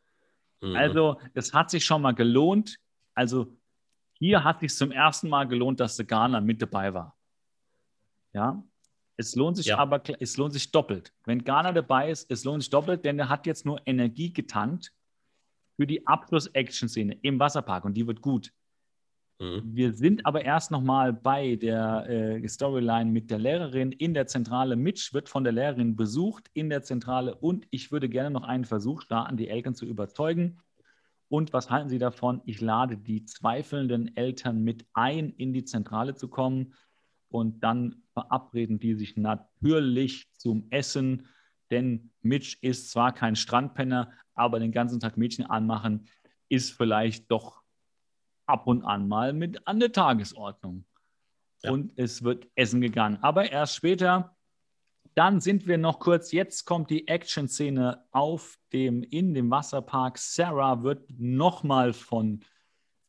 [0.61, 0.75] Mhm.
[0.75, 2.77] Also, es hat sich schon mal gelohnt.
[3.13, 3.57] Also,
[4.19, 7.17] hier hat sich zum ersten Mal gelohnt, dass der Garner mit dabei war.
[8.33, 8.63] Ja,
[9.17, 9.79] es lohnt sich ja.
[9.79, 11.11] aber, es lohnt sich doppelt.
[11.25, 14.93] Wenn Garner dabei ist, es lohnt sich doppelt, denn er hat jetzt nur Energie getankt
[15.75, 18.53] für die Abschluss-Action-Szene im Wasserpark und die wird gut.
[19.39, 19.61] Mhm.
[19.65, 24.75] Wir sind aber erst nochmal bei der äh, Storyline mit der Lehrerin in der Zentrale.
[24.75, 28.65] Mitch wird von der Lehrerin besucht in der Zentrale und ich würde gerne noch einen
[28.65, 30.59] Versuch starten, die Eltern zu überzeugen.
[31.29, 32.41] Und was halten Sie davon?
[32.45, 36.73] Ich lade die zweifelnden Eltern mit ein, in die Zentrale zu kommen.
[37.29, 41.27] Und dann verabreden die sich natürlich zum Essen.
[41.69, 46.07] Denn Mitch ist zwar kein Strandpenner, aber den ganzen Tag Mädchen anmachen
[46.47, 47.61] ist vielleicht doch
[48.45, 50.85] ab und an mal mit an der Tagesordnung.
[51.63, 51.71] Ja.
[51.71, 53.17] Und es wird essen gegangen.
[53.21, 54.36] Aber erst später
[55.17, 60.19] dann sind wir noch kurz, jetzt kommt die Action-Szene auf dem, in dem Wasserpark.
[60.19, 62.41] Sarah wird nochmal von,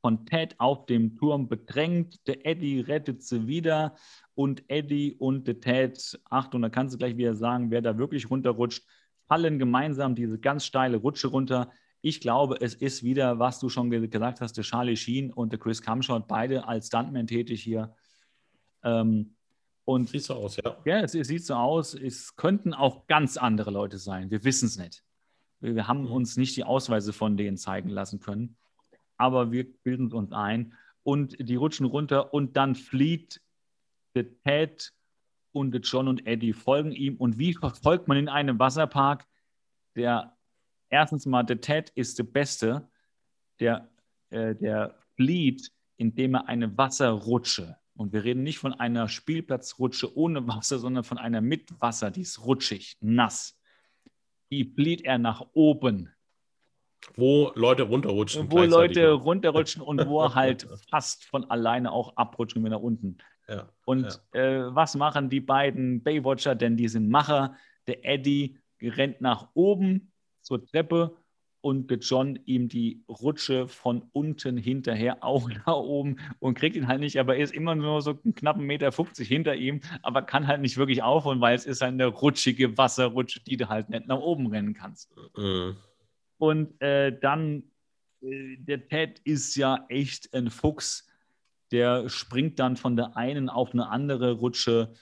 [0.00, 2.26] von Ted auf dem Turm bedrängt.
[2.26, 3.94] Der Eddie rettet sie wieder
[4.34, 8.30] und Eddie und der Ted, Achtung, da kannst du gleich wieder sagen, wer da wirklich
[8.30, 8.86] runterrutscht,
[9.26, 11.70] fallen gemeinsam diese ganz steile Rutsche runter.
[12.00, 15.58] Ich glaube, es ist wieder, was du schon gesagt hast, der Charlie Sheen und der
[15.58, 17.94] Chris Camshot, beide als Stuntman tätig hier.
[18.82, 19.34] Ähm,
[19.88, 20.76] und sieht so aus, ja.
[20.84, 21.94] Ja, es, es, sieht so aus.
[21.94, 24.30] Es könnten auch ganz andere Leute sein.
[24.30, 25.02] Wir wissen es nicht.
[25.60, 26.12] Wir, wir haben mhm.
[26.12, 28.58] uns nicht die Ausweise von denen zeigen lassen können.
[29.16, 30.74] Aber wir bilden uns ein.
[31.04, 33.40] Und die rutschen runter und dann flieht
[34.14, 34.92] der Ted
[35.52, 37.16] und der John und Eddie folgen ihm.
[37.16, 39.26] Und wie verfolgt man in einem Wasserpark?
[39.96, 40.36] Der
[40.90, 42.86] erstens mal, der Ted ist der Beste,
[43.58, 43.88] der,
[44.28, 50.46] äh, der flieht, indem er eine Wasserrutsche und wir reden nicht von einer Spielplatzrutsche ohne
[50.46, 53.58] Wasser, sondern von einer mit Wasser, die ist rutschig, nass.
[54.50, 56.08] Die flieht er nach oben.
[57.16, 58.50] Wo Leute runterrutschen.
[58.52, 63.18] Wo Leute runterrutschen und wo er halt fast von alleine auch abrutschen wie nach unten.
[63.48, 64.40] Ja, und ja.
[64.40, 66.54] Äh, was machen die beiden Baywatcher?
[66.54, 67.56] Denn die sind Macher.
[67.88, 71.16] Der Eddie rennt nach oben zur Treppe
[71.60, 77.00] und John ihm die Rutsche von unten hinterher auch nach oben und kriegt ihn halt
[77.00, 80.46] nicht, aber er ist immer nur so einen knappen Meter 50 hinter ihm, aber kann
[80.46, 84.18] halt nicht wirklich aufholen, weil es ist eine rutschige Wasserrutsche, die du halt nicht nach
[84.18, 85.10] oben rennen kannst.
[85.36, 85.76] Mhm.
[86.38, 87.64] Und äh, dann,
[88.22, 91.08] äh, der Ted ist ja echt ein Fuchs,
[91.72, 94.92] der springt dann von der einen auf eine andere Rutsche.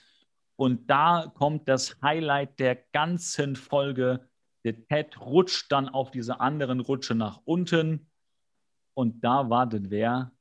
[0.55, 4.27] Und da kommt das Highlight der ganzen Folge
[4.67, 8.09] der Ted rutscht dann auf diese anderen Rutsche nach unten
[8.93, 10.31] und da wartet wer?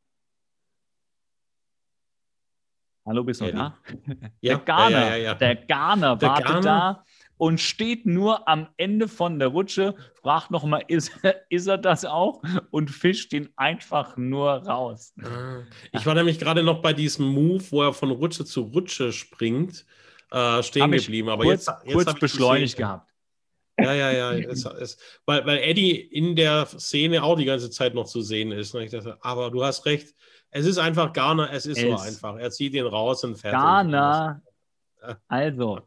[3.07, 3.79] Hallo, bist du da?
[4.41, 6.61] Ja, der Garner, ja, ja, der Garner der wartet Garner.
[6.63, 7.05] da
[7.37, 11.13] und steht nur am Ende von der Rutsche, fragt nochmal, ist,
[11.49, 12.43] ist er das auch?
[12.71, 15.15] Und fischt ihn einfach nur raus.
[15.23, 15.63] Ah.
[15.93, 19.87] Ich war nämlich gerade noch bei diesem Move, wo er von Rutsche zu Rutsche springt,
[20.33, 21.29] äh, stehen geblieben.
[21.29, 22.89] Aber kurz, jetzt, jetzt kurz beschleunigt gesehen.
[22.89, 23.16] gehabt.
[23.79, 24.33] Ja, ja, ja.
[24.33, 28.53] es, es, weil, weil Eddie in der Szene auch die ganze Zeit noch zu sehen
[28.53, 28.75] ist.
[28.75, 28.87] Ne?
[28.89, 30.15] Dachte, aber du hast recht.
[30.51, 32.37] Es ist einfach Garner, es ist es so einfach.
[32.37, 33.59] Er zieht ihn raus und fertig.
[33.59, 34.41] Garner,
[35.29, 35.83] also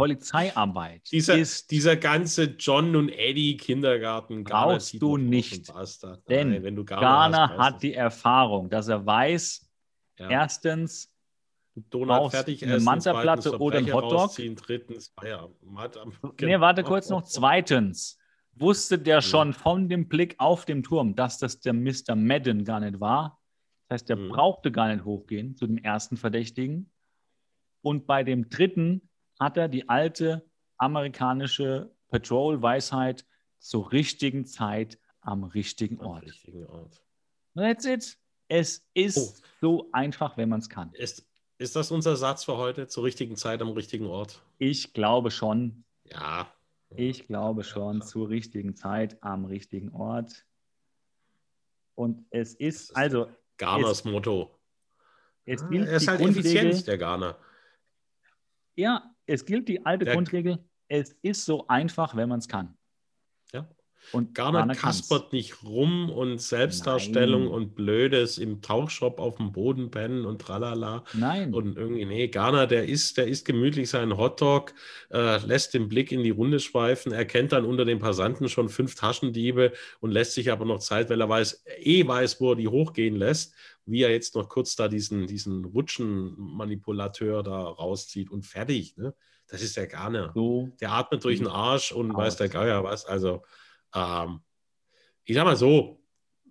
[0.00, 1.02] Polizeiarbeit.
[1.12, 4.44] Dieser, ist, dieser ganze John und Eddie Kindergarten.
[4.44, 5.70] Brauchst du nicht.
[6.26, 9.68] Denn Nein, Garner, Garner hast, hat die Erfahrung, dass er weiß,
[10.18, 10.30] ja.
[10.30, 11.09] erstens,
[11.74, 14.32] Donut fertig eine Mantaplatte oder ein Hotdog.
[14.34, 15.48] Drittens, ja,
[16.40, 17.22] nee, warte kurz noch.
[17.22, 18.18] Zweitens,
[18.54, 19.22] wusste der mhm.
[19.22, 22.14] schon von dem Blick auf dem Turm, dass das der Mr.
[22.16, 23.40] Madden gar nicht war.
[23.88, 24.28] Das heißt, der mhm.
[24.30, 26.92] brauchte gar nicht hochgehen zu dem ersten Verdächtigen.
[27.82, 33.24] Und bei dem dritten hat er die alte amerikanische Patrol-Weisheit
[33.58, 36.22] zur richtigen Zeit am richtigen Ort.
[36.22, 37.02] Am richtigen Ort.
[37.54, 38.18] That's it.
[38.48, 39.46] Es ist oh.
[39.60, 40.92] so einfach, wenn man es kann.
[40.94, 41.29] Ist,
[41.60, 42.88] ist das unser Satz für heute?
[42.88, 44.42] Zur richtigen Zeit am richtigen Ort?
[44.58, 45.84] Ich glaube schon.
[46.04, 46.52] Ja.
[46.96, 48.04] Ich glaube schon, ja.
[48.04, 50.46] zur richtigen Zeit am richtigen Ort.
[51.94, 53.28] Und es ist, ist also.
[53.58, 54.58] Garners es, Motto.
[55.44, 57.38] Es gilt er ist halt effizient, der Garner.
[58.74, 62.78] Ja, es gilt die alte Der- Grundregel, es ist so einfach, wenn man es kann.
[63.52, 63.68] Ja.
[64.12, 65.08] Und Garner Garner kann's.
[65.08, 67.52] kaspert nicht rum und Selbstdarstellung Nein.
[67.52, 71.04] und Blödes im Tauchshop auf dem Boden pennen und tralala.
[71.12, 71.54] Nein.
[71.54, 74.74] Und irgendwie, nee, Garner, der isst, der isst gemütlich seinen Hotdog,
[75.12, 78.94] äh, lässt den Blick in die Runde schweifen, erkennt dann unter den Passanten schon fünf
[78.94, 82.68] Taschendiebe und lässt sich aber noch Zeit, weil er weiß, eh weiß, wo er die
[82.68, 83.54] hochgehen lässt,
[83.86, 88.96] wie er jetzt noch kurz da diesen, diesen Rutschenmanipulateur da rauszieht und fertig.
[88.96, 89.14] Ne?
[89.48, 90.32] Das ist der Garner.
[90.34, 92.16] so Der atmet durch den Arsch und Aus.
[92.16, 93.04] weiß der Geier was.
[93.04, 93.42] Also,
[93.94, 94.40] ähm,
[95.24, 96.00] ich sag mal so,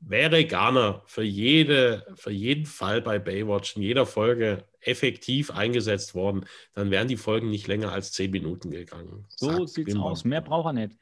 [0.02, 6.46] wäre Garner für, jede, für jeden Fall bei Baywatch in jeder Folge effektiv eingesetzt worden,
[6.74, 9.26] dann wären die Folgen nicht länger als zehn Minuten gegangen.
[9.28, 10.04] so Zack, sieht's bam.
[10.04, 10.24] aus.
[10.24, 10.98] Mehr braucht er nicht.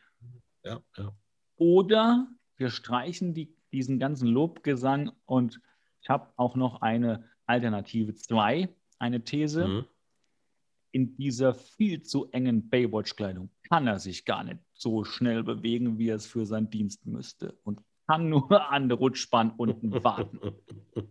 [0.64, 1.16] Ja, ja.
[1.58, 2.28] Oder
[2.58, 5.62] wir streichen die, diesen ganzen Lobgesang und
[6.02, 8.70] ich habe auch noch eine Alternative 2,
[9.00, 9.68] eine These.
[9.68, 9.86] Mhm.
[10.92, 16.10] In dieser viel zu engen Baywatch-Kleidung kann er sich gar nicht so schnell bewegen, wie
[16.10, 20.40] er es für seinen Dienst müsste und kann nur an der Rutschbahn unten warten.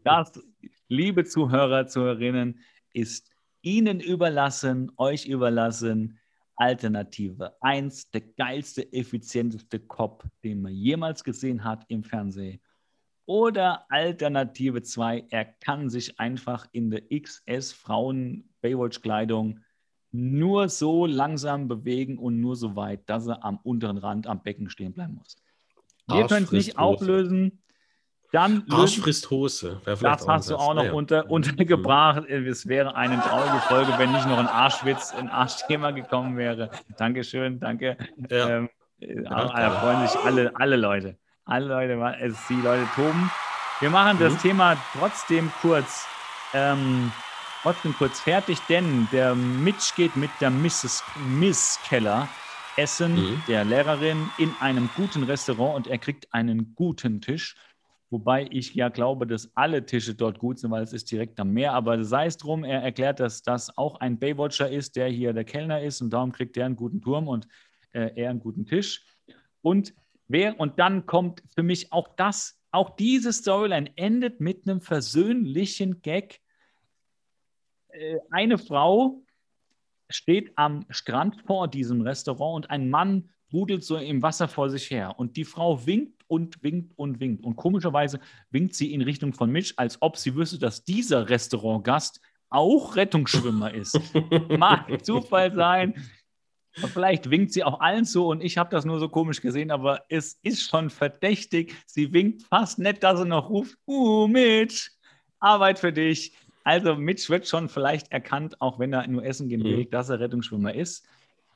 [0.04, 0.40] Das,
[0.88, 2.60] liebe Zuhörer, Zuhörerinnen,
[2.92, 3.30] ist
[3.62, 6.18] Ihnen überlassen, euch überlassen.
[6.58, 12.62] Alternative 1, der geilste, effizienteste Cop, den man jemals gesehen hat im Fernsehen.
[13.26, 19.60] Oder Alternative 2, er kann sich einfach in der XS Frauen Baywatch-Kleidung
[20.16, 24.70] nur so langsam bewegen und nur so weit, dass er am unteren Rand am Becken
[24.70, 25.36] stehen bleiben muss.
[26.08, 27.62] Wir können es nicht auflösen.
[28.32, 29.80] Dann Arsch frisst Hose.
[29.84, 30.92] Das hast du auch noch Naja.
[30.92, 32.28] unter, untergebracht.
[32.28, 36.70] Es wäre eine traurige Folge, wenn nicht noch ein Arschwitz, ein Arschthema gekommen wäre.
[36.98, 37.96] Dankeschön, danke.
[38.30, 38.48] Ja.
[38.58, 38.68] Ähm,
[39.00, 41.16] äh, Ja, da freuen sich alle, alle Leute.
[41.44, 43.30] Alle Leute, es, die Leute toben.
[43.80, 44.38] Wir machen das Mhm.
[44.38, 46.06] Thema trotzdem kurz,
[46.52, 47.12] ähm,
[47.66, 51.02] trotzdem kurz fertig, denn der Mitch geht mit der Mrs.
[51.26, 52.28] Miss Keller
[52.76, 53.42] essen, Mhm.
[53.48, 57.56] der Lehrerin, in einem guten Restaurant und er kriegt einen guten Tisch.
[58.08, 61.54] Wobei ich ja glaube, dass alle Tische dort gut sind, weil es ist direkt am
[61.54, 61.72] Meer.
[61.72, 65.42] Aber sei es drum, er erklärt, dass das auch ein Baywatcher ist, der hier der
[65.42, 67.48] Kellner ist und darum kriegt er einen guten Turm und
[67.90, 69.04] äh, er einen guten Tisch.
[69.60, 69.92] Und,
[70.28, 76.00] wer, und dann kommt für mich auch das, auch diese Storyline endet mit einem versöhnlichen
[76.02, 76.40] Gag.
[77.96, 79.22] Äh, eine Frau
[80.08, 84.90] steht am Strand vor diesem Restaurant und ein Mann rudelt so im Wasser vor sich
[84.90, 85.14] her.
[85.18, 87.44] Und die Frau winkt und winkt und winkt.
[87.44, 88.20] Und komischerweise
[88.50, 93.72] winkt sie in Richtung von Mitch, als ob sie wüsste, dass dieser Restaurantgast auch Rettungsschwimmer
[93.72, 93.98] ist.
[94.58, 95.94] Mag Zufall sein.
[96.72, 100.04] Vielleicht winkt sie auch allen zu und ich habe das nur so komisch gesehen, aber
[100.10, 101.74] es ist schon verdächtig.
[101.86, 104.90] Sie winkt fast nett, dass sie noch ruft: Uh, Mitch,
[105.38, 106.36] Arbeit für dich.
[106.66, 109.90] Also, Mitch wird schon vielleicht erkannt, auch wenn er nur essen gehen will, Mhm.
[109.90, 111.06] dass er Rettungsschwimmer ist.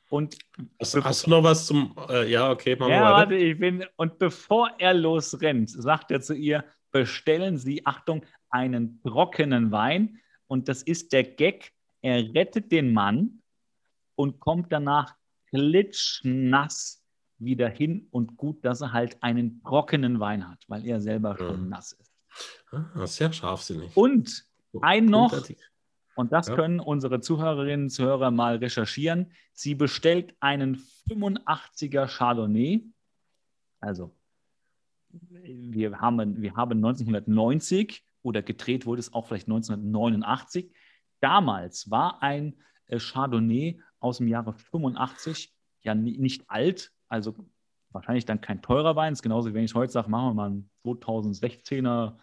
[0.09, 0.37] Und
[0.79, 1.93] Hast, hast du noch was zum.
[2.09, 3.13] Äh, ja, okay, machen ja, weiter.
[3.15, 3.85] warte, ich bin.
[3.97, 10.19] Und bevor er losrennt, sagt er zu ihr: Bestellen Sie, Achtung, einen trockenen Wein.
[10.47, 11.71] Und das ist der Gag.
[12.01, 13.41] Er rettet den Mann
[14.15, 15.15] und kommt danach
[15.49, 17.03] klitschnass
[17.37, 21.63] wieder hin und gut, dass er halt einen trockenen Wein hat, weil er selber schon
[21.63, 21.69] Mhm.
[21.69, 22.11] nass ist.
[22.71, 23.95] Ah, sehr scharfsinnig.
[23.95, 24.45] Und
[24.81, 25.33] ein noch,
[26.15, 26.55] und das Ja.
[26.55, 29.31] können unsere Zuhörerinnen und Zuhörer mal recherchieren.
[29.53, 30.75] Sie bestellt einen
[31.09, 32.85] 85er Chardonnay.
[33.79, 34.15] Also,
[35.09, 40.71] wir haben, wir haben 1990 oder gedreht wurde es auch vielleicht 1989.
[41.19, 42.55] Damals war ein
[42.87, 45.53] äh, Chardonnay aus dem Jahre 85
[45.83, 47.35] ja ni- nicht alt, also
[47.91, 49.11] wahrscheinlich dann kein teurer Wein.
[49.13, 52.17] Das ist genauso, wie wenn ich heute sage, machen wir mal einen 2016er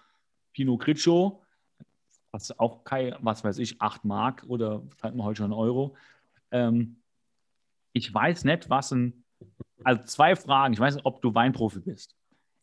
[0.52, 1.42] Pinot Grigio
[2.30, 5.96] was auch kein, was weiß ich, 8 Mark oder zahlt man heute schon einen Euro.
[6.50, 7.02] Ähm,
[7.92, 9.24] ich weiß nicht, was ein,
[9.84, 10.74] also zwei Fragen.
[10.74, 12.14] Ich weiß nicht, ob du Weinprofi bist.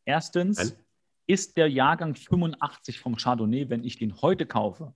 [0.06, 0.86] Erstens, Nein.
[1.28, 4.94] ist der Jahrgang 85 vom Chardonnay, wenn ich den heute kaufe,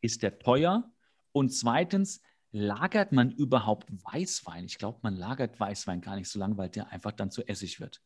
[0.00, 0.90] ist der teuer?
[1.32, 4.66] Und zweitens, lagert man überhaupt Weißwein?
[4.66, 7.80] Ich glaube, man lagert Weißwein gar nicht so lang, weil der einfach dann zu Essig
[7.80, 8.02] wird.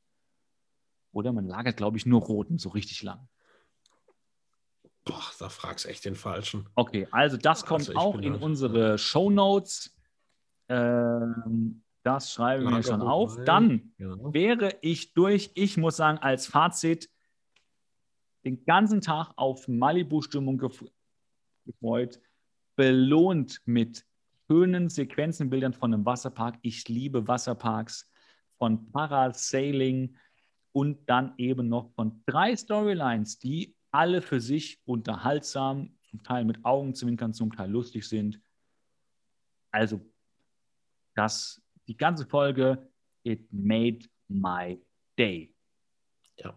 [1.12, 3.28] Oder man lagert, glaube ich, nur roten so richtig lang.
[5.06, 6.68] Boah, da fragst du echt den Falschen.
[6.74, 9.96] Okay, also das kommt Also auch in halt- unsere Show Notes.
[10.68, 13.36] Ähm, das schreiben wir schon auf.
[13.38, 13.44] rein.
[13.44, 14.34] Dann Genau.
[14.34, 15.52] wäre ich durch.
[15.54, 17.08] Ich muss sagen, als Fazit,
[18.44, 20.84] den ganzen Tag auf Malibu-Stimmung gef
[21.64, 22.20] gefreut,
[22.76, 24.04] belohnt mit
[24.48, 26.58] schönen Sequenzenbildern von einem Wasserpark.
[26.62, 28.10] Ich liebe Wasserparks,
[28.58, 30.16] von Parasailing
[30.72, 36.62] und dann eben noch von drei Storylines, die alle für sich unterhaltsam, zum Teil mit
[36.66, 38.38] Augenzwinkern, zum Teil lustig sind.
[39.70, 40.00] Also
[41.14, 42.90] das, die ganze Folge,
[43.22, 44.78] it made my
[45.18, 45.54] day.
[46.36, 46.54] Ja.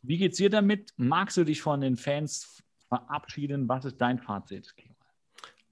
[0.00, 0.94] Wie geht's dir damit?
[0.96, 3.68] Magst du dich von den Fans verabschieden?
[3.68, 4.74] Was ist dein Fazit?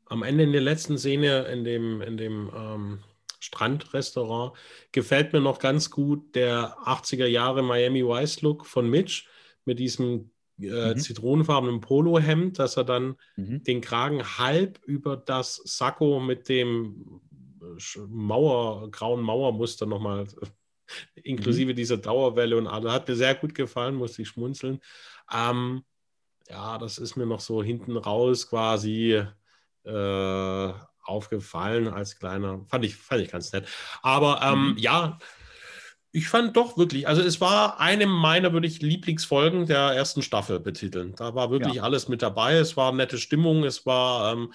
[0.05, 3.05] Am Ende in der letzten Szene in dem, in dem ähm,
[3.40, 4.52] Strandrestaurant
[4.93, 9.27] gefällt mir noch ganz gut der 80er Jahre Miami Vice Look von Mitch
[9.65, 10.98] mit diesem äh, mhm.
[10.98, 13.62] zitronenfarbenen Polohemd, dass er dann mhm.
[13.64, 17.20] den Kragen halb über das Sakko mit dem
[17.60, 20.26] äh, Mauer, grauen Mauermuster nochmal,
[21.14, 21.76] inklusive mhm.
[21.76, 22.93] dieser Dauerwelle und alles.
[22.93, 24.81] Hat mir sehr gut gefallen, musste ich schmunzeln.
[25.32, 25.82] Ähm,
[26.48, 29.22] ja, das ist mir noch so hinten raus quasi
[29.85, 30.72] äh,
[31.02, 33.66] aufgefallen als kleiner, fand ich, fand ich ganz nett.
[34.02, 34.78] Aber ähm, mhm.
[34.78, 35.18] ja,
[36.16, 41.12] ich fand doch wirklich, also es war eine meiner wirklich Lieblingsfolgen der ersten Staffel betiteln.
[41.16, 41.82] Da war wirklich ja.
[41.82, 42.55] alles mit dabei.
[42.55, 44.55] Es war nette Stimmung, es war, ähm,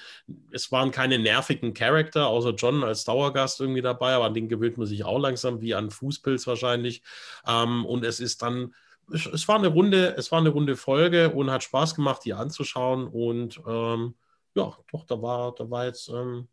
[0.51, 4.77] es waren keine nervigen Charakter, außer John als Dauergast irgendwie dabei, aber an den gewöhnt
[4.77, 7.03] man sich auch langsam, wie an Fußpilz wahrscheinlich.
[7.45, 8.73] Ähm, und es ist dann,
[9.11, 12.33] es, es, war eine runde, es war eine runde Folge und hat Spaß gemacht, die
[12.33, 13.05] anzuschauen.
[13.05, 14.15] Und ähm,
[14.55, 16.47] ja, doch, da war, da war jetzt ähm,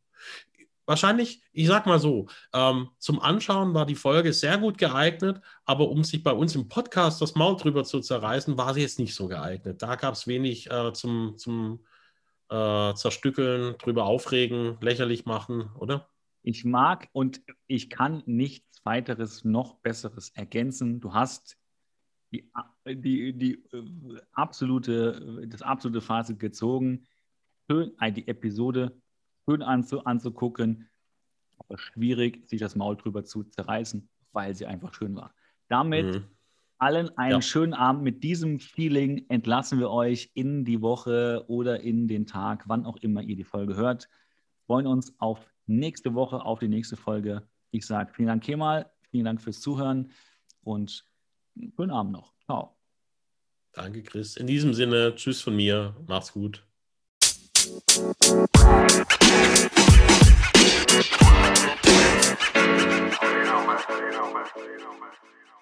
[0.87, 5.89] wahrscheinlich, ich sag mal so, ähm, zum Anschauen war die Folge sehr gut geeignet, aber
[5.89, 9.15] um sich bei uns im Podcast das Maul drüber zu zerreißen, war sie jetzt nicht
[9.15, 9.83] so geeignet.
[9.83, 11.85] Da gab es wenig äh, zum, zum
[12.49, 16.09] äh, Zerstückeln, drüber aufregen, lächerlich machen, oder?
[16.43, 21.01] Ich mag und ich kann nichts weiteres noch Besseres ergänzen.
[21.01, 21.59] Du hast
[22.31, 22.49] die,
[22.87, 27.07] die, die äh, absolute, das absolute Fazit gezogen.
[27.69, 28.97] Schön, äh, die Episode
[29.49, 30.89] schön anzu, anzugucken,
[31.59, 35.35] aber schwierig, sich das Maul drüber zu zerreißen, weil sie einfach schön war.
[35.69, 36.25] Damit mhm.
[36.79, 37.43] allen einen ja.
[37.43, 38.03] schönen Abend.
[38.03, 42.97] Mit diesem Feeling entlassen wir euch in die Woche oder in den Tag, wann auch
[42.99, 44.09] immer ihr die Folge hört.
[44.67, 47.49] Freuen uns auf nächste Woche, auf die nächste Folge.
[47.71, 48.91] Ich sage vielen Dank, Kemal.
[49.11, 50.11] Vielen Dank fürs Zuhören
[50.63, 51.05] und
[51.77, 52.35] schönen Abend noch.
[52.45, 52.77] Ciao.
[53.73, 54.37] Danke, Chris.
[54.37, 55.95] In diesem Sinne, tschüss von mir.
[56.07, 56.67] Macht's gut.
[57.67, 57.83] You know,
[63.67, 64.47] man.
[65.35, 65.56] You.